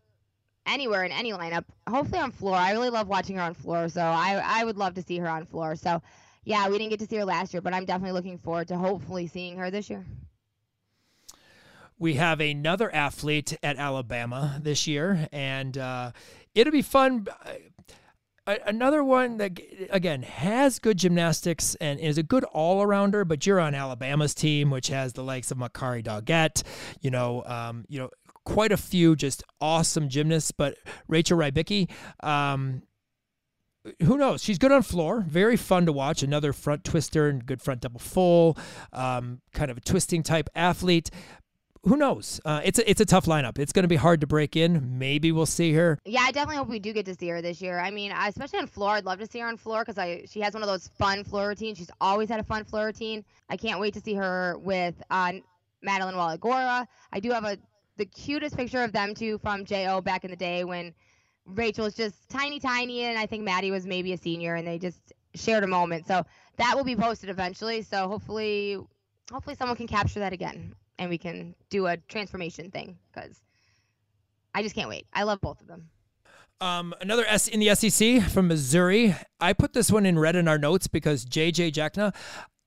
anywhere 0.67 1.05
in 1.05 1.12
any 1.12 1.33
lineup. 1.33 1.65
Hopefully 1.89 2.21
on 2.21 2.33
floor. 2.33 2.57
I 2.57 2.73
really 2.73 2.91
love 2.91 3.09
watching 3.09 3.37
her 3.37 3.43
on 3.43 3.55
floor, 3.55 3.89
so 3.89 4.01
I 4.01 4.43
I 4.45 4.65
would 4.65 4.77
love 4.77 4.95
to 4.95 5.03
see 5.03 5.19
her 5.19 5.29
on 5.29 5.47
floor. 5.47 5.77
So 5.77 6.03
yeah, 6.45 6.69
we 6.69 6.79
didn't 6.79 6.91
get 6.91 7.01
to 7.01 7.07
see 7.07 7.17
her 7.17 7.25
last 7.25 7.55
year, 7.55 7.61
but 7.61 7.73
I'm 7.73 7.85
definitely 7.85 8.12
looking 8.12 8.39
forward 8.39 8.69
to 8.69 8.77
hopefully 8.77 9.27
seeing 9.27 9.57
her 9.59 9.71
this 9.71 9.89
year. 9.89 10.05
We 11.99 12.15
have 12.15 12.41
another 12.41 12.93
athlete 12.95 13.57
at 13.62 13.77
Alabama 13.77 14.59
this 14.61 14.87
year, 14.87 15.29
and 15.33 15.79
uh, 15.79 16.11
it'll 16.55 16.73
be 16.73 16.83
fun. 16.83 17.27
Another 18.47 19.03
one 19.03 19.39
that 19.39 19.59
again 19.89 20.23
has 20.23 20.79
good 20.79 20.99
gymnastics 20.99 21.77
and 21.77 21.99
is 21.99 22.19
a 22.19 22.23
good 22.23 22.45
all-arounder, 22.45 23.27
but 23.27 23.47
you're 23.47 23.61
on 23.61 23.75
Alabama's 23.75 24.35
team, 24.35 24.71
which 24.71 24.89
has 24.89 25.15
the 25.15 25.25
likes 25.25 25.51
of 25.51 25.57
Makarri 25.57 26.05
Doggette, 26.05 26.62
you 27.01 27.11
know, 27.11 27.43
um, 27.47 27.87
you 27.89 28.01
know, 28.01 28.11
quite 28.45 28.72
a 28.72 28.76
few 28.76 29.16
just 29.16 29.42
awesome 29.61 30.09
gymnasts. 30.09 30.53
But 30.53 30.76
Rachel 31.09 31.38
Rybicki, 31.38 31.90
um, 32.22 32.82
who 34.03 34.16
knows? 34.16 34.42
She's 34.42 34.59
good 34.59 34.72
on 34.72 34.82
floor. 34.82 35.24
Very 35.26 35.57
fun 35.57 35.86
to 35.86 35.92
watch. 35.92 36.22
Another 36.22 36.53
front 36.53 36.84
twister 36.84 37.28
and 37.28 37.45
good 37.45 37.61
front 37.61 37.80
double 37.82 38.01
full. 38.01 38.57
Um, 38.92 39.40
kind 39.53 39.70
of 39.70 39.78
a 39.78 39.80
twisting 39.80 40.22
type 40.22 40.49
athlete. 40.55 41.11
Who 41.86 41.99
knows? 41.99 42.40
Uh, 42.47 42.62
it's 42.64 42.78
a 42.78 42.90
it's 42.90 43.03
a 43.03 43.05
tough 43.05 43.26
lineup. 43.26 43.59
It's 43.59 43.72
going 43.72 43.82
to 43.82 43.88
be 43.88 43.97
hard 43.97 44.22
to 44.22 44.26
break 44.26 44.57
in. 44.57 44.99
Maybe 44.99 45.32
we'll 45.32 45.45
see 45.45 45.74
her. 45.74 45.99
Yeah, 46.07 46.22
I 46.22 46.32
definitely 46.32 46.57
hope 46.57 46.68
we 46.70 46.78
do 46.78 46.95
get 46.95 47.05
to 47.05 47.14
see 47.14 47.28
her 47.28 47.42
this 47.42 47.61
year. 47.61 47.78
I 47.78 47.90
mean, 47.90 48.11
especially 48.11 48.61
on 48.61 48.68
floor, 48.68 48.92
I'd 48.92 49.05
love 49.05 49.18
to 49.18 49.26
see 49.26 49.40
her 49.40 49.49
on 49.49 49.59
floor 49.59 49.82
because 49.82 49.99
I 49.99 50.24
she 50.30 50.40
has 50.40 50.55
one 50.55 50.62
of 50.62 50.68
those 50.68 50.88
fun 50.88 51.24
floor 51.24 51.49
routines. 51.49 51.76
She's 51.76 51.90
always 52.01 52.30
had 52.30 52.40
a 52.40 52.42
fun 52.42 52.64
floor 52.64 52.86
routine. 52.86 53.22
I 53.51 53.59
can't 53.59 53.80
wait 53.80 53.92
to 53.95 54.01
see 54.01 54.14
her 54.14 54.57
with 54.61 54.95
uh, 55.11 55.32
Madeline 55.82 56.14
Wallagora. 56.14 56.86
I 57.12 57.20
do 57.20 57.30
have 57.32 57.45
a 57.45 57.59
the 57.97 58.07
cutest 58.07 58.57
picture 58.57 58.82
of 58.82 58.92
them 58.92 59.14
two 59.14 59.38
from 59.38 59.64
Jo 59.64 60.01
back 60.01 60.24
in 60.24 60.30
the 60.30 60.36
day 60.36 60.64
when 60.64 60.95
Rachel 61.47 61.84
was 61.84 61.95
just 61.95 62.28
tiny, 62.28 62.59
tiny, 62.59 63.03
and 63.03 63.18
I 63.18 63.26
think 63.26 63.45
Maddie 63.45 63.70
was 63.70 63.86
maybe 63.86 64.12
a 64.12 64.16
senior, 64.16 64.55
and 64.55 64.66
they 64.66 64.78
just 64.78 65.12
shared 65.34 65.64
a 65.64 65.66
moment. 65.66 66.07
So 66.07 66.24
that 66.57 66.74
will 66.76 66.84
be 66.84 66.97
posted 66.97 67.28
eventually. 67.28 67.82
So 67.82 68.09
hopefully, 68.09 68.78
hopefully 69.30 69.57
someone 69.57 69.76
can 69.76 69.86
capture 69.86 70.20
that 70.20 70.32
again, 70.32 70.74
and 70.99 71.11
we 71.11 71.18
can 71.18 71.55
do 71.70 71.86
a 71.86 71.97
transformation 72.09 72.70
thing 72.70 72.97
because 73.12 73.40
I 74.55 74.62
just 74.62 74.74
can't 74.74 74.88
wait. 74.88 75.07
I 75.12 75.24
love 75.24 75.40
both 75.40 75.61
of 75.61 75.66
them. 75.66 75.90
Um, 76.61 76.95
another 77.01 77.24
S 77.26 77.49
in 77.49 77.61
the 77.61 77.74
SEC 77.74 78.22
from 78.22 78.49
Missouri. 78.49 79.14
I 79.40 79.53
put 79.53 79.72
this 79.72 79.90
one 79.90 80.07
in 80.07 80.18
red 80.18 80.36
in 80.36 80.49
our 80.49 80.57
notes 80.57 80.86
because 80.86 81.26
JJ 81.26 81.72
Jackna, 81.72 82.12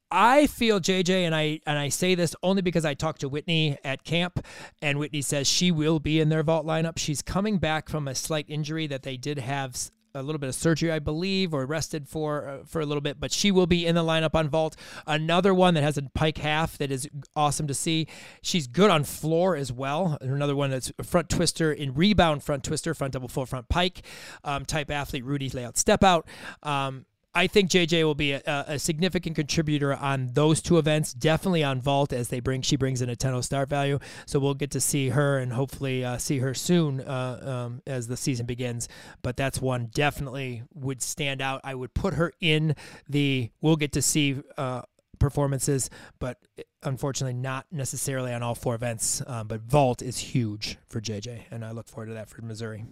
I 0.10 0.48
feel 0.48 0.80
JJ, 0.80 1.26
and 1.26 1.36
I 1.36 1.60
and 1.66 1.78
I 1.78 1.90
say 1.90 2.16
this 2.16 2.36
only 2.42 2.62
because 2.62 2.86
I 2.86 2.94
talked 2.94 3.22
to 3.22 3.30
Whitney 3.30 3.78
at 3.84 4.04
camp, 4.04 4.46
and 4.82 5.00
Whitney 5.00 5.22
says 5.22 5.48
she 5.48 5.72
will 5.72 6.00
be 6.00 6.20
in 6.20 6.30
their 6.30 6.44
vault 6.44 6.66
lineup. 6.66 6.98
She's 6.98 7.22
coming 7.22 7.58
back 7.58 7.90
from 7.90 8.08
a 8.08 8.16
slight 8.16 8.46
injury 8.48 8.88
that 8.88 9.04
they 9.04 9.18
did 9.18 9.38
have 9.40 9.76
a 10.16 10.24
little 10.24 10.40
bit 10.40 10.48
of 10.48 10.56
surgery, 10.56 10.92
I 10.92 11.00
believe, 11.00 11.54
or 11.54 11.66
rested 11.66 12.08
for 12.08 12.48
uh, 12.48 12.58
for 12.66 12.82
a 12.82 12.86
little 12.86 13.02
bit, 13.02 13.20
but 13.20 13.32
she 13.32 13.52
will 13.52 13.68
be 13.68 13.86
in 13.86 13.96
the 13.96 14.04
lineup 14.04 14.34
on 14.34 14.50
vault. 14.50 14.76
Another 15.06 15.54
one 15.54 15.74
that 15.74 15.84
has 15.84 15.98
a 15.98 16.04
pike 16.14 16.38
half 16.38 16.78
that 16.78 16.92
is 16.92 17.08
awesome 17.36 17.68
to 17.68 17.74
see. 17.74 18.08
She's 18.42 18.68
good 18.68 18.90
on 18.90 19.04
floor 19.04 19.56
as 19.56 19.72
well. 19.72 20.18
Another 20.22 20.56
one 20.56 20.72
that's 20.72 20.92
a 20.98 21.04
front 21.04 21.30
twister 21.30 21.72
in 21.72 21.94
rebound 21.94 22.44
front 22.44 22.64
twister, 22.64 22.94
front 22.94 23.14
double 23.14 23.28
full 23.28 23.46
front 23.46 23.70
pike 23.70 24.04
um, 24.44 24.66
type 24.66 24.90
athlete. 24.90 25.26
Rudy 25.26 25.50
layout 25.50 25.78
step 25.78 26.04
out. 26.04 26.28
Um, 26.64 27.06
I 27.38 27.46
think 27.46 27.70
JJ 27.70 28.04
will 28.04 28.16
be 28.16 28.32
a, 28.32 28.42
a, 28.48 28.80
significant 28.80 29.36
contributor 29.36 29.94
on 29.94 30.32
those 30.34 30.60
two 30.60 30.80
events. 30.80 31.14
Definitely 31.14 31.64
on 31.64 31.80
vault 31.80 32.12
as 32.12 32.30
they 32.30 32.40
bring 32.40 32.64
she 32.64 32.78
brings 32.78 33.00
in 33.00 33.10
a 33.10 33.16
10 33.16 33.44
start 33.44 33.70
value. 33.70 34.00
So 34.26 34.40
we'll 34.40 34.56
get 34.56 34.72
to 34.72 34.82
see 34.82 35.10
her 35.10 35.38
and 35.38 35.54
hopefully 35.54 36.04
uh, 36.04 36.18
see 36.18 36.40
her 36.40 36.56
soon 36.56 37.00
uh, 37.00 37.66
um, 37.68 37.84
as 37.86 38.08
the 38.08 38.18
season 38.18 38.48
begins. 38.48 38.90
But 39.22 39.38
that's 39.38 39.62
one 39.62 39.92
definitely 39.94 40.64
would 40.74 41.04
stand 41.04 41.40
out. 41.40 41.62
I 41.64 41.76
would 41.76 41.94
put 41.94 42.16
her 42.16 42.34
in 42.42 42.76
the. 43.08 43.52
We'll 43.62 43.76
get 43.76 43.92
to 43.94 44.02
see. 44.02 44.42
Uh, 44.58 44.82
performances, 45.20 45.90
but 46.20 46.38
unfortunately 46.84 47.34
not 47.34 47.66
necessarily 47.72 48.32
on 48.32 48.44
all 48.44 48.54
four 48.54 48.76
events. 48.76 49.20
Um, 49.26 49.48
but 49.48 49.62
vault 49.62 50.04
is 50.04 50.20
huge 50.20 50.78
for 50.90 51.02
JJ, 51.02 51.46
and 51.50 51.66
I 51.66 51.72
look 51.72 51.88
forward 51.88 52.10
to 52.10 52.14
that 52.14 52.30
for 52.30 52.44
Missouri. 52.44 52.86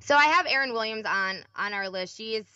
So 0.00 0.16
I 0.16 0.24
have 0.24 0.46
Erin 0.46 0.72
Williams 0.72 1.04
on 1.04 1.44
on 1.54 1.74
our 1.74 1.90
list. 1.90 2.16
She 2.16 2.36
is 2.36 2.46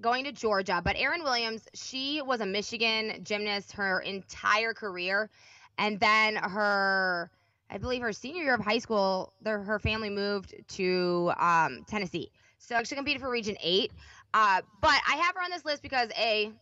going 0.00 0.24
to 0.24 0.32
Georgia. 0.32 0.80
But 0.84 0.96
Erin 0.96 1.22
Williams, 1.22 1.68
she 1.74 2.22
was 2.22 2.40
a 2.40 2.46
Michigan 2.46 3.20
gymnast 3.22 3.72
her 3.72 4.00
entire 4.00 4.74
career. 4.74 5.30
And 5.78 5.98
then 6.00 6.36
her, 6.36 7.30
I 7.70 7.78
believe 7.78 8.02
her 8.02 8.12
senior 8.12 8.42
year 8.42 8.54
of 8.54 8.60
high 8.60 8.78
school, 8.78 9.32
her 9.44 9.78
family 9.78 10.10
moved 10.10 10.54
to 10.68 11.32
um, 11.38 11.84
Tennessee. 11.88 12.30
So 12.58 12.82
she 12.84 12.94
competed 12.94 13.20
for 13.20 13.30
Region 13.30 13.56
8. 13.60 13.90
Uh, 14.34 14.62
but 14.80 15.00
I 15.08 15.16
have 15.16 15.34
her 15.34 15.42
on 15.42 15.50
this 15.50 15.64
list 15.64 15.82
because, 15.82 16.08
A, 16.18 16.52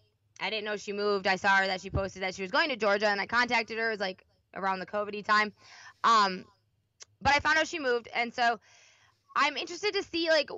I 0.41 0.51
didn't 0.51 0.64
know 0.64 0.76
she 0.76 0.93
moved. 0.93 1.26
I 1.26 1.37
saw 1.37 1.57
her 1.57 1.66
that 1.66 1.81
she 1.81 1.91
posted 1.91 2.22
that 2.22 2.35
she 2.35 2.43
was 2.43 2.51
going 2.51 2.70
to 2.70 2.76
Georgia, 2.76 3.09
and 3.09 3.20
I 3.20 3.26
contacted 3.26 3.78
her. 3.78 3.89
It 3.89 3.93
was 3.93 4.01
like 4.01 4.24
around 4.55 4.81
the 4.81 4.87
COVID 4.87 5.24
time. 5.24 5.53
Um, 6.03 6.45
but 7.20 7.35
I 7.35 7.41
found 7.41 7.59
out 7.59 7.68
she 7.68 7.78
moved. 7.78 8.09
And 8.14 8.33
so 8.33 8.59
I'm 9.37 9.57
interested 9.57 9.95
to 9.95 10.03
see, 10.03 10.31
like, 10.31 10.51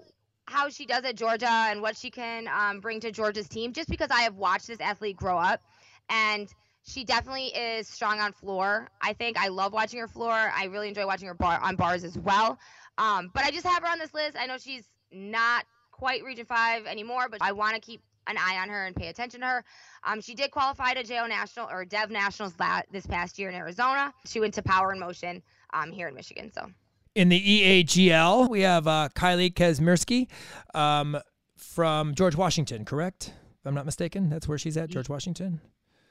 how 0.52 0.68
she 0.68 0.86
does 0.86 1.04
at 1.04 1.16
Georgia 1.16 1.48
and 1.48 1.80
what 1.80 1.96
she 1.96 2.10
can 2.10 2.48
um, 2.48 2.80
bring 2.80 3.00
to 3.00 3.10
Georgia's 3.10 3.48
team, 3.48 3.72
just 3.72 3.88
because 3.88 4.10
I 4.10 4.22
have 4.22 4.36
watched 4.36 4.66
this 4.66 4.80
athlete 4.80 5.16
grow 5.16 5.38
up, 5.38 5.62
and 6.08 6.48
she 6.84 7.04
definitely 7.04 7.46
is 7.46 7.88
strong 7.88 8.20
on 8.20 8.32
floor. 8.32 8.88
I 9.00 9.12
think 9.14 9.38
I 9.38 9.48
love 9.48 9.72
watching 9.72 10.00
her 10.00 10.08
floor. 10.08 10.32
I 10.32 10.64
really 10.66 10.88
enjoy 10.88 11.06
watching 11.06 11.28
her 11.28 11.34
bar 11.34 11.60
on 11.62 11.76
bars 11.76 12.04
as 12.04 12.18
well. 12.18 12.58
Um, 12.98 13.30
but 13.32 13.44
I 13.44 13.50
just 13.50 13.66
have 13.66 13.82
her 13.82 13.88
on 13.88 13.98
this 13.98 14.12
list. 14.12 14.36
I 14.38 14.46
know 14.46 14.58
she's 14.58 14.84
not 15.10 15.64
quite 15.90 16.22
Region 16.24 16.44
Five 16.44 16.86
anymore, 16.86 17.28
but 17.30 17.40
I 17.40 17.52
want 17.52 17.74
to 17.74 17.80
keep 17.80 18.02
an 18.26 18.36
eye 18.36 18.58
on 18.60 18.68
her 18.68 18.84
and 18.86 18.94
pay 18.94 19.08
attention 19.08 19.40
to 19.40 19.46
her. 19.46 19.64
Um, 20.04 20.20
she 20.20 20.34
did 20.34 20.50
qualify 20.50 20.94
to 20.94 21.02
JO 21.02 21.26
National 21.26 21.68
or 21.68 21.84
Dev 21.84 22.10
Nationals 22.10 22.54
this 22.90 23.06
past 23.06 23.38
year 23.38 23.48
in 23.48 23.54
Arizona. 23.54 24.12
She 24.26 24.40
went 24.40 24.54
to 24.54 24.62
Power 24.62 24.92
in 24.92 25.00
Motion 25.00 25.42
um, 25.72 25.90
here 25.90 26.08
in 26.08 26.14
Michigan. 26.14 26.52
So 26.52 26.66
in 27.14 27.28
the 27.28 27.40
EAGL, 27.40 28.48
we 28.48 28.60
have 28.62 28.86
uh, 28.86 29.08
Kylie 29.14 29.52
Kazmierski 29.52 30.28
um, 30.74 31.18
from 31.56 32.14
George 32.14 32.36
Washington, 32.36 32.84
correct? 32.84 33.32
If 33.60 33.66
I'm 33.66 33.74
not 33.74 33.86
mistaken, 33.86 34.28
that's 34.28 34.48
where 34.48 34.58
she's 34.58 34.76
at, 34.76 34.88
George 34.88 35.08
Washington? 35.08 35.60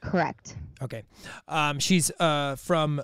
Correct. 0.00 0.56
Okay. 0.80 1.02
Um, 1.48 1.78
she's 1.78 2.10
uh, 2.18 2.56
from 2.56 3.02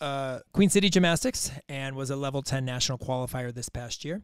uh, 0.00 0.38
Queen 0.52 0.70
City 0.70 0.88
Gymnastics 0.88 1.50
and 1.68 1.96
was 1.96 2.10
a 2.10 2.16
level 2.16 2.42
10 2.42 2.64
national 2.64 2.98
qualifier 2.98 3.52
this 3.52 3.68
past 3.68 4.04
year. 4.04 4.22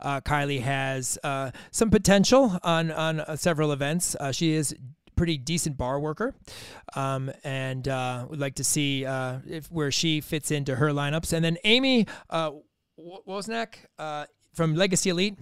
Uh, 0.00 0.20
Kylie 0.20 0.60
has 0.60 1.18
uh, 1.24 1.50
some 1.70 1.90
potential 1.90 2.58
on, 2.62 2.90
on 2.90 3.20
uh, 3.20 3.36
several 3.36 3.72
events. 3.72 4.14
Uh, 4.18 4.32
she 4.32 4.52
is 4.52 4.74
pretty 5.16 5.38
decent 5.38 5.76
bar 5.76 5.98
worker, 5.98 6.34
um, 6.94 7.32
and 7.42 7.88
uh, 7.88 8.26
would 8.28 8.38
like 8.38 8.54
to 8.56 8.64
see 8.64 9.04
uh, 9.04 9.38
if 9.48 9.70
where 9.72 9.90
she 9.90 10.20
fits 10.20 10.50
into 10.50 10.76
her 10.76 10.90
lineups. 10.90 11.32
And 11.32 11.44
then 11.44 11.56
Amy 11.64 12.06
uh, 12.30 12.52
Wozniak 12.98 13.76
uh, 13.98 14.26
from 14.52 14.74
Legacy 14.74 15.10
Elite. 15.10 15.38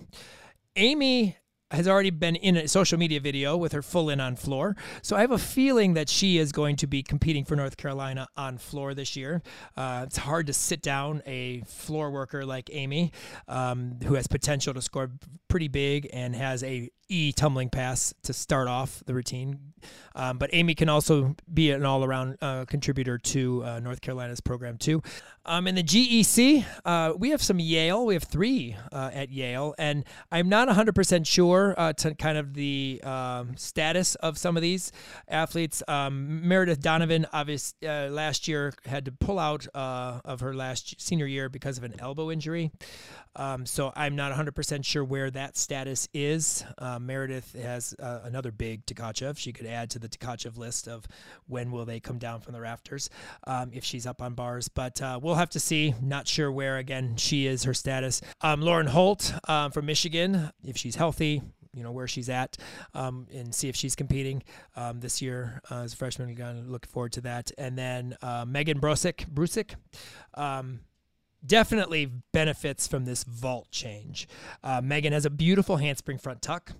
Amy 0.76 1.36
has 1.70 1.88
already 1.88 2.11
been 2.11 2.36
in 2.36 2.57
a 2.57 2.68
social 2.68 2.98
media 2.98 3.20
video 3.20 3.57
with 3.57 3.72
her 3.72 3.82
full 3.82 4.09
in 4.09 4.20
on 4.20 4.36
floor. 4.36 4.76
So 5.02 5.16
I 5.16 5.20
have 5.20 5.30
a 5.30 5.38
feeling 5.38 5.94
that 5.94 6.09
she 6.09 6.38
is 6.38 6.52
going 6.52 6.76
to 6.76 6.86
be 6.86 7.02
competing 7.02 7.44
for 7.44 7.57
North 7.57 7.76
Carolina 7.76 8.28
on 8.36 8.59
floor 8.59 8.94
this 8.94 9.16
year. 9.16 9.42
Uh, 9.76 10.05
it's 10.07 10.18
hard 10.18 10.46
to 10.46 10.52
sit 10.52 10.82
down 10.82 11.22
a 11.26 11.62
floor 11.62 12.11
worker 12.11 12.44
like 12.44 12.70
Amy, 12.72 13.12
um, 13.48 13.98
who 14.05 14.14
has 14.14 14.26
potential 14.26 14.74
to 14.74 14.82
score 14.82 15.11
pretty 15.48 15.68
big 15.68 16.09
and 16.12 16.34
has 16.36 16.62
a 16.62 16.90
E 17.09 17.32
tumbling 17.32 17.70
pass 17.70 18.14
to 18.22 18.32
start 18.32 18.68
off 18.68 19.02
the 19.07 19.14
routine. 19.14 19.74
Um, 20.16 20.38
but 20.38 20.50
Amy 20.52 20.74
can 20.74 20.88
also 20.88 21.34
be 21.52 21.70
an 21.70 21.84
all 21.84 22.05
around 22.05 22.38
uh, 22.40 22.64
contributor 22.66 23.18
to 23.18 23.64
uh, 23.64 23.80
North 23.80 24.00
Carolina's 24.00 24.40
program, 24.40 24.78
too. 24.78 25.02
Um, 25.44 25.66
in 25.66 25.74
the 25.74 25.82
GEC, 25.82 26.64
uh, 26.84 27.12
we 27.18 27.30
have 27.30 27.42
some 27.42 27.59
Yale. 27.59 28.07
We 28.07 28.14
have 28.14 28.22
three 28.22 28.76
uh, 28.92 29.11
at 29.12 29.30
Yale. 29.30 29.74
And 29.76 30.05
I'm 30.30 30.48
not 30.48 30.68
100% 30.68 31.26
sure 31.26 31.74
uh, 31.76 31.92
to 31.94 32.14
kind 32.14 32.38
of 32.38 32.55
the 32.55 33.00
um, 33.05 33.57
status 33.57 34.14
of 34.16 34.38
some 34.38 34.57
of 34.57 34.62
these 34.62 34.92
athletes. 35.28 35.82
Um, 35.88 36.48
Meredith 36.48 36.80
Donovan, 36.80 37.26
obviously, 37.32 37.86
uh, 37.86 38.09
last 38.09 38.48
year 38.48 38.72
had 38.86 39.05
to 39.07 39.12
pull 39.12 39.38
out 39.38 39.66
of 39.74 40.40
her 40.40 40.55
last 40.55 41.00
senior 41.00 41.26
year 41.26 41.48
because 41.48 41.76
of 41.76 41.84
an 41.84 41.94
elbow 41.98 42.30
injury. 42.30 42.70
Um, 43.36 43.66
so 43.66 43.92
I'm 43.96 44.14
not 44.14 44.32
100% 44.32 44.84
sure 44.84 45.05
where 45.05 45.30
that 45.30 45.57
status 45.57 46.09
is. 46.14 46.64
Meredith 46.99 47.55
has 47.55 47.95
uh, 47.99 48.20
another 48.24 48.51
big 48.51 48.86
Tkachev. 48.86 49.38
She 49.38 49.53
could 49.53 49.66
add 49.66 49.90
to 49.90 49.99
the 49.99 50.09
Tkachev 50.09 50.57
list 50.57 50.88
of 50.88 51.07
when 51.47 51.70
will 51.70 51.84
they 51.84 52.01
come 52.01 52.18
down 52.18 52.40
from 52.40 52.53
the 52.53 52.61
rafters 52.61 53.11
um, 53.47 53.70
if 53.72 53.84
she's 53.84 54.07
up 54.07 54.22
on 54.22 54.34
bars. 54.34 54.68
But 54.68 55.01
uh, 55.01 55.18
we'll 55.22 55.34
have 55.36 55.51
to 55.51 55.61
see. 55.61 55.95
Not 56.03 56.28
sure 56.28 56.51
where, 56.51 56.78
again, 56.78 57.16
she 57.16 57.47
is, 57.47 57.64
her 57.64 57.74
status. 57.74 58.20
Um, 58.40 58.61
Lauren 58.61 58.86
Holt 58.86 59.34
um, 59.49 59.70
from 59.70 59.86
Michigan, 59.86 60.51
if 60.64 60.76
she's 60.76 60.97
healthy, 60.97 61.42
you 61.74 61.82
know 61.82 61.90
where 61.90 62.07
she's 62.07 62.28
at 62.28 62.57
um, 62.95 63.26
and 63.34 63.55
see 63.55 63.68
if 63.68 63.76
she's 63.76 63.97
competing 63.97 64.42
um, 64.76 65.01
this 65.01 65.20
year 65.20 65.61
uh, 65.70 65.82
as 65.82 65.92
a 65.92 65.97
freshman. 65.97 66.28
We're 66.28 66.36
going 66.36 66.64
to 66.64 66.70
look 66.70 66.86
forward 66.86 67.12
to 67.12 67.20
that. 67.22 67.51
And 67.59 67.76
then 67.76 68.16
uh, 68.22 68.45
Megan 68.47 68.80
Brosick, 68.80 69.28
Brusick, 69.28 69.74
um, 70.34 70.80
definitely 71.47 72.11
benefits 72.32 72.86
from 72.86 73.05
this 73.05 73.24
vault 73.24 73.70
change. 73.70 74.28
Uh, 74.62 74.80
Megan 74.82 75.12
has 75.12 75.24
a 75.24 75.30
beautiful 75.30 75.76
handspring 75.76 76.18
front 76.18 76.42
tuck, 76.42 76.72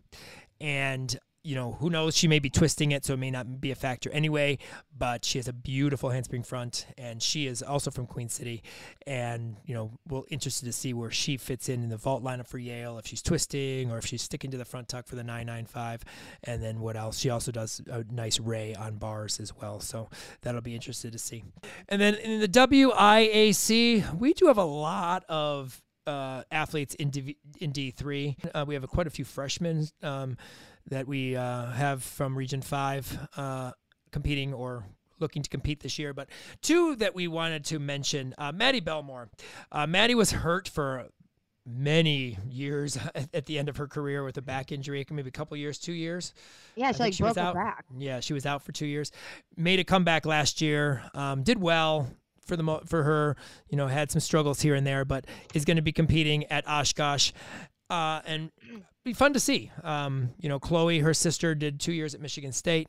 and 0.61 1.19
you 1.45 1.55
know, 1.55 1.73
who 1.73 1.91
knows? 1.91 2.17
She 2.17 2.27
may 2.27 2.39
be 2.39 2.49
twisting 2.49 2.93
it, 2.93 3.05
so 3.05 3.13
it 3.13 3.19
may 3.19 3.31
not 3.31 3.61
be 3.61 3.71
a 3.71 3.75
factor 3.75 4.11
anyway. 4.11 4.59
But 4.97 5.25
she 5.25 5.39
has 5.39 5.47
a 5.47 5.53
beautiful 5.53 6.09
handspring 6.09 6.43
front, 6.43 6.87
and 6.97 7.23
she 7.23 7.47
is 7.47 7.63
also 7.63 7.91
from 7.91 8.07
Queen 8.07 8.31
City. 8.31 8.63
And 9.07 9.57
you 9.67 9.75
know, 9.75 9.93
we're 10.09 10.23
interested 10.31 10.65
to 10.65 10.73
see 10.73 10.95
where 10.95 11.11
she 11.11 11.37
fits 11.37 11.69
in 11.69 11.83
in 11.83 11.91
the 11.91 11.99
vault 11.99 12.25
lineup 12.25 12.49
for 12.49 12.59
Yale, 12.59 12.99
if 12.99 13.07
she's 13.07 13.23
twisting 13.23 13.91
or 13.91 13.99
if 13.99 14.07
she's 14.07 14.23
sticking 14.23 14.51
to 14.53 14.57
the 14.57 14.65
front 14.65 14.89
tuck 14.89 15.07
for 15.07 15.17
the 15.17 15.23
995. 15.23 16.03
And 16.45 16.63
then 16.63 16.81
what 16.81 16.97
else? 16.97 17.19
She 17.19 17.29
also 17.29 17.53
does 17.53 17.83
a 17.91 18.05
nice 18.11 18.41
ray 18.41 18.75
on 18.75 18.97
bars 18.97 19.39
as 19.39 19.55
well, 19.55 19.81
so 19.81 20.09
that'll 20.41 20.63
be 20.63 20.75
interested 20.75 21.13
to 21.13 21.19
see. 21.19 21.45
And 21.91 22.01
then 22.01 22.15
in 22.15 22.41
the 22.41 22.49
WIAC, 22.49 24.19
we 24.19 24.33
do 24.33 24.47
have 24.47 24.59
a 24.59 24.65
lot 24.65 25.25
of 25.29 25.83
uh, 26.07 26.43
athletes 26.51 26.95
in 26.95 27.11
D, 27.11 27.37
in 27.61 27.73
D3. 27.73 28.37
Uh, 28.55 28.65
we 28.67 28.75
have 28.75 28.85
a, 28.85 28.87
quite 28.87 29.07
a 29.07 29.11
few 29.11 29.25
freshmen 29.25 29.89
um, 30.03 30.37
that 30.91 31.07
we 31.07 31.37
uh, 31.37 31.67
have 31.73 32.03
from 32.03 32.37
Region 32.37 32.63
5 32.63 33.29
uh, 33.37 33.71
competing 34.13 34.53
or 34.53 34.85
looking 35.21 35.43
to 35.43 35.49
compete 35.49 35.81
this 35.81 35.99
year. 35.99 36.13
But 36.13 36.29
two 36.63 36.97
that 36.97 37.15
we 37.15 37.29
wanted 37.29 37.65
to 37.67 37.79
mention 37.79 38.35
uh, 38.39 38.53
Maddie 38.53 38.81
Belmore. 38.81 39.29
Uh, 39.73 39.87
Maddie 39.87 40.15
was 40.15 40.33
hurt 40.33 40.69
for 40.69 41.07
many 41.67 42.37
years 42.49 42.99
at, 43.33 43.47
the 43.47 43.59
end 43.59 43.69
of 43.69 43.77
her 43.79 43.87
career 43.87 44.25
with 44.25 44.37
a 44.37 44.43
back 44.43 44.73
injury, 44.73 45.05
maybe 45.11 45.29
a 45.29 45.33
couple 45.33 45.57
years, 45.57 45.79
two 45.79 45.93
years. 45.93 46.35
Yeah, 46.75 46.93
she 46.93 46.99
like 46.99 47.15
she 47.15 47.23
broke 47.23 47.37
was 47.37 47.39
out. 47.39 47.55
her 47.55 47.65
back. 47.65 47.87
Yeah, 47.97 48.21
she 48.21 48.33
was 48.33 48.47
out 48.47 48.63
for 48.63 48.73
two 48.73 48.87
years. 48.87 49.11
Made 49.57 49.81
a 49.81 49.85
comeback 49.85 50.27
last 50.27 50.61
year. 50.61 51.03
Um, 51.15 51.43
did 51.43 51.61
well 51.61 52.09
for 52.47 52.57
the 52.57 52.63
mo- 52.63 52.83
for 52.87 53.03
her. 53.03 53.37
You 53.69 53.77
know, 53.77 53.87
had 53.87 54.11
some 54.11 54.21
struggles 54.21 54.61
here 54.61 54.75
and 54.75 54.87
there, 54.87 55.05
but 55.05 55.27
is 55.55 55.65
going 55.65 55.77
to 55.77 55.83
be 55.83 55.93
competing 55.93 56.45
at 56.47 56.69
Oshkosh. 56.69 57.33
Uh, 57.91 58.21
and 58.27 58.51
be 59.05 59.13
fun 59.13 59.35
to 59.35 59.41
see. 59.41 59.71
Um, 59.83 60.31
you 60.39 60.49
know, 60.49 60.59
Chloe, 60.59 61.01
her 61.01 61.13
sister, 61.13 61.55
did 61.55 61.79
two 61.79 61.93
years 61.93 62.15
at 62.15 62.23
Michigan 62.23 62.53
State 62.53 62.89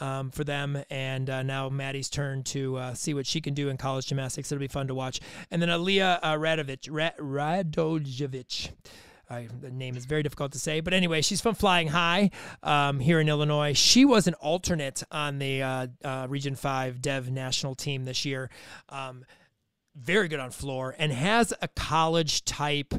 um, 0.00 0.30
for 0.30 0.44
them, 0.44 0.80
and 0.90 1.28
uh, 1.28 1.42
now 1.42 1.68
Maddie's 1.68 2.08
turn 2.08 2.44
to 2.44 2.76
uh, 2.76 2.94
see 2.94 3.14
what 3.14 3.26
she 3.26 3.40
can 3.40 3.52
do 3.52 3.68
in 3.68 3.76
college 3.76 4.06
gymnastics. 4.06 4.52
It'll 4.52 4.60
be 4.60 4.68
fun 4.68 4.86
to 4.86 4.94
watch. 4.94 5.20
And 5.50 5.60
then 5.60 5.68
Aliyah 5.68 6.20
uh, 6.22 6.34
Radovich, 6.34 6.88
Radojevic. 7.18 8.70
I, 9.28 9.48
the 9.60 9.72
name 9.72 9.96
is 9.96 10.04
very 10.04 10.22
difficult 10.22 10.52
to 10.52 10.58
say, 10.60 10.78
but 10.78 10.94
anyway, 10.94 11.20
she's 11.20 11.40
from 11.40 11.56
Flying 11.56 11.88
High 11.88 12.30
um, 12.62 13.00
here 13.00 13.18
in 13.18 13.28
Illinois. 13.28 13.72
She 13.72 14.04
was 14.04 14.28
an 14.28 14.34
alternate 14.34 15.02
on 15.10 15.40
the 15.40 15.62
uh, 15.64 15.86
uh, 16.04 16.26
Region 16.30 16.54
Five 16.54 17.02
Dev 17.02 17.28
national 17.28 17.74
team 17.74 18.04
this 18.04 18.24
year. 18.24 18.50
Um, 18.88 19.24
very 19.96 20.28
good 20.28 20.38
on 20.38 20.52
floor 20.52 20.94
and 20.96 21.10
has 21.10 21.52
a 21.60 21.66
college 21.66 22.44
type 22.44 22.94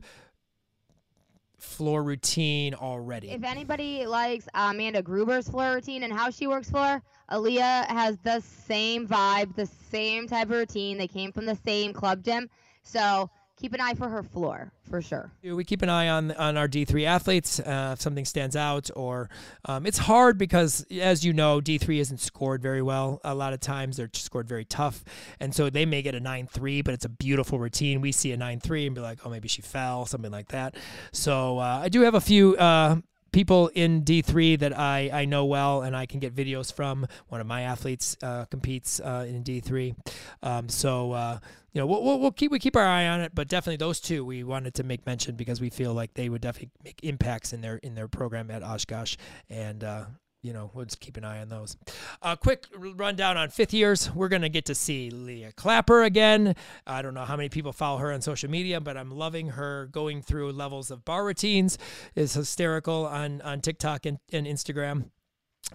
floor 1.67 2.01
routine 2.01 2.73
already. 2.73 3.29
If 3.29 3.43
anybody 3.43 4.05
likes 4.07 4.47
Amanda 4.53 5.01
Gruber's 5.03 5.47
floor 5.47 5.75
routine 5.75 6.03
and 6.03 6.11
how 6.11 6.31
she 6.31 6.47
works 6.47 6.69
floor, 6.69 7.01
Aaliyah 7.31 7.87
has 7.87 8.17
the 8.19 8.41
same 8.41 9.07
vibe, 9.07 9.55
the 9.55 9.67
same 9.91 10.27
type 10.27 10.45
of 10.45 10.51
routine. 10.51 10.97
They 10.97 11.07
came 11.07 11.31
from 11.31 11.45
the 11.45 11.57
same 11.65 11.93
club 11.93 12.23
gym. 12.23 12.49
So 12.83 13.29
keep 13.59 13.73
an 13.73 13.81
eye 13.81 13.93
for 13.93 14.07
her 14.07 14.23
floor 14.23 14.71
for 14.89 15.01
sure. 15.01 15.31
We 15.43 15.63
keep 15.63 15.81
an 15.81 15.89
eye 15.89 16.07
on 16.07 16.31
on 16.31 16.57
our 16.57 16.67
D 16.67 16.85
three 16.85 17.05
athletes. 17.05 17.59
Uh, 17.59 17.91
if 17.93 18.01
something 18.01 18.25
stands 18.25 18.55
out, 18.55 18.89
or 18.95 19.29
um, 19.65 19.85
it's 19.85 19.97
hard 19.97 20.37
because, 20.37 20.85
as 20.91 21.25
you 21.25 21.33
know, 21.33 21.59
D 21.59 21.77
three 21.77 21.99
isn't 21.99 22.19
scored 22.19 22.61
very 22.61 22.81
well. 22.81 23.19
A 23.23 23.35
lot 23.35 23.53
of 23.53 23.59
times 23.59 23.97
they're 23.97 24.09
scored 24.13 24.47
very 24.47 24.65
tough, 24.65 25.03
and 25.39 25.53
so 25.53 25.69
they 25.69 25.85
may 25.85 26.01
get 26.01 26.15
a 26.15 26.19
nine 26.19 26.47
three, 26.47 26.81
but 26.81 26.93
it's 26.93 27.05
a 27.05 27.09
beautiful 27.09 27.59
routine. 27.59 28.01
We 28.01 28.11
see 28.11 28.31
a 28.31 28.37
nine 28.37 28.59
three 28.59 28.85
and 28.85 28.95
be 28.95 29.01
like, 29.01 29.19
oh, 29.25 29.29
maybe 29.29 29.47
she 29.47 29.61
fell, 29.61 30.05
something 30.05 30.31
like 30.31 30.49
that. 30.49 30.75
So 31.11 31.59
uh, 31.59 31.81
I 31.83 31.89
do 31.89 32.01
have 32.01 32.15
a 32.15 32.21
few. 32.21 32.55
Uh, 32.55 32.97
people 33.31 33.69
in 33.69 34.03
D3 34.03 34.59
that 34.59 34.77
I, 34.77 35.09
I 35.11 35.25
know 35.25 35.45
well 35.45 35.81
and 35.81 35.95
I 35.95 36.05
can 36.05 36.19
get 36.19 36.35
videos 36.35 36.71
from. 36.71 37.07
One 37.27 37.41
of 37.41 37.47
my 37.47 37.61
athletes 37.61 38.17
uh, 38.21 38.45
competes 38.45 38.99
uh, 38.99 39.25
in 39.27 39.43
D3. 39.43 39.95
Um, 40.43 40.69
so, 40.69 41.11
uh, 41.11 41.39
you 41.73 41.81
know, 41.81 41.87
we'll, 41.87 42.19
we'll, 42.19 42.31
keep 42.31 42.51
we 42.51 42.59
keep 42.59 42.75
our 42.75 42.85
eye 42.85 43.07
on 43.07 43.21
it, 43.21 43.33
but 43.35 43.47
definitely 43.47 43.77
those 43.77 43.99
two 43.99 44.25
we 44.25 44.43
wanted 44.43 44.73
to 44.75 44.83
make 44.83 45.05
mention 45.05 45.35
because 45.35 45.61
we 45.61 45.69
feel 45.69 45.93
like 45.93 46.13
they 46.15 46.29
would 46.29 46.41
definitely 46.41 46.71
make 46.83 46.99
impacts 47.03 47.53
in 47.53 47.61
their 47.61 47.77
in 47.77 47.93
their 47.93 48.07
program 48.07 48.49
at 48.49 48.63
Oshkosh, 48.63 49.15
and 49.49 49.83
uh, 49.83 50.05
you 50.47 50.53
know, 50.53 50.71
we'll 50.73 50.85
just 50.85 51.01
keep 51.01 51.17
an 51.17 51.25
eye 51.25 51.41
on 51.41 51.49
those. 51.49 51.75
A 52.21 52.27
uh, 52.27 52.35
quick 52.37 52.67
rundown 52.73 53.35
on 53.35 53.49
fifth 53.49 53.73
years. 53.73 54.09
We're 54.15 54.29
going 54.29 54.43
to 54.43 54.49
get 54.49 54.63
to 54.67 54.75
see 54.75 55.09
Leah 55.09 55.51
Clapper 55.51 56.03
again. 56.03 56.55
I 56.87 57.01
don't 57.01 57.13
know 57.13 57.25
how 57.25 57.35
many 57.35 57.49
people 57.49 57.73
follow 57.73 57.97
her 57.97 58.13
on 58.13 58.21
social 58.21 58.49
media, 58.49 58.79
but 58.79 58.95
I'm 58.95 59.11
loving 59.11 59.49
her 59.49 59.87
going 59.91 60.21
through 60.21 60.53
levels 60.53 60.89
of 60.89 61.03
bar 61.03 61.25
routines. 61.25 61.77
Is 62.15 62.33
hysterical 62.33 63.05
on, 63.05 63.41
on 63.41 63.59
TikTok 63.59 64.05
and, 64.05 64.19
and 64.31 64.47
Instagram. 64.47 65.09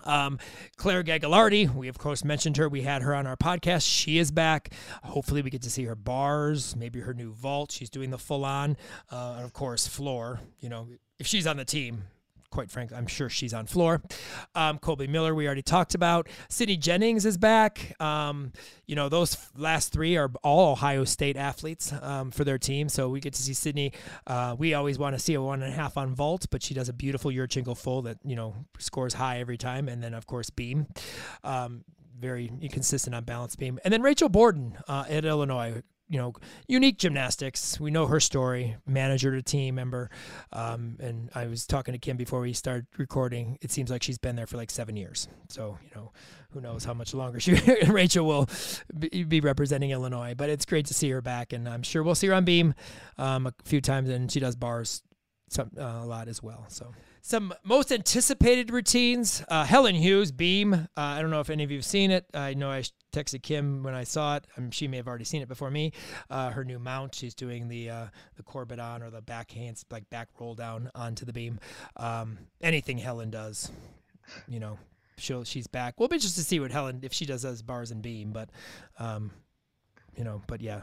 Um, 0.05 0.39
Claire 0.77 1.05
Gagliardi, 1.05 1.75
we 1.75 1.89
of 1.89 1.99
course 1.99 2.25
mentioned 2.25 2.57
her. 2.57 2.67
We 2.67 2.81
had 2.81 3.03
her 3.03 3.15
on 3.15 3.27
our 3.27 3.37
podcast. 3.37 3.87
She 3.87 4.17
is 4.17 4.31
back. 4.31 4.73
Hopefully, 5.05 5.43
we 5.43 5.51
get 5.51 5.61
to 5.63 5.71
see 5.71 5.85
her 5.85 5.95
bars, 5.95 6.75
maybe 6.75 7.01
her 7.01 7.13
new 7.13 7.35
vault. 7.35 7.73
She's 7.73 7.91
doing 7.91 8.09
the 8.09 8.17
full 8.17 8.47
on, 8.47 8.79
uh, 9.11 9.35
and 9.37 9.45
of 9.45 9.53
course, 9.53 9.87
floor. 9.87 10.41
You 10.61 10.71
know, 10.71 10.89
if 11.19 11.27
she's 11.27 11.47
on 11.47 11.59
the 11.59 11.67
team, 11.67 12.05
quite 12.53 12.71
frankly, 12.71 12.97
I'm 12.97 13.09
sure 13.09 13.29
she's 13.29 13.53
on 13.53 13.67
floor. 13.67 14.03
Um, 14.55 14.79
Colby 14.79 15.09
Miller, 15.09 15.35
we 15.35 15.47
already 15.47 15.63
talked 15.63 15.97
about. 15.97 16.29
Sydney 16.49 16.77
Jennings 16.77 17.27
is 17.27 17.37
back. 17.37 18.01
Um, 18.01 18.53
you 18.87 18.95
know, 18.95 19.09
those 19.09 19.37
last 19.57 19.93
three 19.93 20.17
are 20.17 20.31
all 20.45 20.73
Ohio 20.73 21.05
State 21.05 21.37
athletes 21.37 21.93
um, 22.01 22.31
for 22.31 22.45
their 22.45 22.59
team. 22.59 22.89
So 22.89 23.09
we 23.09 23.19
get 23.19 23.33
to 23.35 23.43
see 23.43 23.55
Sydney. 23.55 23.93
Uh, 24.27 24.55
we 24.57 24.75
always 24.75 24.99
want 24.99 25.17
to 25.17 25.19
see 25.19 25.35
a 25.35 25.43
one 25.43 25.63
and 25.63 25.73
a 25.73 25.75
half 25.75 25.97
on 25.97 26.15
vault, 26.15 26.47
but 26.51 26.63
she 26.63 26.75
does 26.75 26.89
a 26.89 26.93
beautiful 26.93 27.31
Yurchenko 27.31 27.77
full 27.77 28.03
that, 28.03 28.19
you 28.23 28.37
know, 28.37 28.55
scores 28.79 29.15
high 29.15 29.41
every 29.41 29.57
time. 29.57 29.89
And 29.89 30.03
then, 30.03 30.15
of 30.15 30.27
course, 30.27 30.51
beam 30.51 30.87
um, 31.43 31.85
very 32.21 32.53
consistent 32.71 33.17
on 33.17 33.25
balance 33.25 33.57
beam. 33.57 33.81
And 33.85 33.93
then 33.93 34.03
Rachel 34.03 34.29
Borden 34.29 34.79
uh, 34.87 35.05
at 35.09 35.25
Illinois, 35.25 35.83
you 36.13 36.19
know, 36.19 36.35
unique 36.69 36.99
gymnastics. 36.99 37.81
We 37.81 37.91
know 37.91 38.07
her 38.07 38.21
story, 38.21 38.77
manager 38.87 39.31
to 39.31 39.41
team 39.41 39.77
member. 39.77 40.11
Um, 40.53 40.99
and 41.01 41.31
I 41.35 41.47
was 41.47 41.67
talking 41.67 41.93
to 41.93 41.99
Kim 41.99 42.19
before 42.19 42.41
we 42.41 42.53
started 42.53 42.87
recording. 42.99 43.57
It 43.63 43.71
seems 43.71 43.91
like 43.91 44.03
she's 44.03 44.19
been 44.19 44.37
there 44.37 44.47
for 44.47 44.59
like 44.59 44.71
seven 44.71 44.95
years. 44.95 45.27
So, 45.49 45.79
you 45.83 45.91
know, 45.97 46.13
who 46.51 46.61
knows 46.61 46.85
how 46.85 46.93
much 46.93 47.15
longer 47.15 47.41
she, 47.41 47.55
Rachel 47.89 48.27
will 48.27 48.47
be 49.27 49.41
representing 49.41 49.91
Illinois. 49.91 50.35
But 50.37 50.51
it's 50.51 50.67
great 50.67 50.85
to 50.87 50.95
see 50.95 51.09
her 51.09 51.23
back. 51.23 51.55
And 51.55 51.67
I'm 51.67 51.83
sure 51.83 52.03
we'll 52.03 52.15
see 52.15 52.27
her 52.27 52.35
on 52.35 52.45
beam 52.45 52.75
um, 53.17 53.47
a 53.47 53.55
few 53.65 53.81
times. 53.81 54.11
And 54.11 54.31
she 54.31 54.39
does 54.39 54.55
bars 54.55 55.03
some, 55.49 55.71
uh, 55.79 56.01
a 56.03 56.05
lot 56.05 56.29
as 56.29 56.43
well. 56.43 56.67
So 56.69 56.93
some 57.23 57.55
most 57.65 57.91
anticipated 57.91 58.71
routines. 58.71 59.43
Uh, 59.49 59.65
Helen 59.65 59.95
Hughes, 59.95 60.31
Beam. 60.31 60.75
Uh, 60.75 60.87
I 60.95 61.23
don't 61.23 61.31
know 61.31 61.41
if 61.41 61.49
any 61.49 61.65
of 61.65 61.71
you 61.71 61.79
have 61.79 61.87
seen 61.87 62.11
it. 62.11 62.27
I 62.35 62.53
know 62.53 62.71
I 62.71 62.83
texted 63.13 63.43
Kim 63.43 63.83
when 63.83 63.95
I 63.95 64.05
saw 64.05 64.37
it. 64.37 64.47
Um, 64.57 64.71
she 64.71 64.89
may 64.89 64.97
have 64.97 65.09
already 65.09 65.25
seen 65.25 65.43
it 65.43 65.49
before 65.49 65.71
me. 65.71 65.93
Uh, 66.31 66.51
her 66.51 66.65
new 66.65 66.79
mount. 66.79 67.15
She's 67.15 67.35
doing 67.35 67.69
the 67.69 67.91
uh, 67.91 68.07
the 68.37 68.43
Corbett 68.43 68.79
on 68.79 69.03
or 69.03 69.11
the 69.11 69.23
back 69.23 69.51
hands 69.51 69.85
like 69.91 70.09
back 70.11 70.29
roll 70.39 70.55
down 70.55 70.91
onto 70.95 71.25
the 71.25 71.33
beam. 71.33 71.61
Um, 71.97 72.39
anything 72.61 72.99
Helen 72.99 73.31
does, 73.31 73.71
you 74.49 74.61
know, 74.61 74.79
she'll 75.19 75.45
she's 75.45 75.67
back. 75.67 75.99
We'll 75.99 76.09
be 76.09 76.19
just 76.19 76.37
to 76.37 76.45
see 76.45 76.61
what 76.61 76.73
Helen 76.73 77.01
if 77.03 77.13
she 77.13 77.27
does 77.27 77.45
as 77.45 77.63
bars 77.63 77.91
and 77.91 78.03
beam, 78.03 78.33
but. 78.33 78.51
Um, 78.99 79.31
you 80.15 80.25
know, 80.25 80.43
but 80.47 80.61
yeah, 80.61 80.83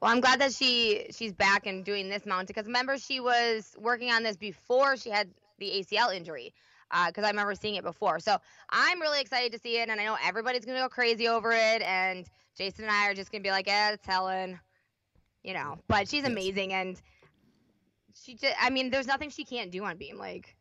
well, 0.00 0.10
I'm 0.10 0.20
glad 0.20 0.40
that 0.40 0.52
she 0.52 1.06
she's 1.10 1.32
back 1.32 1.66
and 1.66 1.84
doing 1.84 2.08
this 2.08 2.24
mount 2.26 2.48
because 2.48 2.66
remember 2.66 2.98
she 2.98 3.20
was 3.20 3.74
working 3.78 4.10
on 4.10 4.22
this 4.22 4.36
before 4.36 4.96
she 4.96 5.10
had 5.10 5.30
the 5.58 5.66
ACL 5.66 6.14
injury. 6.14 6.54
Because 6.90 7.24
uh, 7.24 7.26
I 7.26 7.30
remember 7.30 7.54
seeing 7.54 7.76
it 7.76 7.84
before, 7.84 8.18
so 8.18 8.36
I'm 8.68 9.00
really 9.00 9.20
excited 9.20 9.52
to 9.52 9.58
see 9.58 9.78
it, 9.78 9.88
and 9.88 10.00
I 10.00 10.04
know 10.04 10.16
everybody's 10.24 10.64
gonna 10.64 10.80
go 10.80 10.88
crazy 10.88 11.28
over 11.28 11.52
it, 11.52 11.82
and 11.82 12.26
Jason 12.56 12.84
and 12.84 12.92
I 12.92 13.08
are 13.08 13.14
just 13.14 13.30
gonna 13.30 13.42
be 13.42 13.50
like, 13.50 13.66
"Yeah, 13.66 13.92
it's 13.92 14.06
Helen," 14.06 14.58
you 15.42 15.54
know. 15.54 15.78
But 15.88 16.08
she's 16.08 16.24
amazing, 16.24 16.72
and 16.72 17.00
she 18.14 18.34
just, 18.34 18.54
I 18.60 18.70
mean, 18.70 18.90
there's 18.90 19.06
nothing 19.06 19.30
she 19.30 19.44
can't 19.44 19.70
do 19.70 19.84
on 19.84 19.96
beam. 19.96 20.18
Like, 20.18 20.56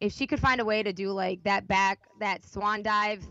if 0.00 0.12
she 0.12 0.26
could 0.26 0.40
find 0.40 0.60
a 0.60 0.64
way 0.64 0.82
to 0.82 0.92
do 0.92 1.10
like 1.10 1.42
that 1.44 1.68
back, 1.68 2.00
that 2.20 2.44
swan 2.44 2.82
dive, 2.82 3.24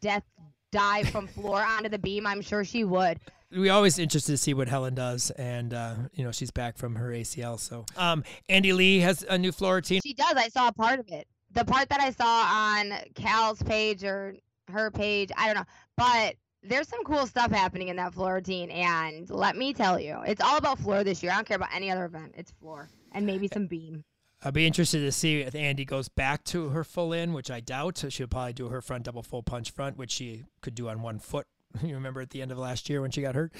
death 0.00 0.24
dive 0.72 1.08
from 1.08 1.26
floor 1.26 1.62
onto 1.62 1.88
the 1.88 1.98
beam, 1.98 2.26
I'm 2.26 2.40
sure 2.40 2.64
she 2.64 2.84
would 2.84 3.20
we 3.50 3.68
always 3.68 3.98
interested 3.98 4.32
to 4.32 4.38
see 4.38 4.54
what 4.54 4.68
Helen 4.68 4.94
does, 4.94 5.30
and 5.32 5.72
uh, 5.72 5.94
you 6.12 6.24
know 6.24 6.32
she's 6.32 6.50
back 6.50 6.76
from 6.76 6.96
her 6.96 7.10
ACL. 7.10 7.58
So, 7.58 7.84
um, 7.96 8.24
Andi 8.48 8.74
Li 8.74 9.00
has 9.00 9.24
a 9.28 9.38
new 9.38 9.52
floor 9.52 9.76
routine. 9.76 10.00
She 10.04 10.14
does. 10.14 10.34
I 10.36 10.48
saw 10.48 10.68
a 10.68 10.72
part 10.72 11.00
of 11.00 11.08
it. 11.08 11.26
The 11.52 11.64
part 11.64 11.88
that 11.88 12.00
I 12.00 12.10
saw 12.10 12.24
on 12.24 12.92
Cal's 13.14 13.62
page 13.62 14.04
or 14.04 14.34
her 14.68 14.90
page, 14.90 15.30
I 15.36 15.46
don't 15.46 15.56
know, 15.56 15.64
but 15.96 16.34
there's 16.62 16.88
some 16.88 17.02
cool 17.04 17.26
stuff 17.26 17.50
happening 17.50 17.88
in 17.88 17.96
that 17.96 18.12
floor 18.14 18.34
routine. 18.34 18.70
And 18.70 19.30
let 19.30 19.56
me 19.56 19.72
tell 19.72 19.98
you, 19.98 20.20
it's 20.26 20.40
all 20.40 20.56
about 20.56 20.78
floor 20.78 21.04
this 21.04 21.22
year. 21.22 21.32
I 21.32 21.36
don't 21.36 21.46
care 21.46 21.56
about 21.56 21.74
any 21.74 21.90
other 21.90 22.04
event. 22.04 22.34
It's 22.36 22.50
floor 22.50 22.90
and 23.12 23.24
maybe 23.24 23.48
some 23.52 23.66
beam. 23.66 24.04
I'll 24.44 24.52
be 24.52 24.66
interested 24.66 25.00
to 25.00 25.12
see 25.12 25.40
if 25.40 25.54
Andy 25.54 25.84
goes 25.84 26.08
back 26.08 26.44
to 26.44 26.68
her 26.68 26.84
full 26.84 27.12
in, 27.12 27.32
which 27.32 27.50
I 27.50 27.60
doubt. 27.60 28.04
She'll 28.08 28.26
probably 28.26 28.52
do 28.52 28.68
her 28.68 28.82
front 28.82 29.04
double 29.04 29.22
full 29.22 29.42
punch 29.42 29.70
front, 29.70 29.96
which 29.96 30.10
she 30.10 30.44
could 30.60 30.74
do 30.74 30.88
on 30.88 31.00
one 31.00 31.18
foot 31.18 31.46
You 31.86 31.94
remember 31.94 32.20
at 32.20 32.30
the 32.30 32.42
end 32.42 32.52
of 32.52 32.58
last 32.58 32.88
year 32.88 33.00
when 33.00 33.10
she 33.10 33.22
got 33.22 33.34
hurt? 33.34 33.52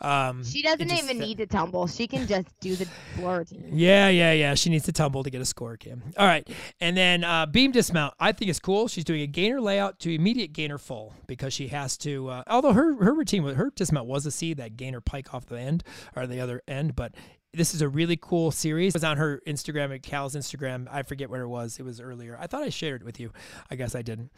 Um, 0.00 0.44
she 0.44 0.62
doesn't 0.62 0.88
just, 0.88 1.02
even 1.02 1.18
need 1.18 1.38
to 1.38 1.46
tumble. 1.46 1.86
She 1.86 2.06
can 2.06 2.26
just 2.26 2.48
do 2.60 2.74
the 2.76 2.86
floor 3.14 3.38
routine. 3.38 3.70
Yeah, 3.72 4.08
yeah, 4.08 4.32
yeah. 4.32 4.54
She 4.54 4.70
needs 4.70 4.84
to 4.86 4.92
tumble 4.92 5.22
to 5.22 5.30
get 5.30 5.40
a 5.40 5.44
score, 5.44 5.76
Kim. 5.76 6.02
All 6.16 6.26
right. 6.26 6.48
And 6.80 6.96
then 6.96 7.24
uh, 7.24 7.46
beam 7.46 7.70
dismount. 7.72 8.14
I 8.18 8.32
think 8.32 8.50
is 8.50 8.58
cool. 8.58 8.88
She's 8.88 9.04
doing 9.04 9.22
a 9.22 9.26
gainer 9.26 9.60
layout 9.60 10.00
to 10.00 10.14
immediate 10.14 10.52
gainer 10.52 10.78
full 10.78 11.14
because 11.26 11.52
she 11.52 11.68
has 11.68 11.96
to, 11.98 12.28
uh, 12.28 12.42
although 12.48 12.72
her, 12.72 12.96
her 13.02 13.14
routine, 13.14 13.42
with 13.42 13.56
her 13.56 13.70
dismount 13.74 14.06
was 14.06 14.26
a 14.26 14.30
C, 14.30 14.54
that 14.54 14.76
gainer 14.76 15.00
pike 15.00 15.32
off 15.32 15.46
the 15.46 15.58
end 15.58 15.84
or 16.16 16.26
the 16.26 16.40
other 16.40 16.62
end, 16.66 16.96
but 16.96 17.14
this 17.52 17.74
is 17.74 17.82
a 17.82 17.88
really 17.88 18.16
cool 18.20 18.50
series. 18.50 18.94
It 18.94 18.96
was 18.96 19.04
on 19.04 19.16
her 19.16 19.40
Instagram, 19.46 19.94
at 19.94 20.02
Cal's 20.02 20.34
Instagram. 20.34 20.86
I 20.90 21.02
forget 21.02 21.30
where 21.30 21.42
it 21.42 21.48
was. 21.48 21.78
It 21.78 21.82
was 21.82 22.00
earlier. 22.00 22.36
I 22.38 22.46
thought 22.46 22.62
I 22.62 22.68
shared 22.68 23.02
it 23.02 23.04
with 23.04 23.18
you. 23.18 23.32
I 23.70 23.74
guess 23.74 23.94
I 23.94 24.02
didn't. 24.02 24.30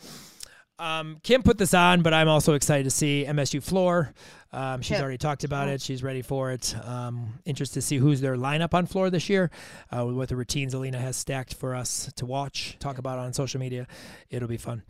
Um, 0.81 1.19
Kim 1.23 1.43
put 1.43 1.59
this 1.59 1.75
on, 1.75 2.01
but 2.01 2.15
I'm 2.15 2.27
also 2.29 2.55
excited 2.55 2.85
to 2.85 2.91
see 2.91 3.25
MSU 3.27 3.63
floor. 3.63 4.15
Um, 4.53 4.81
she's 4.81 4.93
Yeah. 4.97 5.03
already 5.03 5.19
talked 5.19 5.45
about 5.45 5.69
it. 5.69 5.81
She's 5.83 6.03
ready 6.03 6.23
for 6.23 6.51
it. 6.53 6.75
Um, 6.85 7.35
interested 7.45 7.75
to 7.75 7.83
see 7.83 7.99
who's 7.99 8.21
their 8.21 8.35
lineup 8.35 8.73
on 8.75 8.87
floor 8.87 9.11
this 9.11 9.29
year. 9.29 9.51
Uh, 9.93 10.07
what 10.07 10.29
the 10.31 10.37
routines 10.37 10.73
Alina 10.75 10.99
has 10.99 11.17
stacked 11.17 11.55
for 11.55 11.75
us 11.75 12.11
to 12.17 12.25
watch, 12.27 12.77
talk 12.81 12.97
about 12.99 13.19
on 13.19 13.33
social 13.35 13.61
media. 13.61 13.87
It'll 14.31 14.49
be 14.49 14.57
fun. 14.57 14.83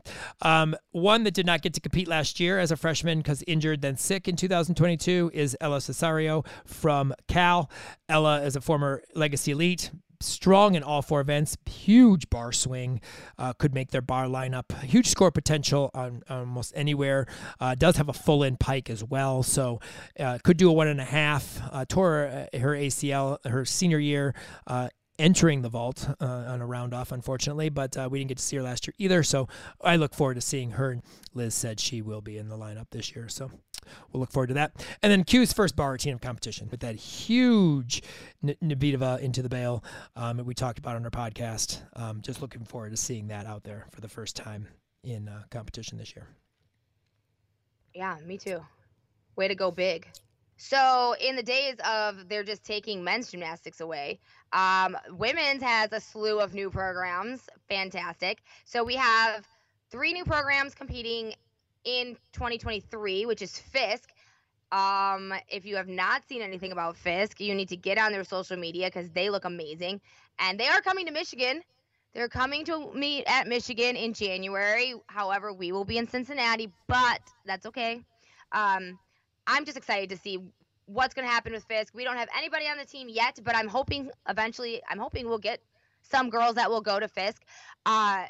Um, 0.43 0.77
one 0.93 1.25
that 1.25 1.35
did 1.35 1.45
not 1.45 1.61
get 1.61 1.75
to 1.75 1.81
compete 1.81 2.07
last 2.09 2.39
year 2.41 2.59
as 2.61 2.71
a 2.71 2.77
freshman 2.77 3.19
because 3.19 3.43
injured, 3.49 3.83
then 3.83 3.97
sick 3.97 4.29
in 4.29 4.37
2022 4.37 5.33
is 5.35 5.57
Ella 5.61 5.79
Cesario 5.79 6.47
from 6.65 7.13
Cal. 7.27 7.69
Ella 8.09 8.41
is 8.43 8.55
a 8.57 8.61
former 8.61 9.03
Legacy 9.15 9.51
Elite 9.51 9.91
strong 10.21 10.75
in 10.75 10.83
all 10.83 11.03
four 11.03 11.21
events, 11.21 11.57
huge 11.67 12.29
bar 12.31 12.53
swing, 12.53 13.01
uh, 13.39 13.53
could 13.55 13.75
make 13.75 13.91
their 13.91 14.03
bar 14.03 14.27
lineup, 14.27 14.73
huge 14.83 15.07
score 15.07 15.31
potential 15.31 15.91
on, 15.95 16.23
on 16.29 16.41
almost 16.41 16.73
anywhere. 16.77 17.27
Uh, 17.59 17.75
does 17.75 17.97
have 17.97 18.09
a 18.09 18.13
full 18.13 18.43
in 18.43 18.57
pike 18.57 18.91
as 18.91 19.03
well, 19.03 19.43
so 19.43 19.81
uh, 20.19 20.39
could 20.43 20.57
do 20.57 20.69
a 20.69 20.73
one 20.73 20.89
and 20.89 21.01
a 21.01 21.05
half. 21.05 21.61
Uh, 21.71 21.85
tore 21.89 22.49
uh, 22.55 22.59
her 22.59 22.75
ACL 22.75 23.39
her 23.47 23.65
senior 23.65 23.99
year. 23.99 24.35
Entering 25.21 25.61
the 25.61 25.69
vault 25.69 26.09
uh, 26.19 26.25
on 26.25 26.63
a 26.63 26.67
round 26.67 26.95
off, 26.95 27.13
unfortunately, 27.13 27.69
but 27.69 27.95
uh, 27.95 28.09
we 28.11 28.19
didn't 28.19 28.31
get 28.31 28.39
to 28.39 28.43
see 28.43 28.57
her 28.57 28.63
last 28.63 28.87
year 28.87 28.95
either. 28.97 29.23
So 29.23 29.49
I 29.83 29.97
look 29.97 30.15
forward 30.15 30.37
to 30.37 30.41
seeing 30.41 30.71
her. 30.71 30.99
Liz 31.35 31.55
said 31.55 31.79
she 31.79 32.01
will 32.01 32.23
be 32.23 32.39
in 32.39 32.49
the 32.49 32.57
lineup 32.57 32.87
this 32.91 33.15
year, 33.15 33.29
so 33.29 33.51
we'll 34.11 34.21
look 34.21 34.33
forward 34.33 34.47
to 34.47 34.55
that. 34.55 34.73
And 35.03 35.13
then 35.13 35.25
Q's 35.25 35.53
first 35.53 35.77
bar 35.77 35.91
routine 35.91 36.15
of 36.15 36.23
competition 36.23 36.69
with 36.71 36.81
that 36.81 36.97
huge 36.97 38.03
N- 38.43 38.57
Nabieva 38.65 39.21
into 39.21 39.43
the 39.43 39.51
bail 39.51 39.85
um, 40.17 40.39
that 40.39 40.45
we 40.45 40.55
talked 40.55 40.79
about 40.79 40.97
on 40.97 41.05
our 41.05 41.11
podcast. 41.11 41.83
Um, 41.97 42.23
just 42.23 42.41
looking 42.41 42.65
forward 42.65 42.91
to 42.93 42.97
seeing 42.97 43.29
that 43.29 43.45
out 43.45 43.63
there 43.63 43.89
for 43.93 44.01
the 44.01 44.09
first 44.09 44.37
time 44.37 44.69
in 45.05 45.29
uh, 45.29 45.43
competition 45.51 45.99
this 45.99 46.17
year. 46.17 46.29
Yeah, 47.95 48.17
me 48.25 48.39
too. 48.39 48.65
Way 49.37 49.49
to 49.49 49.55
go 49.55 49.71
big. 49.71 50.09
So, 50.63 51.15
in 51.19 51.37
the 51.37 51.43
days 51.43 51.77
of 51.89 52.29
they're 52.29 52.45
just 52.45 52.65
taking 52.65 53.03
men's 53.03 53.31
gymnastics 53.31 53.81
away, 53.81 54.21
um, 54.53 54.95
women's 55.09 55.63
has 55.63 55.91
a 55.91 56.01
slew 56.01 56.39
of 56.39 56.53
new 56.53 56.69
programs. 56.69 57.49
Fantastic. 57.71 58.43
So, 58.67 58.85
we 58.85 58.95
have 58.97 59.47
three 59.91 60.13
new 60.13 60.23
programs 60.23 60.75
competing 60.75 61.33
in 61.85 62.15
2023, 62.35 63.25
which 63.25 63.41
is 63.41 63.59
Fisk. 63.59 64.11
Um, 64.71 65.33
if 65.49 65.65
you 65.65 65.77
have 65.77 65.89
not 65.89 66.29
seen 66.29 66.43
anything 66.43 66.73
about 66.73 66.95
Fisk, 66.99 67.41
you 67.41 67.55
need 67.55 67.71
to 67.71 67.77
get 67.77 67.97
on 67.97 68.13
their 68.13 68.23
social 68.23 68.59
media 68.59 68.89
because 68.89 69.09
they 69.13 69.31
look 69.31 69.47
amazing. 69.47 69.99
And 70.39 70.61
they 70.61 70.69
are 70.69 70.83
coming 70.83 71.07
to 71.07 71.13
Michigan. 71.13 71.63
They're 72.13 72.29
coming 72.29 72.67
to 72.67 72.93
meet 72.93 73.25
at 73.27 73.49
Michigan 73.49 73.97
in 73.97 74.13
January. 74.13 74.93
However, 75.07 75.55
we 75.55 75.73
will 75.73 75.87
be 75.87 75.97
in 75.97 76.07
Cincinnati, 76.07 76.71
but 76.87 77.23
that's 77.47 77.65
okay. 77.65 78.05
Um, 78.53 78.99
I'm 79.47 79.65
just 79.65 79.77
excited 79.77 80.11
to 80.11 80.17
see 80.17 80.39
what's 80.87 81.15
going 81.15 81.27
to 81.27 81.33
happen 81.33 81.53
with 81.53 81.65
Fisk. 81.65 81.95
We 81.95 82.05
don't 82.05 82.17
have 82.17 82.29
anybody 82.37 82.67
on 82.67 82.77
the 82.77 82.85
team 82.85 83.09
yet, 83.09 83.39
but 83.45 83.55
I'm 83.55 83.69
hoping 83.69 84.11
eventually, 84.29 84.83
I'm 84.89 84.99
hoping 84.99 85.29
we'll 85.29 85.39
get 85.39 85.61
some 86.03 86.31
girls 86.31 86.55
that 86.57 86.71
will 86.71 86.81
go 86.81 86.99
to 86.99 87.09
Fisk. 87.09 87.43
Uh, 87.87 88.25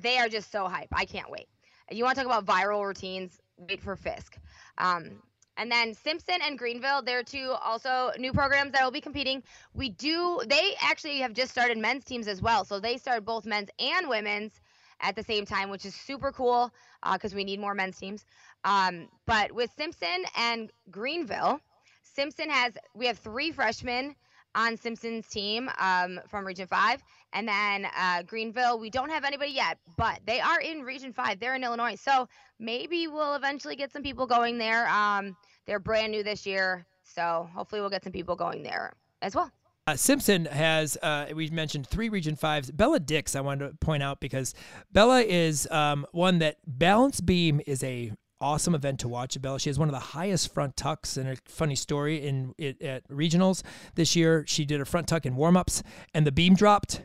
they 0.00 0.18
are 0.18 0.28
just 0.28 0.50
so 0.50 0.66
hype. 0.66 0.88
I 0.92 1.04
can't 1.04 1.30
wait. 1.30 1.46
You 1.90 2.04
want 2.04 2.16
to 2.16 2.24
talk 2.24 2.38
about 2.38 2.46
viral 2.46 2.84
routines? 2.84 3.40
Wait 3.56 3.80
for 3.80 3.94
Fisk. 3.96 4.38
Um, 4.78 5.22
and 5.56 5.70
then 5.70 5.94
Simpson 5.94 6.38
and 6.42 6.58
Greenville, 6.58 7.02
they're 7.02 7.22
two 7.22 7.54
also 7.62 8.10
new 8.18 8.32
programs 8.32 8.72
that 8.72 8.82
will 8.82 8.90
be 8.90 9.00
competing. 9.00 9.42
We 9.72 9.90
do, 9.90 10.40
they 10.48 10.74
actually 10.80 11.18
have 11.18 11.32
just 11.32 11.52
started 11.52 11.78
men's 11.78 12.04
teams 12.04 12.26
as 12.26 12.42
well. 12.42 12.64
So 12.64 12.80
they 12.80 12.96
started 12.96 13.24
both 13.24 13.46
men's 13.46 13.68
and 13.78 14.08
women's 14.08 14.60
at 15.00 15.16
the 15.16 15.22
same 15.22 15.44
time, 15.44 15.70
which 15.70 15.84
is 15.84 15.94
super 15.94 16.32
cool 16.32 16.72
because 17.12 17.34
we 17.34 17.44
need 17.44 17.60
more 17.60 17.74
men's 17.74 17.98
teams. 17.98 18.24
Um, 18.64 19.08
but 19.26 19.52
with 19.52 19.70
Simpson 19.76 20.24
and 20.36 20.70
Greenville, 20.90 21.60
Simpson 22.02 22.48
has, 22.50 22.74
we 22.94 23.06
have 23.06 23.18
three 23.18 23.50
freshmen 23.50 24.14
on 24.54 24.76
Simpson's 24.76 25.26
team 25.28 25.68
um, 25.78 26.20
from 26.28 26.46
Region 26.46 26.66
5. 26.66 27.02
And 27.32 27.48
then 27.48 27.86
uh, 27.96 28.22
Greenville, 28.22 28.78
we 28.78 28.90
don't 28.90 29.10
have 29.10 29.24
anybody 29.24 29.50
yet, 29.50 29.78
but 29.96 30.20
they 30.26 30.40
are 30.40 30.60
in 30.60 30.82
Region 30.82 31.12
5. 31.12 31.40
They're 31.40 31.56
in 31.56 31.64
Illinois. 31.64 31.96
So 31.96 32.28
maybe 32.58 33.08
we'll 33.08 33.34
eventually 33.34 33.76
get 33.76 33.92
some 33.92 34.02
people 34.02 34.26
going 34.26 34.58
there. 34.58 34.88
Um, 34.88 35.36
they're 35.66 35.80
brand 35.80 36.12
new 36.12 36.22
this 36.22 36.46
year. 36.46 36.86
So 37.02 37.48
hopefully 37.54 37.80
we'll 37.80 37.90
get 37.90 38.04
some 38.04 38.12
people 38.12 38.36
going 38.36 38.62
there 38.62 38.92
as 39.20 39.34
well. 39.34 39.50
Uh, 39.86 39.96
Simpson 39.96 40.46
has, 40.46 40.96
uh, 41.02 41.26
we 41.34 41.50
mentioned 41.50 41.86
three 41.86 42.08
Region 42.08 42.36
5s. 42.36 42.74
Bella 42.74 42.98
Dix, 42.98 43.36
I 43.36 43.42
wanted 43.42 43.68
to 43.68 43.74
point 43.76 44.02
out 44.02 44.18
because 44.18 44.54
Bella 44.92 45.20
is 45.20 45.68
um, 45.70 46.06
one 46.12 46.38
that 46.38 46.56
Balance 46.66 47.20
Beam 47.20 47.60
is 47.66 47.84
a 47.84 48.12
awesome 48.40 48.74
event 48.74 49.00
to 49.00 49.08
watch. 49.08 49.40
Bella, 49.40 49.60
she 49.60 49.68
has 49.68 49.78
one 49.78 49.88
of 49.88 49.92
the 49.92 49.98
highest 49.98 50.54
front 50.54 50.76
tucks, 50.76 51.18
and 51.18 51.28
a 51.28 51.36
funny 51.46 51.74
story 51.74 52.26
in 52.26 52.54
it, 52.56 52.80
at 52.80 53.06
regionals 53.08 53.62
this 53.94 54.16
year. 54.16 54.44
She 54.46 54.64
did 54.64 54.80
a 54.80 54.86
front 54.86 55.06
tuck 55.06 55.26
in 55.26 55.36
warm 55.36 55.56
ups, 55.56 55.82
and 56.14 56.26
the 56.26 56.32
beam 56.32 56.54
dropped, 56.54 57.02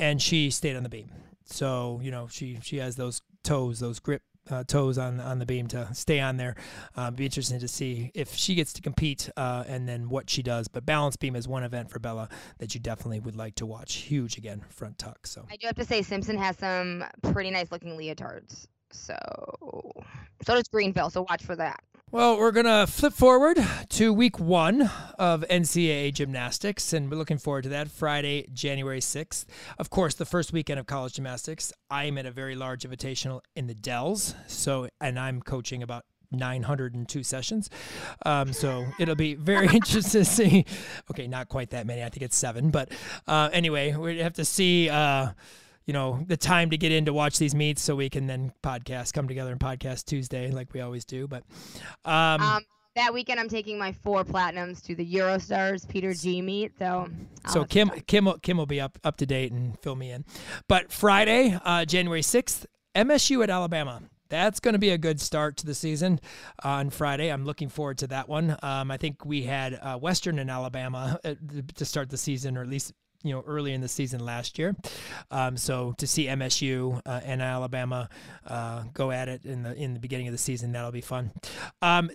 and 0.00 0.20
she 0.20 0.50
stayed 0.50 0.76
on 0.76 0.84
the 0.84 0.88
beam. 0.88 1.10
So 1.44 2.00
you 2.02 2.10
know 2.10 2.28
she 2.30 2.58
she 2.62 2.78
has 2.78 2.96
those 2.96 3.20
toes, 3.44 3.80
those 3.80 3.98
grip 3.98 4.22
uh, 4.50 4.64
toes 4.64 4.98
on 4.98 5.20
on 5.20 5.38
the 5.38 5.46
beam 5.46 5.66
to 5.68 5.88
stay 5.94 6.20
on 6.20 6.36
there. 6.36 6.54
Uh, 6.96 7.10
be 7.10 7.24
interesting 7.24 7.60
to 7.60 7.68
see 7.68 8.10
if 8.14 8.34
she 8.34 8.54
gets 8.54 8.72
to 8.74 8.82
compete 8.82 9.30
uh, 9.36 9.64
and 9.66 9.88
then 9.88 10.08
what 10.08 10.28
she 10.28 10.42
does. 10.42 10.68
But 10.68 10.84
balance 10.84 11.16
beam 11.16 11.36
is 11.36 11.46
one 11.46 11.64
event 11.64 11.90
for 11.90 11.98
Bella 11.98 12.28
that 12.58 12.74
you 12.74 12.80
definitely 12.80 13.20
would 13.20 13.36
like 13.36 13.54
to 13.56 13.66
watch. 13.66 13.94
Huge 13.94 14.38
again, 14.38 14.62
front 14.68 14.98
tuck. 14.98 15.26
So 15.26 15.46
I 15.50 15.56
do 15.56 15.66
have 15.66 15.76
to 15.76 15.84
say 15.84 16.02
Simpson 16.02 16.36
has 16.38 16.58
some 16.58 17.04
pretty 17.22 17.50
nice 17.50 17.70
looking 17.70 17.96
leotards. 17.96 18.66
So 18.92 19.16
so 20.44 20.54
does 20.54 20.68
Greenville. 20.68 21.10
So 21.10 21.26
watch 21.28 21.42
for 21.42 21.56
that. 21.56 21.80
Well, 22.10 22.38
we're 22.38 22.52
going 22.52 22.66
to 22.66 22.86
flip 22.86 23.14
forward 23.14 23.56
to 23.88 24.12
week 24.12 24.38
one 24.38 24.90
of 25.18 25.46
NCAA 25.48 26.12
gymnastics, 26.12 26.92
and 26.92 27.10
we're 27.10 27.16
looking 27.16 27.38
forward 27.38 27.62
to 27.62 27.70
that 27.70 27.90
Friday, 27.90 28.46
January 28.52 29.00
6th. 29.00 29.46
Of 29.78 29.88
course, 29.88 30.14
the 30.14 30.26
first 30.26 30.52
weekend 30.52 30.78
of 30.78 30.84
college 30.84 31.14
gymnastics. 31.14 31.72
I'm 31.88 32.18
at 32.18 32.26
a 32.26 32.30
very 32.30 32.54
large 32.54 32.82
invitational 32.82 33.40
in 33.56 33.66
the 33.66 33.74
Dells, 33.74 34.34
so 34.46 34.88
and 35.00 35.18
I'm 35.18 35.40
coaching 35.40 35.82
about 35.82 36.04
902 36.32 37.22
sessions. 37.22 37.70
Um, 38.26 38.52
so 38.52 38.84
it'll 38.98 39.14
be 39.14 39.34
very 39.34 39.68
interesting 39.72 40.20
to 40.20 40.24
see. 40.26 40.66
Okay, 41.10 41.26
not 41.26 41.48
quite 41.48 41.70
that 41.70 41.86
many. 41.86 42.02
I 42.02 42.10
think 42.10 42.22
it's 42.22 42.36
seven. 42.36 42.70
But 42.70 42.90
uh, 43.26 43.48
anyway, 43.54 43.94
we 43.94 44.18
have 44.18 44.34
to 44.34 44.44
see. 44.44 44.90
Uh, 44.90 45.28
you 45.86 45.92
know 45.92 46.24
the 46.26 46.36
time 46.36 46.70
to 46.70 46.76
get 46.76 46.92
in 46.92 47.04
to 47.04 47.12
watch 47.12 47.38
these 47.38 47.54
meets 47.54 47.82
so 47.82 47.94
we 47.94 48.08
can 48.08 48.26
then 48.26 48.52
podcast 48.62 49.12
come 49.12 49.28
together 49.28 49.50
and 49.50 49.60
podcast 49.60 50.04
tuesday 50.04 50.50
like 50.50 50.72
we 50.72 50.80
always 50.80 51.04
do 51.04 51.26
but 51.26 51.42
um, 52.04 52.40
Um, 52.40 52.62
that 52.94 53.14
weekend 53.14 53.40
I'm 53.40 53.48
taking 53.48 53.78
my 53.78 53.92
four 53.92 54.22
platinums 54.22 54.82
to 54.84 54.94
the 54.94 55.14
Eurostars 55.14 55.88
Peter 55.88 56.12
G 56.12 56.42
meet. 56.42 56.72
So 56.78 57.08
I'll 57.44 57.52
so 57.52 57.64
kim 57.64 57.88
kim 58.06 58.26
will, 58.26 58.38
kim 58.38 58.58
will 58.58 58.66
be 58.66 58.80
up 58.80 58.98
up 59.02 59.16
to 59.16 59.26
date 59.26 59.50
and 59.50 59.78
fill 59.80 59.96
me 59.96 60.10
in 60.10 60.24
but 60.68 60.92
friday 60.92 61.58
uh, 61.64 61.84
january 61.86 62.20
6th 62.20 62.66
msu 62.94 63.42
at 63.42 63.48
alabama 63.48 64.02
that's 64.28 64.60
going 64.60 64.72
to 64.72 64.78
be 64.78 64.88
a 64.90 64.98
good 64.98 65.20
start 65.20 65.58
to 65.58 65.66
the 65.66 65.74
season 65.74 66.18
uh, 66.64 66.68
on 66.68 66.88
Friday. 66.88 67.30
I'm 67.30 67.44
looking 67.44 67.68
forward 67.68 67.98
to 67.98 68.06
that 68.06 68.30
one. 68.30 68.56
Um, 68.62 68.90
I 68.90 68.96
think 68.96 69.26
we 69.26 69.42
had 69.42 69.74
uh, 69.74 69.98
Western 69.98 70.38
and 70.38 70.50
Alabama 70.50 71.20
uh, 71.22 71.34
to 71.74 71.84
start 71.84 72.08
the 72.08 72.16
season, 72.16 72.56
or 72.56 72.62
at 72.62 72.68
least 72.68 72.94
you 73.22 73.32
know 73.32 73.42
early 73.46 73.72
in 73.72 73.80
the 73.80 73.88
season 73.88 74.24
last 74.24 74.58
year. 74.58 74.76
Um, 75.30 75.56
so 75.56 75.94
to 75.98 76.06
see 76.06 76.26
MSU 76.26 77.00
uh, 77.06 77.20
and 77.24 77.42
Alabama 77.42 78.08
uh, 78.46 78.84
go 78.92 79.10
at 79.10 79.28
it 79.28 79.44
in 79.44 79.62
the 79.62 79.74
in 79.74 79.94
the 79.94 80.00
beginning 80.00 80.28
of 80.28 80.32
the 80.32 80.38
season, 80.38 80.72
that'll 80.72 80.92
be 80.92 81.00
fun. 81.00 81.32
Um, 81.80 82.10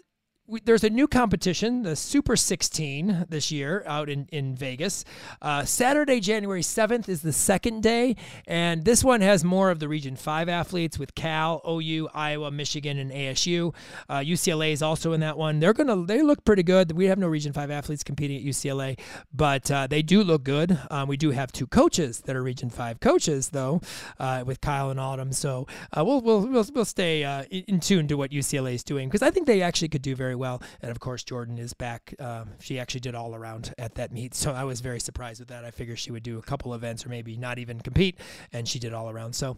we, 0.48 0.62
there's 0.62 0.84
a 0.84 0.90
new 0.90 1.08
competition, 1.08 1.84
the 1.84 1.96
Super 1.96 2.36
16 2.36 3.26
this 3.30 3.52
year 3.52 3.84
out 3.86 4.10
in, 4.10 4.28
in 4.32 4.56
Vegas. 4.56 5.04
Uh, 5.42 5.66
Saturday, 5.66 6.20
January 6.20 6.62
7th 6.62 7.10
is 7.10 7.22
the 7.22 7.34
second 7.34 7.84
day, 7.84 8.16
and 8.46 8.86
this 8.86 9.04
one 9.04 9.22
has 9.22 9.44
more 9.44 9.70
of 9.70 9.80
the 9.80 9.88
Region 9.88 10.16
5 10.16 10.50
athletes 10.50 10.98
with 10.98 11.16
Cal, 11.16 11.62
OU, 11.68 12.10
Iowa, 12.14 12.52
Michigan, 12.52 12.98
and 12.98 13.12
ASU. 13.12 13.76
Uh, 14.08 14.20
UCLA 14.20 14.72
is 14.72 14.82
also 14.82 15.14
in 15.14 15.20
that 15.20 15.38
one. 15.38 15.60
They're 15.60 15.74
gonna 15.74 16.06
they 16.06 16.22
look 16.22 16.46
pretty 16.46 16.64
good. 16.64 16.94
We 16.94 17.06
have 17.06 17.18
no 17.18 17.28
Region 17.28 17.52
5 17.52 17.70
athletes 17.70 18.04
competing 18.04 18.38
at 18.38 18.44
UCLA, 18.44 19.00
but 19.34 19.70
uh, 19.70 19.88
they 19.88 20.02
do 20.02 20.24
look 20.24 20.44
good. 20.44 20.80
Um, 20.90 21.08
we 21.08 21.18
do 21.18 21.32
have 21.32 21.52
two 21.52 21.68
coaches 21.68 22.22
that 22.22 22.36
are 22.36 22.44
Region 22.44 22.70
5 22.70 23.00
coaches, 23.00 23.50
though, 23.50 23.82
uh, 24.20 24.44
with 24.46 24.62
Kyle 24.62 24.90
and 24.90 25.00
Autumn. 25.00 25.34
So 25.34 25.68
uh, 25.92 26.06
we'll, 26.06 26.22
we'll, 26.22 26.48
we'll, 26.48 26.66
we'll 26.74 26.86
stay 26.86 27.24
uh, 27.24 27.44
in 27.52 27.66
in 27.68 27.80
tune 27.82 28.08
to 28.08 28.16
what 28.16 28.32
UCLA 28.32 28.74
is 28.76 28.84
doing 28.84 29.10
because 29.10 29.22
I 29.22 29.30
think 29.30 29.46
they 29.46 29.62
actually 29.62 29.90
could 29.90 30.02
do 30.02 30.16
very 30.16 30.37
well. 30.38 30.62
And 30.82 30.92
of 30.92 31.00
course, 31.00 31.24
Jordan 31.24 31.58
is 31.58 31.74
back. 31.74 32.14
Um, 32.20 32.52
she 32.60 32.80
actually 32.80 33.02
did 33.02 33.16
all 33.16 33.36
around 33.36 33.74
at 33.78 33.96
that 33.96 34.12
meet, 34.12 34.34
so 34.34 34.54
I 34.54 34.64
was 34.64 34.80
very 34.80 35.00
surprised 35.00 35.40
with 35.40 35.50
that. 35.50 35.66
I 35.66 35.72
figured 35.72 36.00
she 36.00 36.12
would 36.12 36.24
do 36.24 36.38
a 36.38 36.42
couple 36.42 36.74
events 36.74 37.06
or 37.06 37.10
maybe 37.10 37.36
not 37.38 37.60
even 37.60 37.80
compete, 37.80 38.18
and 38.54 38.68
she 38.68 38.80
did 38.80 38.94
all 38.94 39.10
around. 39.10 39.34
So 39.34 39.58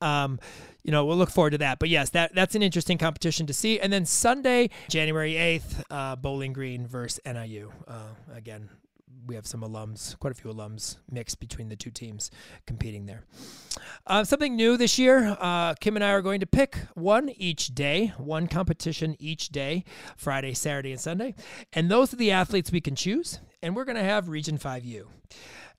um, 0.00 0.38
you 0.82 0.92
know, 0.92 1.04
we'll 1.04 1.16
look 1.16 1.30
forward 1.30 1.50
to 1.50 1.58
that. 1.58 1.78
But 1.78 1.88
yes, 1.88 2.10
that 2.10 2.34
that's 2.34 2.54
an 2.54 2.62
interesting 2.62 2.98
competition 2.98 3.46
to 3.46 3.54
see. 3.54 3.80
And 3.80 3.92
then 3.92 4.04
Sunday, 4.04 4.70
January 4.88 5.36
eighth, 5.36 5.82
uh, 5.90 6.16
Bowling 6.16 6.52
Green 6.52 6.86
versus 6.86 7.20
NIU. 7.24 7.72
Uh, 7.88 8.14
again, 8.34 8.68
we 9.26 9.34
have 9.34 9.46
some 9.46 9.62
alums, 9.62 10.18
quite 10.18 10.32
a 10.32 10.34
few 10.34 10.52
alums 10.52 10.96
mixed 11.10 11.40
between 11.40 11.68
the 11.68 11.76
two 11.76 11.90
teams 11.90 12.30
competing 12.66 13.06
there. 13.06 13.24
Uh, 14.06 14.24
something 14.24 14.54
new 14.54 14.76
this 14.76 14.98
year 14.98 15.36
uh, 15.40 15.74
Kim 15.74 15.96
and 15.96 16.04
I 16.04 16.10
are 16.10 16.22
going 16.22 16.40
to 16.40 16.46
pick 16.46 16.78
one 16.94 17.30
each 17.30 17.74
day, 17.74 18.12
one 18.18 18.46
competition 18.46 19.16
each 19.18 19.48
day 19.48 19.84
Friday, 20.16 20.54
Saturday, 20.54 20.92
and 20.92 21.00
Sunday. 21.00 21.34
And 21.72 21.90
those 21.90 22.12
are 22.12 22.16
the 22.16 22.30
athletes 22.30 22.72
we 22.72 22.80
can 22.80 22.94
choose. 22.94 23.40
And 23.62 23.74
we're 23.74 23.84
going 23.84 23.96
to 23.96 24.02
have 24.02 24.28
Region 24.28 24.58
5U. 24.58 25.06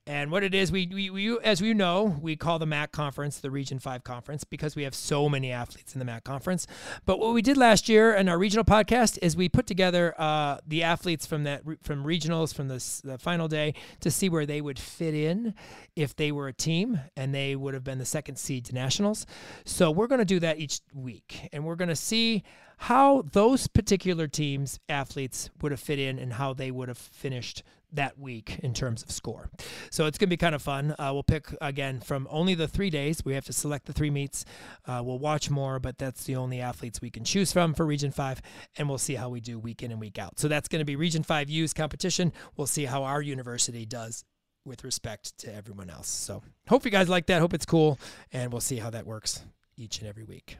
And 0.08 0.30
what 0.30 0.44
it 0.44 0.54
is, 0.54 0.70
we, 0.70 0.86
we, 0.86 1.10
we, 1.10 1.36
as 1.40 1.60
we 1.60 1.74
know, 1.74 2.16
we 2.20 2.36
call 2.36 2.60
the 2.60 2.66
MAC 2.66 2.92
conference 2.92 3.40
the 3.40 3.50
Region 3.50 3.80
5 3.80 4.04
conference 4.04 4.44
because 4.44 4.76
we 4.76 4.84
have 4.84 4.94
so 4.94 5.28
many 5.28 5.50
athletes 5.50 5.94
in 5.94 5.98
the 5.98 6.04
MAC 6.04 6.22
conference. 6.22 6.68
But 7.06 7.18
what 7.18 7.34
we 7.34 7.42
did 7.42 7.56
last 7.56 7.88
year 7.88 8.14
in 8.14 8.28
our 8.28 8.38
regional 8.38 8.64
podcast 8.64 9.18
is 9.20 9.36
we 9.36 9.48
put 9.48 9.66
together 9.66 10.14
uh, 10.16 10.58
the 10.64 10.84
athletes 10.84 11.26
from 11.26 11.42
that 11.44 11.62
from 11.82 12.04
regionals 12.04 12.54
from 12.54 12.68
the, 12.68 13.00
the 13.02 13.18
final 13.18 13.48
day 13.48 13.74
to 14.00 14.10
see 14.10 14.28
where 14.28 14.46
they 14.46 14.60
would 14.60 14.78
fit 14.78 15.12
in 15.12 15.54
if 15.96 16.14
they 16.14 16.30
were 16.30 16.46
a 16.46 16.52
team 16.52 17.00
and 17.16 17.34
they 17.34 17.56
would 17.56 17.74
have 17.74 17.82
been 17.82 17.98
the 17.98 18.04
second 18.04 18.36
seed 18.36 18.64
to 18.66 18.74
nationals. 18.74 19.26
So 19.64 19.90
we're 19.90 20.06
going 20.06 20.20
to 20.20 20.24
do 20.24 20.38
that 20.38 20.58
each 20.58 20.80
week 20.94 21.48
and 21.52 21.64
we're 21.64 21.74
going 21.74 21.88
to 21.88 21.96
see 21.96 22.44
how 22.78 23.22
those 23.32 23.66
particular 23.66 24.28
teams 24.28 24.78
athletes 24.88 25.50
would 25.62 25.72
have 25.72 25.80
fit 25.80 25.98
in 25.98 26.18
and 26.18 26.34
how 26.34 26.52
they 26.52 26.70
would 26.70 26.88
have 26.88 26.98
finished 26.98 27.62
that 27.96 28.18
week 28.18 28.58
in 28.62 28.72
terms 28.72 29.02
of 29.02 29.10
score. 29.10 29.50
So 29.90 30.06
it's 30.06 30.16
going 30.18 30.28
to 30.28 30.30
be 30.30 30.36
kind 30.36 30.54
of 30.54 30.62
fun. 30.62 30.94
Uh, 30.98 31.10
we'll 31.12 31.22
pick 31.22 31.48
again 31.60 32.00
from 32.00 32.26
only 32.30 32.54
the 32.54 32.68
three 32.68 32.90
days. 32.90 33.24
We 33.24 33.34
have 33.34 33.44
to 33.46 33.52
select 33.52 33.86
the 33.86 33.92
three 33.92 34.10
meets. 34.10 34.44
Uh, 34.86 35.02
we'll 35.04 35.18
watch 35.18 35.50
more, 35.50 35.78
but 35.78 35.98
that's 35.98 36.24
the 36.24 36.36
only 36.36 36.60
athletes 36.60 37.00
we 37.00 37.10
can 37.10 37.24
choose 37.24 37.52
from 37.52 37.74
for 37.74 37.84
Region 37.84 38.10
5, 38.10 38.40
and 38.78 38.88
we'll 38.88 38.98
see 38.98 39.14
how 39.14 39.28
we 39.28 39.40
do 39.40 39.58
week 39.58 39.82
in 39.82 39.90
and 39.90 40.00
week 40.00 40.18
out. 40.18 40.38
So 40.38 40.48
that's 40.48 40.68
going 40.68 40.80
to 40.80 40.84
be 40.84 40.96
Region 40.96 41.22
5 41.22 41.50
U's 41.50 41.72
competition. 41.72 42.32
We'll 42.56 42.66
see 42.66 42.84
how 42.84 43.02
our 43.02 43.20
university 43.20 43.84
does 43.84 44.24
with 44.64 44.84
respect 44.84 45.38
to 45.38 45.54
everyone 45.54 45.90
else. 45.90 46.08
So 46.08 46.42
hope 46.68 46.84
you 46.84 46.90
guys 46.90 47.08
like 47.08 47.26
that. 47.26 47.40
Hope 47.40 47.54
it's 47.54 47.66
cool, 47.66 47.98
and 48.32 48.52
we'll 48.52 48.60
see 48.60 48.76
how 48.76 48.90
that 48.90 49.06
works 49.06 49.42
each 49.76 49.98
and 50.00 50.08
every 50.08 50.24
week. 50.24 50.58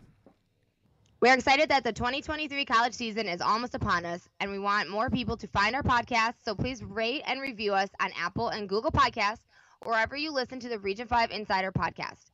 We're 1.26 1.34
excited 1.34 1.70
that 1.70 1.82
the 1.82 1.92
2023 1.92 2.64
college 2.66 2.94
season 2.94 3.26
is 3.26 3.40
almost 3.40 3.74
upon 3.74 4.04
us, 4.04 4.28
and 4.38 4.48
we 4.48 4.60
want 4.60 4.88
more 4.88 5.10
people 5.10 5.36
to 5.38 5.48
find 5.48 5.74
our 5.74 5.82
podcast. 5.82 6.34
So 6.44 6.54
please 6.54 6.84
rate 6.84 7.22
and 7.26 7.40
review 7.40 7.74
us 7.74 7.90
on 7.98 8.12
Apple 8.16 8.50
and 8.50 8.68
Google 8.68 8.92
Podcasts, 8.92 9.40
or 9.80 9.90
wherever 9.90 10.14
you 10.16 10.30
listen 10.30 10.60
to 10.60 10.68
the 10.68 10.78
Region 10.78 11.08
5 11.08 11.32
Insider 11.32 11.72
podcast. 11.72 12.26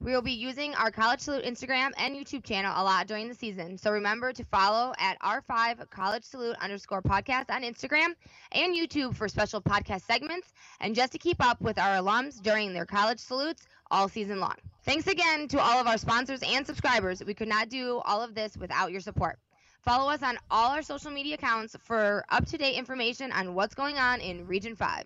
We 0.00 0.12
will 0.12 0.22
be 0.22 0.30
using 0.30 0.76
our 0.76 0.92
College 0.92 1.18
Salute 1.18 1.44
Instagram 1.44 1.90
and 1.98 2.14
YouTube 2.14 2.44
channel 2.44 2.72
a 2.76 2.84
lot 2.84 3.08
during 3.08 3.26
the 3.28 3.34
season, 3.34 3.78
so 3.78 3.90
remember 3.90 4.32
to 4.32 4.44
follow 4.44 4.92
at 4.96 5.18
R5 5.22 5.90
College 5.90 6.22
Salute 6.22 6.54
underscore 6.60 7.02
podcast 7.02 7.50
on 7.50 7.64
Instagram 7.64 8.14
and 8.52 8.76
YouTube 8.76 9.16
for 9.16 9.26
special 9.26 9.60
podcast 9.60 10.02
segments, 10.02 10.52
and 10.80 10.94
just 10.94 11.10
to 11.10 11.18
keep 11.18 11.44
up 11.44 11.60
with 11.60 11.80
our 11.80 11.96
alums 11.96 12.40
during 12.40 12.72
their 12.72 12.86
college 12.86 13.18
salutes 13.18 13.66
all 13.90 14.08
season 14.08 14.40
long. 14.40 14.54
Thanks 14.84 15.06
again 15.06 15.48
to 15.48 15.60
all 15.60 15.80
of 15.80 15.86
our 15.86 15.98
sponsors 15.98 16.40
and 16.46 16.66
subscribers. 16.66 17.22
We 17.24 17.34
could 17.34 17.48
not 17.48 17.68
do 17.68 18.00
all 18.04 18.22
of 18.22 18.34
this 18.34 18.56
without 18.56 18.92
your 18.92 19.00
support. 19.00 19.38
Follow 19.82 20.10
us 20.10 20.22
on 20.22 20.38
all 20.50 20.72
our 20.72 20.82
social 20.82 21.10
media 21.10 21.34
accounts 21.34 21.76
for 21.80 22.24
up 22.28 22.44
to 22.46 22.58
date 22.58 22.74
information 22.76 23.30
on 23.32 23.54
what's 23.54 23.74
going 23.74 23.98
on 23.98 24.20
in 24.20 24.46
Region 24.46 24.74
5. 24.74 25.04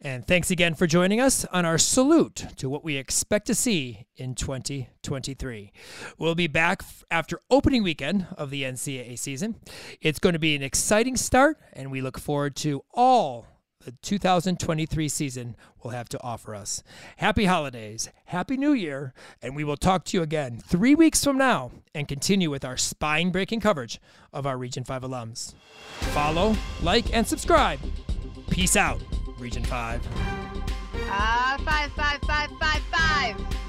And 0.00 0.26
thanks 0.26 0.50
again 0.50 0.74
for 0.74 0.86
joining 0.86 1.20
us 1.20 1.46
on 1.46 1.64
our 1.64 1.78
salute 1.78 2.44
to 2.58 2.68
what 2.68 2.84
we 2.84 2.96
expect 2.96 3.46
to 3.46 3.54
see 3.54 4.06
in 4.16 4.34
2023. 4.34 5.72
We'll 6.18 6.34
be 6.34 6.46
back 6.46 6.82
after 7.10 7.40
opening 7.50 7.82
weekend 7.82 8.26
of 8.36 8.50
the 8.50 8.64
NCAA 8.64 9.18
season. 9.18 9.56
It's 10.02 10.18
going 10.18 10.34
to 10.34 10.38
be 10.38 10.54
an 10.54 10.62
exciting 10.62 11.16
start, 11.16 11.58
and 11.72 11.90
we 11.90 12.02
look 12.02 12.18
forward 12.18 12.54
to 12.56 12.84
all 12.92 13.46
2023 14.02 15.08
season 15.08 15.56
will 15.82 15.90
have 15.90 16.08
to 16.08 16.22
offer 16.22 16.54
us. 16.54 16.82
Happy 17.16 17.44
holidays, 17.44 18.10
happy 18.26 18.56
new 18.56 18.72
year, 18.72 19.12
and 19.42 19.54
we 19.54 19.64
will 19.64 19.76
talk 19.76 20.04
to 20.06 20.16
you 20.16 20.22
again 20.22 20.58
three 20.58 20.94
weeks 20.94 21.22
from 21.22 21.38
now 21.38 21.70
and 21.94 22.08
continue 22.08 22.50
with 22.50 22.64
our 22.64 22.76
spine 22.76 23.30
breaking 23.30 23.60
coverage 23.60 24.00
of 24.32 24.46
our 24.46 24.56
Region 24.56 24.84
5 24.84 25.02
alums. 25.02 25.54
Follow, 26.12 26.56
like, 26.82 27.14
and 27.14 27.26
subscribe. 27.26 27.80
Peace 28.50 28.76
out. 28.76 29.00
Region 29.38 29.64
5. 29.64 30.00
Ah, 31.06 31.54
uh, 31.54 31.58
five, 31.58 31.92
five, 31.92 32.20
five, 32.22 32.50
five, 32.58 32.82
five. 32.90 33.63